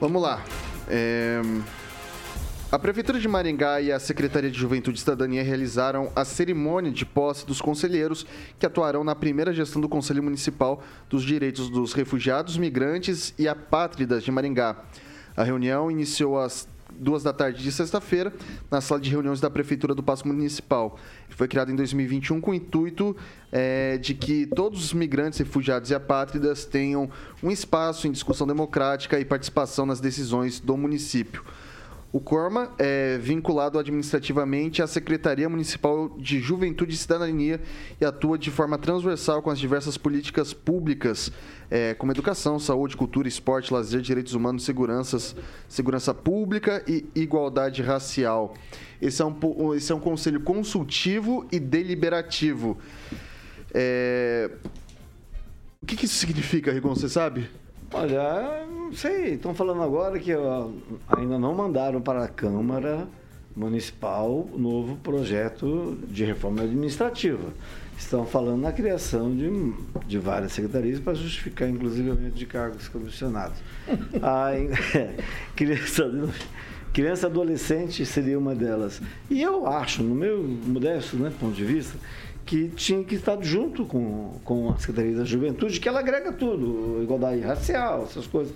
Vamos 0.00 0.22
lá. 0.22 0.42
É... 0.88 1.40
A 2.72 2.78
Prefeitura 2.78 3.20
de 3.20 3.28
Maringá 3.28 3.82
e 3.82 3.92
a 3.92 4.00
Secretaria 4.00 4.50
de 4.50 4.58
Juventude 4.58 4.96
e 4.96 5.00
Cidadania 5.00 5.42
realizaram 5.42 6.10
a 6.16 6.24
cerimônia 6.24 6.90
de 6.90 7.04
posse 7.04 7.44
dos 7.44 7.60
conselheiros 7.60 8.24
que 8.58 8.64
atuarão 8.64 9.04
na 9.04 9.14
primeira 9.14 9.52
gestão 9.52 9.78
do 9.78 9.90
Conselho 9.90 10.22
Municipal 10.22 10.82
dos 11.06 11.22
Direitos 11.22 11.68
dos 11.68 11.92
Refugiados, 11.92 12.56
Migrantes 12.56 13.34
e 13.38 13.46
Apátridas 13.46 14.24
de 14.24 14.30
Maringá. 14.32 14.74
A 15.36 15.44
reunião 15.44 15.90
iniciou 15.90 16.40
às 16.40 16.66
duas 16.98 17.22
da 17.22 17.30
tarde 17.30 17.62
de 17.62 17.70
sexta-feira, 17.70 18.32
na 18.70 18.80
sala 18.80 19.02
de 19.02 19.10
reuniões 19.10 19.38
da 19.38 19.50
Prefeitura 19.50 19.94
do 19.94 20.02
Passo 20.02 20.26
Municipal. 20.26 20.98
Foi 21.28 21.46
criado 21.46 21.70
em 21.70 21.76
2021 21.76 22.40
com 22.40 22.52
o 22.52 22.54
intuito 22.54 23.14
é, 23.52 23.98
de 23.98 24.14
que 24.14 24.46
todos 24.46 24.82
os 24.82 24.94
migrantes, 24.94 25.38
refugiados 25.38 25.90
e 25.90 25.94
apátridas 25.94 26.64
tenham 26.64 27.10
um 27.42 27.50
espaço 27.50 28.08
em 28.08 28.12
discussão 28.12 28.46
democrática 28.46 29.20
e 29.20 29.26
participação 29.26 29.84
nas 29.84 30.00
decisões 30.00 30.58
do 30.58 30.74
município. 30.74 31.44
O 32.12 32.20
Corma 32.20 32.70
é 32.78 33.16
vinculado 33.16 33.78
administrativamente 33.78 34.82
à 34.82 34.86
Secretaria 34.86 35.48
Municipal 35.48 36.10
de 36.18 36.40
Juventude 36.40 36.92
e 36.92 36.96
Cidadania 36.96 37.58
e 37.98 38.04
atua 38.04 38.36
de 38.36 38.50
forma 38.50 38.76
transversal 38.76 39.40
com 39.40 39.48
as 39.48 39.58
diversas 39.58 39.96
políticas 39.96 40.52
públicas, 40.52 41.32
é, 41.70 41.94
como 41.94 42.12
educação, 42.12 42.58
saúde, 42.58 42.98
cultura, 42.98 43.26
esporte, 43.26 43.72
lazer, 43.72 44.02
direitos 44.02 44.34
humanos, 44.34 44.62
seguranças, 44.62 45.34
segurança 45.66 46.12
pública 46.12 46.84
e 46.86 47.06
igualdade 47.14 47.80
racial. 47.80 48.52
Esse 49.00 49.22
é 49.22 49.24
um, 49.24 49.74
esse 49.74 49.90
é 49.90 49.94
um 49.94 50.00
conselho 50.00 50.40
consultivo 50.40 51.48
e 51.50 51.58
deliberativo. 51.58 52.76
É... 53.72 54.50
O 55.80 55.86
que, 55.86 55.96
que 55.96 56.04
isso 56.04 56.16
significa, 56.16 56.70
Rigon? 56.70 56.94
Você 56.94 57.08
sabe? 57.08 57.48
Olha, 57.92 58.64
não 58.66 58.92
sei. 58.92 59.34
Estão 59.34 59.54
falando 59.54 59.82
agora 59.82 60.18
que 60.18 60.34
ó, 60.34 60.68
ainda 61.08 61.38
não 61.38 61.54
mandaram 61.54 62.00
para 62.00 62.24
a 62.24 62.28
Câmara 62.28 63.06
Municipal 63.54 64.48
o 64.52 64.58
novo 64.58 64.96
projeto 64.96 65.98
de 66.08 66.24
reforma 66.24 66.62
administrativa. 66.62 67.52
Estão 67.98 68.24
falando 68.24 68.62
na 68.62 68.72
criação 68.72 69.34
de, 69.36 69.74
de 70.06 70.18
várias 70.18 70.52
secretarias 70.52 70.98
para 70.98 71.14
justificar, 71.14 71.68
inclusive, 71.68 72.30
de 72.30 72.46
cargos 72.46 72.88
comissionados. 72.88 73.58
a, 74.22 74.52
criança, 75.54 76.10
criança 76.92 77.26
adolescente 77.26 78.04
seria 78.06 78.38
uma 78.38 78.54
delas. 78.54 79.02
E 79.30 79.42
eu 79.42 79.66
acho, 79.66 80.02
no 80.02 80.14
meu 80.14 80.42
modesto 80.42 81.16
né, 81.16 81.30
ponto 81.38 81.54
de 81.54 81.64
vista, 81.64 81.96
que 82.44 82.68
tinha 82.68 83.02
que 83.04 83.14
estar 83.14 83.40
junto 83.42 83.84
com, 83.84 84.40
com 84.44 84.70
a 84.70 84.78
Secretaria 84.78 85.16
da 85.16 85.24
Juventude, 85.24 85.78
que 85.78 85.88
ela 85.88 86.00
agrega 86.00 86.32
tudo, 86.32 87.02
igualdade 87.02 87.40
racial, 87.40 88.04
essas 88.04 88.26
coisas. 88.26 88.54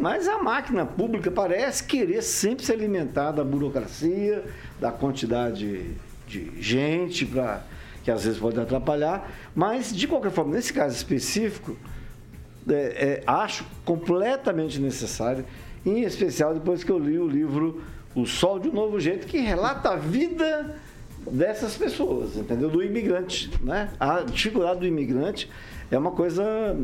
Mas 0.00 0.28
a 0.28 0.38
máquina 0.38 0.86
pública 0.86 1.30
parece 1.30 1.84
querer 1.84 2.22
sempre 2.22 2.64
se 2.64 2.72
alimentar 2.72 3.32
da 3.32 3.44
burocracia, 3.44 4.44
da 4.80 4.92
quantidade 4.92 5.90
de 6.26 6.52
gente, 6.60 7.26
pra, 7.26 7.62
que 8.04 8.10
às 8.10 8.24
vezes 8.24 8.38
pode 8.38 8.58
atrapalhar. 8.58 9.30
Mas, 9.54 9.94
de 9.94 10.06
qualquer 10.06 10.30
forma, 10.30 10.54
nesse 10.54 10.72
caso 10.72 10.94
específico, 10.94 11.76
é, 12.68 12.74
é, 12.74 13.22
acho 13.26 13.64
completamente 13.84 14.80
necessário, 14.80 15.44
em 15.84 16.02
especial 16.02 16.54
depois 16.54 16.84
que 16.84 16.92
eu 16.92 16.98
li 16.98 17.18
o 17.18 17.26
livro 17.26 17.82
O 18.14 18.24
Sol 18.24 18.60
de 18.60 18.68
um 18.68 18.72
Novo 18.72 19.00
Jeito, 19.00 19.26
que 19.26 19.38
relata 19.38 19.90
a 19.90 19.96
vida 19.96 20.76
dessas 21.30 21.76
pessoas, 21.76 22.36
entendeu? 22.36 22.68
Do 22.68 22.82
imigrante, 22.82 23.50
né? 23.62 23.90
A 23.98 24.20
dificuldade 24.20 24.80
do 24.80 24.86
imigrante 24.86 25.48
é 25.90 25.98
uma 25.98 26.10
coisa 26.10 26.76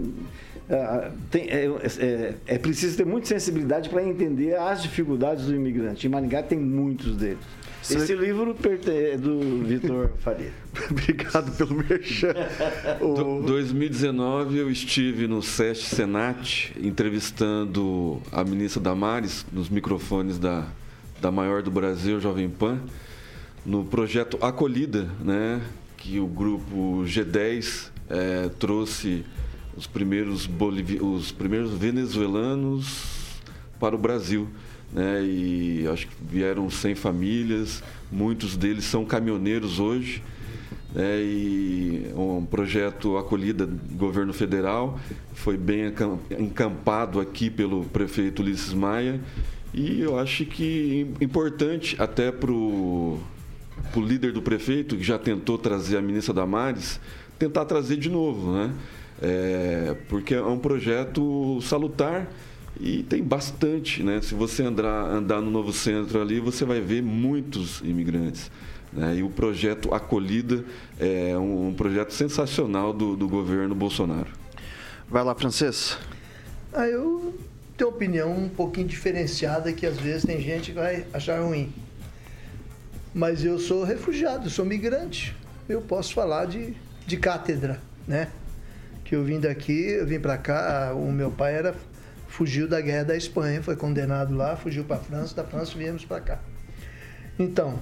é, 0.69 1.11
tem, 1.31 1.49
é, 1.49 1.67
é, 1.99 2.35
é, 2.47 2.59
preciso 2.59 2.97
ter 2.97 3.07
muita 3.07 3.27
sensibilidade 3.27 3.89
para 3.89 4.05
entender 4.05 4.55
as 4.55 4.83
dificuldades 4.83 5.47
do 5.47 5.55
imigrante. 5.55 6.07
Em 6.07 6.11
Maringá 6.11 6.43
tem 6.43 6.59
muitos 6.59 7.17
deles. 7.17 7.39
Esse 7.91 8.15
livro 8.15 8.55
é 8.87 9.17
do 9.17 9.65
Vitor 9.65 10.11
Faria. 10.21 10.53
Obrigado 10.91 11.57
pelo 11.57 11.75
merchan. 11.75 12.35
o... 13.01 13.43
2019 13.45 14.59
eu 14.59 14.71
estive 14.71 15.27
no 15.27 15.41
SESC 15.41 15.97
Senat 15.97 16.73
entrevistando 16.79 18.21
a 18.31 18.45
ministra 18.45 18.83
Damares 18.83 19.47
nos 19.51 19.71
microfones 19.71 20.39
da, 20.39 20.67
da 21.19 21.33
maior 21.33 21.63
do 21.63 21.71
Brasil, 21.71 22.21
Jovem 22.21 22.51
Pan 22.51 22.79
no 23.69 23.85
projeto 23.85 24.39
Acolhida, 24.41 25.07
né, 25.23 25.61
que 25.99 26.19
o 26.19 26.27
grupo 26.27 27.03
G10 27.05 27.91
é, 28.09 28.49
trouxe 28.59 29.27
os 29.77 29.87
primeiros, 29.87 30.47
bolivi 30.47 30.99
os 31.03 31.31
primeiros 31.31 31.73
venezuelanos 31.73 33.05
para 33.79 33.95
o 33.95 33.99
Brasil. 33.99 34.49
Né, 34.91 35.23
e 35.23 35.87
acho 35.87 36.07
que 36.09 36.15
vieram 36.19 36.71
100 36.71 36.95
famílias, 36.95 37.83
muitos 38.11 38.57
deles 38.57 38.87
são 38.87 39.05
caminhoneiros 39.05 39.79
hoje. 39.79 40.23
Né, 40.95 41.21
e 41.21 42.11
um 42.17 42.47
projeto 42.47 43.19
acolhida 43.19 43.67
do 43.67 43.95
governo 43.97 44.33
federal 44.33 44.99
foi 45.35 45.59
bem 45.59 45.93
encampado 46.39 47.21
aqui 47.21 47.51
pelo 47.51 47.85
prefeito 47.85 48.41
Ulisses 48.41 48.73
Maia 48.73 49.21
e 49.75 50.01
eu 50.01 50.19
acho 50.19 50.47
que 50.47 51.07
importante 51.21 51.95
até 52.01 52.33
para 52.33 52.51
o 52.51 53.21
o 53.95 54.01
líder 54.01 54.33
do 54.33 54.43
prefeito, 54.43 54.97
que 54.97 55.03
já 55.03 55.19
tentou 55.19 55.59
trazer 55.59 55.97
a 55.97 56.03
ministra 56.03 56.35
Damares, 56.35 57.01
tentar 57.39 57.65
trazer 57.65 57.97
de 57.97 58.11
novo, 58.11 58.53
né? 58.53 58.73
É, 59.21 59.97
porque 60.09 60.35
é 60.35 60.43
um 60.43 60.59
projeto 60.59 61.61
salutar 61.63 62.29
e 62.81 63.03
tem 63.03 63.23
bastante, 63.23 64.03
né? 64.03 64.21
Se 64.23 64.35
você 64.35 64.63
andar, 64.63 65.11
andar 65.11 65.41
no 65.41 65.51
novo 65.51 65.73
centro 65.73 66.21
ali, 66.21 66.39
você 66.39 66.65
vai 66.65 66.81
ver 66.81 67.03
muitos 67.03 67.81
imigrantes. 67.81 68.51
Né? 68.93 69.17
E 69.17 69.23
o 69.23 69.31
projeto 69.31 69.93
Acolhida 69.93 70.65
é 70.99 71.37
um, 71.37 71.69
um 71.69 71.75
projeto 71.75 72.13
sensacional 72.13 72.93
do, 72.93 73.17
do 73.17 73.29
governo 73.29 73.75
Bolsonaro. 73.75 74.31
Vai 75.09 75.25
lá, 75.25 75.35
Francês. 75.35 75.99
Ah, 76.73 76.87
eu 76.87 77.35
tenho 77.77 77.91
opinião 77.91 78.37
um 78.37 78.49
pouquinho 78.49 78.87
diferenciada 78.87 79.73
que 79.73 79.87
às 79.87 79.97
vezes 79.97 80.25
tem 80.25 80.41
gente 80.41 80.71
que 80.71 80.77
vai 80.77 81.07
achar 81.13 81.41
ruim. 81.41 81.73
Mas 83.15 83.45
eu 83.45 83.59
sou 83.59 83.85
refugiado, 83.85 84.51
sou 84.51 84.65
migrante. 84.65 85.37
Eu 85.69 85.81
posso 85.81 86.15
falar 86.15 86.47
de, 86.47 86.75
de 87.07 87.17
cátedra, 87.17 87.81
né? 88.07 88.29
Que 89.05 89.15
eu 89.15 89.25
vim 89.25 89.41
daqui, 89.41 89.91
eu 89.91 90.07
vim 90.07 90.21
para 90.21 90.37
cá, 90.37 90.93
o 90.95 91.11
meu 91.11 91.31
pai 91.31 91.55
era 91.55 91.75
fugiu 92.29 92.69
da 92.69 92.81
guerra 92.81 93.05
da 93.05 93.17
Espanha, 93.17 93.63
foi 93.63 93.75
condenado 93.75 94.35
lá, 94.35 94.55
fugiu 94.55 94.85
para 94.85 94.97
a 94.97 95.01
França, 95.01 95.35
da 95.35 95.45
França 95.45 95.77
viemos 95.77 96.05
para 96.05 96.21
cá. 96.21 96.39
Então, 97.39 97.81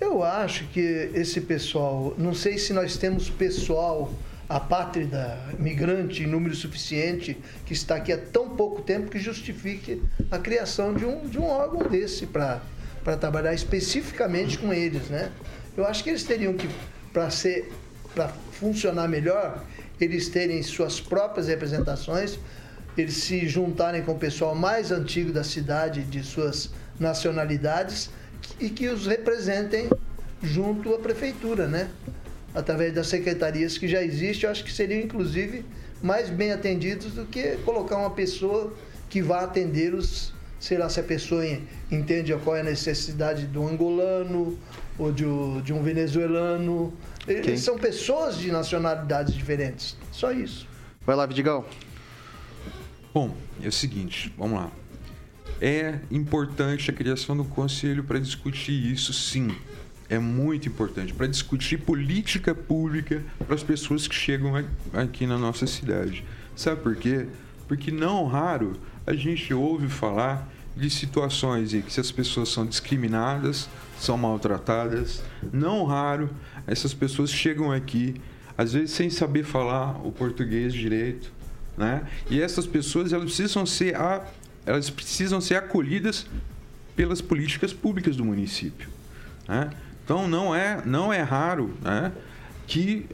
eu 0.00 0.22
acho 0.22 0.64
que 0.68 1.10
esse 1.14 1.40
pessoal, 1.40 2.14
não 2.16 2.34
sei 2.34 2.58
se 2.58 2.72
nós 2.72 2.96
temos 2.96 3.28
pessoal 3.28 4.12
apátrida, 4.48 5.38
migrante 5.58 6.22
em 6.22 6.26
número 6.26 6.54
suficiente, 6.54 7.36
que 7.64 7.72
está 7.72 7.96
aqui 7.96 8.12
há 8.12 8.18
tão 8.18 8.50
pouco 8.50 8.82
tempo 8.82 9.10
que 9.10 9.18
justifique 9.18 10.02
a 10.30 10.38
criação 10.38 10.92
de 10.92 11.04
um, 11.04 11.26
de 11.26 11.38
um 11.38 11.44
órgão 11.44 11.88
desse 11.88 12.26
para 12.26 12.60
para 13.02 13.16
trabalhar 13.16 13.54
especificamente 13.54 14.58
com 14.58 14.72
eles, 14.72 15.08
né? 15.08 15.30
Eu 15.76 15.86
acho 15.86 16.04
que 16.04 16.10
eles 16.10 16.22
teriam 16.24 16.54
que, 16.54 16.68
para 17.12 17.30
ser, 17.30 17.72
para 18.14 18.28
funcionar 18.28 19.08
melhor, 19.08 19.64
eles 20.00 20.28
terem 20.28 20.62
suas 20.62 21.00
próprias 21.00 21.48
representações, 21.48 22.38
eles 22.96 23.14
se 23.14 23.48
juntarem 23.48 24.02
com 24.02 24.12
o 24.12 24.18
pessoal 24.18 24.54
mais 24.54 24.90
antigo 24.90 25.32
da 25.32 25.42
cidade, 25.42 26.02
de 26.02 26.22
suas 26.22 26.70
nacionalidades, 26.98 28.10
e 28.60 28.68
que 28.68 28.88
os 28.88 29.06
representem 29.06 29.88
junto 30.42 30.94
à 30.94 30.98
prefeitura, 30.98 31.66
né? 31.66 31.88
Através 32.54 32.92
das 32.92 33.06
secretarias 33.06 33.78
que 33.78 33.88
já 33.88 34.02
existem, 34.02 34.44
eu 34.44 34.50
acho 34.50 34.62
que 34.62 34.72
seriam, 34.72 35.00
inclusive, 35.00 35.64
mais 36.02 36.28
bem 36.28 36.52
atendidos 36.52 37.12
do 37.12 37.24
que 37.24 37.56
colocar 37.64 37.96
uma 37.96 38.10
pessoa 38.10 38.74
que 39.08 39.22
vá 39.22 39.44
atendê-los, 39.44 40.34
sei 40.62 40.78
lá 40.78 40.88
se 40.88 41.00
a 41.00 41.02
pessoa 41.02 41.44
entende 41.90 42.32
qual 42.44 42.54
é 42.54 42.60
a 42.60 42.62
necessidade 42.62 43.46
do 43.46 43.66
angolano 43.66 44.56
ou 44.96 45.10
de, 45.10 45.24
de 45.64 45.72
um 45.72 45.82
venezuelano. 45.82 46.94
Eles 47.26 47.62
são 47.62 47.76
pessoas 47.76 48.38
de 48.38 48.52
nacionalidades 48.52 49.34
diferentes. 49.34 49.96
Só 50.12 50.30
isso. 50.30 50.68
Vai 51.04 51.16
lá, 51.16 51.26
Vidigal. 51.26 51.68
Bom, 53.12 53.36
é 53.60 53.66
o 53.66 53.72
seguinte, 53.72 54.32
vamos 54.38 54.60
lá. 54.60 54.70
É 55.60 55.98
importante 56.12 56.92
a 56.92 56.94
criação 56.94 57.36
do 57.36 57.44
conselho 57.44 58.04
para 58.04 58.20
discutir 58.20 58.92
isso, 58.92 59.12
sim. 59.12 59.52
É 60.08 60.20
muito 60.20 60.68
importante 60.68 61.12
para 61.12 61.26
discutir 61.26 61.78
política 61.78 62.54
pública 62.54 63.20
para 63.44 63.56
as 63.56 63.64
pessoas 63.64 64.06
que 64.06 64.14
chegam 64.14 64.52
aqui 64.92 65.26
na 65.26 65.36
nossa 65.36 65.66
cidade. 65.66 66.24
Sabe 66.54 66.80
por 66.82 66.94
quê? 66.94 67.26
Porque 67.66 67.90
não 67.90 68.26
raro 68.26 68.78
a 69.04 69.14
gente 69.14 69.52
ouve 69.52 69.88
falar 69.88 70.51
de 70.76 70.88
situações 70.90 71.74
em 71.74 71.82
que 71.82 72.00
as 72.00 72.10
pessoas 72.10 72.48
são 72.48 72.66
discriminadas, 72.66 73.68
são 73.98 74.16
maltratadas. 74.16 75.22
Não 75.52 75.84
raro 75.84 76.30
essas 76.66 76.94
pessoas 76.94 77.30
chegam 77.30 77.72
aqui, 77.72 78.14
às 78.56 78.72
vezes 78.72 78.90
sem 78.92 79.10
saber 79.10 79.44
falar 79.44 80.04
o 80.06 80.12
português 80.12 80.72
direito, 80.72 81.32
né? 81.76 82.06
E 82.30 82.40
essas 82.40 82.66
pessoas 82.66 83.12
elas 83.12 83.24
precisam 83.24 83.66
ser 83.66 83.96
a, 83.96 84.24
elas 84.64 84.90
precisam 84.90 85.40
ser 85.40 85.56
acolhidas 85.56 86.26
pelas 86.94 87.20
políticas 87.20 87.72
públicas 87.72 88.16
do 88.16 88.24
município, 88.24 88.88
né? 89.48 89.70
Então 90.04 90.28
não 90.28 90.54
é 90.54 90.82
não 90.84 91.12
é 91.12 91.22
raro, 91.22 91.74
né? 91.82 92.12
Que 92.66 93.06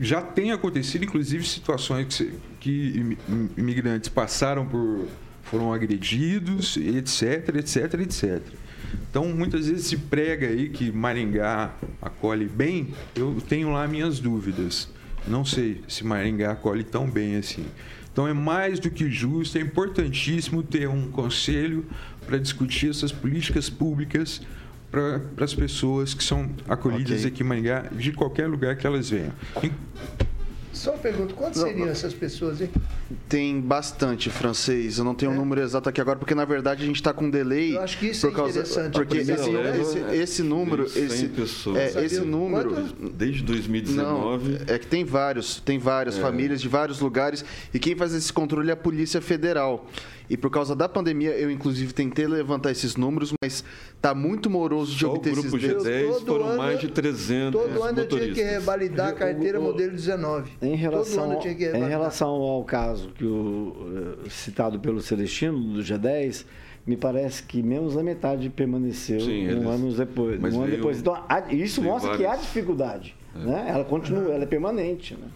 já 0.00 0.20
tem 0.20 0.52
acontecido, 0.52 1.04
inclusive 1.04 1.46
situações 1.46 2.06
que, 2.16 2.38
que 2.60 3.16
imigrantes 3.56 4.08
passaram 4.08 4.66
por 4.66 5.06
foram 5.44 5.72
agredidos, 5.72 6.76
etc, 6.76 7.56
etc, 7.56 7.94
etc. 8.00 8.42
Então, 9.10 9.28
muitas 9.28 9.68
vezes 9.68 9.86
se 9.86 9.96
prega 9.96 10.46
aí 10.48 10.68
que 10.68 10.90
Maringá 10.90 11.74
acolhe 12.00 12.46
bem, 12.46 12.88
eu 13.14 13.40
tenho 13.48 13.72
lá 13.72 13.86
minhas 13.86 14.18
dúvidas. 14.18 14.88
Não 15.26 15.44
sei 15.44 15.82
se 15.88 16.04
Maringá 16.04 16.52
acolhe 16.52 16.84
tão 16.84 17.08
bem 17.08 17.36
assim. 17.36 17.64
Então, 18.12 18.28
é 18.28 18.32
mais 18.32 18.78
do 18.78 18.90
que 18.90 19.10
justo, 19.10 19.58
é 19.58 19.60
importantíssimo 19.60 20.62
ter 20.62 20.88
um 20.88 21.10
conselho 21.10 21.84
para 22.26 22.38
discutir 22.38 22.90
essas 22.90 23.10
políticas 23.10 23.68
públicas 23.68 24.40
para 24.90 25.20
as 25.40 25.54
pessoas 25.54 26.14
que 26.14 26.22
são 26.22 26.50
acolhidas 26.68 27.20
okay. 27.20 27.26
aqui 27.26 27.42
em 27.42 27.46
Maringá, 27.46 27.86
de 27.90 28.12
qualquer 28.12 28.46
lugar 28.46 28.76
que 28.76 28.86
elas 28.86 29.10
venham. 29.10 29.32
Só 30.74 30.90
uma 30.90 30.98
pergunta, 30.98 31.32
quantas 31.34 31.62
seriam 31.62 31.88
essas 31.88 32.12
pessoas, 32.12 32.60
hein? 32.60 32.68
Tem 33.28 33.60
bastante 33.60 34.28
francês. 34.28 34.98
Eu 34.98 35.04
não 35.04 35.14
tenho 35.14 35.30
o 35.30 35.34
é. 35.34 35.36
um 35.36 35.40
número 35.40 35.60
exato 35.60 35.88
aqui 35.88 36.00
agora, 36.00 36.18
porque 36.18 36.34
na 36.34 36.44
verdade 36.44 36.82
a 36.82 36.86
gente 36.86 36.96
está 36.96 37.12
com 37.12 37.26
um 37.26 37.30
delay. 37.30 37.76
Eu 37.76 37.80
acho 37.80 37.98
que 37.98 38.06
isso 38.06 38.26
é 38.26 38.30
causa, 38.32 38.60
interessante. 38.60 38.92
Porque 38.92 39.18
esse, 39.18 39.32
esse, 39.32 39.98
esse, 40.14 40.42
número. 40.42 40.84
Esse, 40.84 41.30
é, 41.76 42.04
esse 42.04 42.20
número. 42.20 42.74
Desde 43.14 43.42
2019. 43.42 44.48
Não, 44.50 44.58
é 44.66 44.78
que 44.78 44.86
tem 44.86 45.04
vários. 45.04 45.60
Tem 45.60 45.78
várias 45.78 46.18
é. 46.18 46.20
famílias 46.20 46.60
de 46.60 46.68
vários 46.68 46.98
lugares. 47.00 47.44
E 47.72 47.78
quem 47.78 47.94
faz 47.94 48.12
esse 48.12 48.32
controle 48.32 48.70
é 48.70 48.72
a 48.72 48.76
Polícia 48.76 49.20
Federal. 49.20 49.88
E 50.28 50.36
por 50.36 50.50
causa 50.50 50.74
da 50.74 50.88
pandemia, 50.88 51.30
eu 51.30 51.50
inclusive 51.50 51.92
tentei 51.92 52.26
levantar 52.26 52.70
esses 52.70 52.96
números, 52.96 53.32
mas 53.42 53.62
tá 54.00 54.14
muito 54.14 54.48
moroso 54.48 54.96
de 54.96 55.04
obter 55.04 55.32
esses 55.32 55.44
dados. 55.44 55.60
grupo 55.60 55.84
G10 55.84 56.24
foram 56.24 56.46
ano, 56.46 56.56
mais 56.56 56.80
de 56.80 56.88
300 56.88 57.60
Todo 57.60 57.82
ano 57.82 58.00
eu 58.00 58.08
tinha 58.08 58.32
que 58.32 58.42
revalidar 58.42 59.08
a 59.08 59.12
carteira 59.12 59.60
modelo 59.60 59.92
19. 59.92 60.52
Em 60.62 60.74
relação, 60.74 61.38
em 61.42 61.88
relação 61.88 62.28
ao 62.30 62.64
caso 62.64 63.10
que 63.10 63.24
o 63.24 64.16
eh, 64.24 64.30
citado 64.30 64.80
pelo 64.80 65.00
Celestino 65.00 65.58
do 65.58 65.80
G10, 65.80 66.46
me 66.86 66.96
parece 66.96 67.42
que 67.42 67.62
menos 67.62 67.94
da 67.94 68.02
metade 68.02 68.48
permaneceu 68.50 69.20
Sim, 69.20 69.54
um 69.54 69.68
ano 69.68 69.92
depois. 69.92 70.54
um 70.54 70.62
ano 70.62 70.70
depois. 70.70 70.98
Então, 71.00 71.16
isso 71.50 71.82
mostra 71.82 72.10
vários... 72.10 72.26
que 72.26 72.32
há 72.32 72.36
dificuldade. 72.36 73.16
É. 73.34 73.38
Né? 73.38 73.66
Ela 73.68 73.84
continua, 73.84 74.32
ela 74.32 74.44
é 74.44 74.46
permanente. 74.46 75.14
Né? 75.14 75.26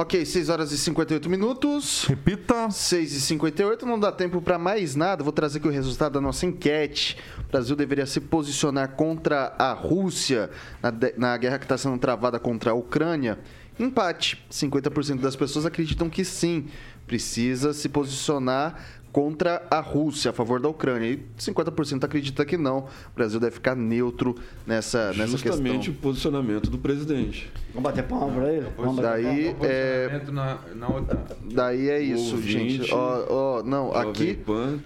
Ok, 0.00 0.24
6 0.24 0.48
horas 0.48 0.72
e 0.72 0.78
58 0.78 1.28
minutos. 1.28 2.06
Repita. 2.08 2.70
6 2.70 3.12
e 3.12 3.20
58, 3.20 3.84
não 3.84 4.00
dá 4.00 4.10
tempo 4.10 4.40
para 4.40 4.58
mais 4.58 4.96
nada. 4.96 5.22
Vou 5.22 5.30
trazer 5.30 5.58
aqui 5.58 5.68
o 5.68 5.70
resultado 5.70 6.14
da 6.14 6.22
nossa 6.22 6.46
enquete. 6.46 7.18
O 7.38 7.50
Brasil 7.50 7.76
deveria 7.76 8.06
se 8.06 8.18
posicionar 8.18 8.92
contra 8.92 9.54
a 9.58 9.74
Rússia 9.74 10.48
na, 10.82 10.90
na 11.18 11.36
guerra 11.36 11.58
que 11.58 11.66
está 11.66 11.76
sendo 11.76 11.98
travada 11.98 12.38
contra 12.38 12.70
a 12.70 12.74
Ucrânia. 12.74 13.38
Empate. 13.78 14.42
50% 14.50 15.20
das 15.20 15.36
pessoas 15.36 15.66
acreditam 15.66 16.08
que 16.08 16.24
sim. 16.24 16.70
Precisa 17.06 17.74
se 17.74 17.86
posicionar 17.86 18.82
contra 19.12 19.66
a 19.70 19.80
Rússia, 19.80 20.30
a 20.30 20.32
favor 20.32 20.60
da 20.60 20.68
Ucrânia. 20.68 21.10
E 21.10 21.24
50% 21.38 22.04
acredita 22.04 22.44
que 22.44 22.56
não. 22.56 22.80
O 22.80 23.14
Brasil 23.14 23.40
deve 23.40 23.54
ficar 23.54 23.74
neutro 23.74 24.36
nessa, 24.66 25.12
nessa 25.12 25.32
questão. 25.32 25.52
Justamente 25.52 25.90
o 25.90 25.94
posicionamento 25.94 26.70
do 26.70 26.78
presidente. 26.78 27.50
Vamos 27.72 27.82
bater 27.82 28.04
palma 28.04 28.32
para 28.34 28.52
ele? 28.52 28.66
Vamos 28.76 28.96
daí, 28.96 29.56
é... 29.62 30.20
na, 30.30 30.58
na 30.74 30.88
OTAN. 30.88 31.18
Daí 31.52 31.88
é 31.88 32.00
isso, 32.00 32.36
Ouvinte, 32.36 32.78
gente. 32.78 32.94
Ó, 32.94 33.26
ó, 33.28 33.62
não, 33.62 33.92
aqui... 33.92 34.38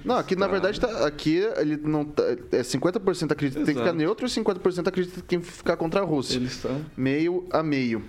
Não, 0.05 0.16
aqui 0.16 0.37
na 0.37 0.47
verdade, 0.47 0.81
tá, 0.81 1.07
aqui 1.07 1.37
ele 1.57 1.77
não 1.77 2.05
tá, 2.05 2.22
é 2.53 2.61
50% 2.61 3.33
acredita 3.33 3.61
que 3.61 3.66
tem 3.66 3.75
que 3.75 3.81
ficar 3.81 3.93
neutro 3.93 4.27
e 4.27 4.29
50% 4.29 4.87
acredita 4.87 5.20
que 5.20 5.22
tem 5.22 5.41
que 5.41 5.47
ficar 5.47 5.77
contra 5.77 6.01
a 6.01 6.05
Rússia. 6.05 6.37
Ele 6.37 6.47
está... 6.47 6.70
Meio 6.97 7.47
a 7.51 7.62
meio. 7.62 8.03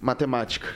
Matemática. 0.00 0.68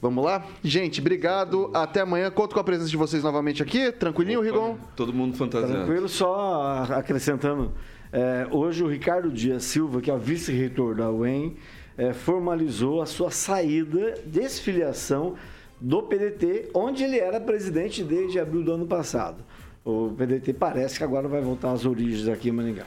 Vamos 0.00 0.24
lá? 0.24 0.44
Gente, 0.62 1.00
obrigado. 1.00 1.70
Até 1.74 2.00
amanhã. 2.00 2.30
Conto 2.30 2.54
com 2.54 2.60
a 2.60 2.64
presença 2.64 2.88
de 2.88 2.96
vocês 2.96 3.22
novamente 3.22 3.62
aqui. 3.62 3.90
Tranquilinho, 3.90 4.40
Opa, 4.40 4.48
Rigon? 4.48 4.78
Todo 4.94 5.12
mundo 5.12 5.36
fantasiado. 5.36 5.74
Tranquilo, 5.74 6.08
só 6.08 6.84
acrescentando. 6.90 7.72
É, 8.12 8.46
hoje 8.50 8.82
o 8.82 8.88
Ricardo 8.88 9.30
Dias 9.30 9.64
Silva, 9.64 10.00
que 10.00 10.10
é 10.10 10.14
o 10.14 10.18
vice-reitor 10.18 10.94
da 10.94 11.10
UEM, 11.10 11.56
é, 11.96 12.12
formalizou 12.12 13.02
a 13.02 13.06
sua 13.06 13.30
saída, 13.30 14.14
desfiliação 14.24 15.34
do 15.80 16.02
PDT, 16.02 16.70
onde 16.74 17.02
ele 17.02 17.18
era 17.18 17.40
presidente 17.40 18.02
desde 18.02 18.38
abril 18.38 18.62
do 18.62 18.72
ano 18.72 18.86
passado. 18.86 19.44
O 19.84 20.14
PDT 20.16 20.52
parece 20.52 20.98
que 20.98 21.04
agora 21.04 21.26
vai 21.28 21.40
voltar 21.40 21.72
às 21.72 21.84
origens 21.84 22.28
aqui 22.28 22.50
em 22.50 22.52
Maringá. 22.52 22.84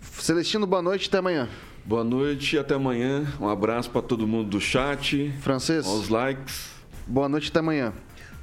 Celestino, 0.00 0.66
boa 0.66 0.82
noite, 0.82 1.08
até 1.08 1.18
amanhã. 1.18 1.48
Boa 1.86 2.02
noite, 2.02 2.58
até 2.58 2.74
amanhã. 2.74 3.24
Um 3.40 3.48
abraço 3.48 3.88
para 3.88 4.02
todo 4.02 4.26
mundo 4.26 4.50
do 4.50 4.60
chat. 4.60 5.32
Francês. 5.40 5.86
Aos 5.86 6.08
likes. 6.08 6.72
Boa 7.06 7.28
noite, 7.28 7.48
até 7.48 7.60
amanhã. 7.60 7.92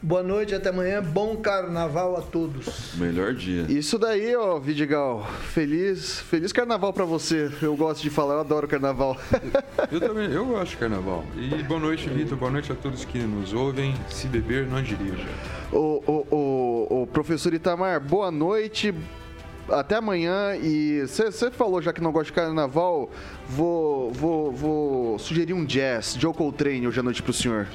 Boa 0.02 0.24
noite, 0.24 0.56
até 0.56 0.70
amanhã. 0.70 1.04
Bom 1.04 1.36
carnaval 1.36 2.16
a 2.16 2.22
todos. 2.22 2.94
Melhor 2.96 3.34
dia. 3.34 3.66
Isso 3.68 4.00
daí, 4.00 4.34
ó, 4.34 4.58
Vidigal. 4.60 5.28
Feliz, 5.52 6.22
feliz 6.22 6.54
carnaval 6.54 6.94
para 6.94 7.04
você. 7.04 7.52
Eu 7.62 7.76
gosto 7.76 8.02
de 8.02 8.10
falar, 8.10 8.36
eu 8.36 8.40
adoro 8.40 8.66
carnaval. 8.66 9.18
eu 9.92 10.00
também, 10.00 10.32
eu 10.32 10.46
gosto 10.46 10.72
de 10.72 10.78
carnaval. 10.78 11.26
E 11.36 11.64
boa 11.64 11.82
noite, 11.82 12.08
Vitor. 12.08 12.38
Boa 12.38 12.50
noite 12.52 12.72
a 12.72 12.76
todos 12.76 13.04
que 13.04 13.18
nos 13.20 13.52
ouvem. 13.52 13.94
Se 14.08 14.26
beber, 14.28 14.68
não 14.68 14.82
dirija. 14.82 15.28
O, 15.70 16.02
o, 16.08 16.28
o, 16.32 17.02
o 17.02 17.08
professor 17.08 17.54
Itamar, 17.54 18.00
boa 18.00 18.32
noite 18.32 18.96
até 19.70 19.96
amanhã. 19.96 20.56
E 20.56 21.02
você 21.02 21.52
falou 21.52 21.82
já 21.82 21.94
que 21.94 22.02
não 22.02 22.12
gosta 22.12 22.26
de 22.26 22.34
carnaval, 22.34 23.10
vou, 23.48 24.12
vou, 24.12 24.52
vou 24.52 25.20
sugerir 25.20 25.54
um 25.54 25.66
jazz. 25.66 26.16
Joe 26.20 26.34
Coltrane 26.34 26.88
hoje 26.88 27.00
à 27.00 27.04
noite 27.04 27.22
pro 27.22 27.34
senhor. 27.34 27.68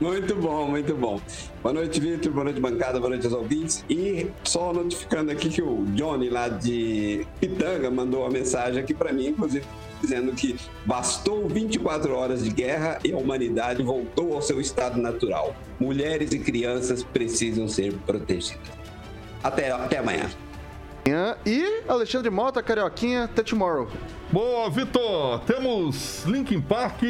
Muito 0.00 0.34
bom, 0.34 0.66
muito 0.66 0.94
bom. 0.94 1.20
Boa 1.62 1.72
noite, 1.72 2.00
Vitor. 2.00 2.32
Boa 2.32 2.44
noite, 2.44 2.60
bancada. 2.60 2.98
Boa 2.98 3.10
noite 3.10 3.26
aos 3.26 3.34
ouvintes. 3.34 3.84
E 3.88 4.26
só 4.42 4.72
notificando 4.72 5.30
aqui 5.30 5.48
que 5.48 5.62
o 5.62 5.84
Johnny 5.94 6.28
lá 6.28 6.48
de 6.48 7.26
Pitanga 7.40 7.90
mandou 7.90 8.22
uma 8.22 8.30
mensagem 8.30 8.82
aqui 8.82 8.92
para 8.92 9.12
mim, 9.12 9.28
inclusive 9.28 9.64
dizendo 10.02 10.32
que 10.32 10.56
bastou 10.84 11.48
24 11.48 12.14
horas 12.14 12.44
de 12.44 12.50
guerra 12.50 12.98
e 13.02 13.12
a 13.12 13.16
humanidade 13.16 13.82
voltou 13.82 14.34
ao 14.34 14.42
seu 14.42 14.60
estado 14.60 15.00
natural. 15.00 15.56
Mulheres 15.80 16.32
e 16.32 16.38
crianças 16.38 17.02
precisam 17.02 17.66
ser 17.66 17.94
protegidas. 18.04 18.83
Até, 19.44 19.70
até 19.70 19.98
amanhã. 19.98 20.30
E 21.44 21.82
Alexandre 21.86 22.30
Mota, 22.30 22.62
Carioquinha, 22.62 23.24
até 23.24 23.42
tomorrow. 23.42 23.86
Boa, 24.32 24.70
Vitor! 24.70 25.40
Temos 25.40 26.24
Linkin 26.24 26.62
Park, 26.62 27.02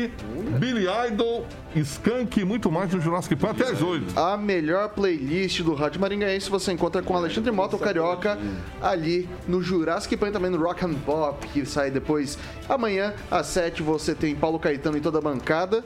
Billy 0.58 0.86
Idol, 1.08 1.46
Skank 1.76 2.40
e 2.40 2.44
muito 2.44 2.72
mais 2.72 2.92
no 2.92 3.00
Jurassic 3.00 3.36
Park 3.36 3.60
até 3.60 3.70
as 3.70 3.80
8. 3.80 4.18
A 4.18 4.36
melhor 4.36 4.88
playlist 4.88 5.62
do 5.62 5.74
Rádio 5.74 6.00
Maringaense 6.00 6.50
você 6.50 6.72
encontra 6.72 7.02
com 7.02 7.16
Alexandre 7.16 7.52
Mota, 7.52 7.76
o 7.76 7.78
Carioca, 7.78 8.36
ali 8.82 9.28
no 9.46 9.62
Jurassic 9.62 10.16
Park 10.16 10.32
também 10.32 10.50
no 10.50 10.58
Rock 10.58 10.84
and 10.84 10.94
Pop, 11.06 11.46
que 11.46 11.64
sai 11.64 11.88
depois. 11.92 12.36
Amanhã, 12.68 13.14
às 13.30 13.46
7, 13.46 13.80
você 13.80 14.12
tem 14.12 14.34
Paulo 14.34 14.58
Caetano 14.58 14.98
e 14.98 15.00
toda 15.00 15.18
a 15.18 15.22
bancada. 15.22 15.84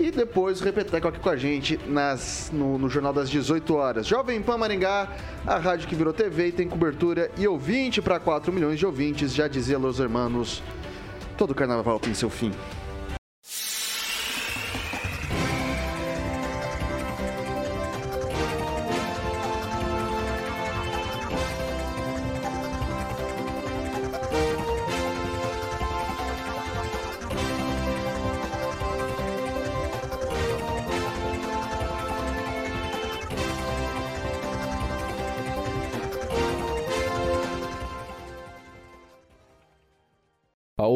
E 0.00 0.10
depois 0.10 0.62
o 0.62 0.64
Repeteco 0.64 1.08
aqui 1.08 1.20
com 1.20 1.28
a 1.28 1.36
gente 1.36 1.78
nas, 1.86 2.50
no, 2.54 2.78
no 2.78 2.88
Jornal 2.88 3.12
das 3.12 3.28
18 3.28 3.74
horas. 3.74 4.06
Jovem 4.06 4.40
Pan 4.40 4.56
Maringá, 4.56 5.06
a 5.46 5.58
rádio 5.58 5.86
que 5.86 5.94
virou 5.94 6.10
TV 6.10 6.46
e 6.46 6.52
tem 6.52 6.66
cobertura 6.66 7.30
e 7.36 7.46
ouvinte 7.46 8.00
para 8.00 8.18
4 8.18 8.50
milhões 8.50 8.78
de 8.78 8.86
ouvintes, 8.86 9.34
já 9.34 9.46
dizia 9.46 9.76
Los 9.76 10.00
Hermanos. 10.00 10.62
Todo 11.36 11.54
carnaval 11.54 12.00
tem 12.00 12.14
seu 12.14 12.30
fim. 12.30 12.50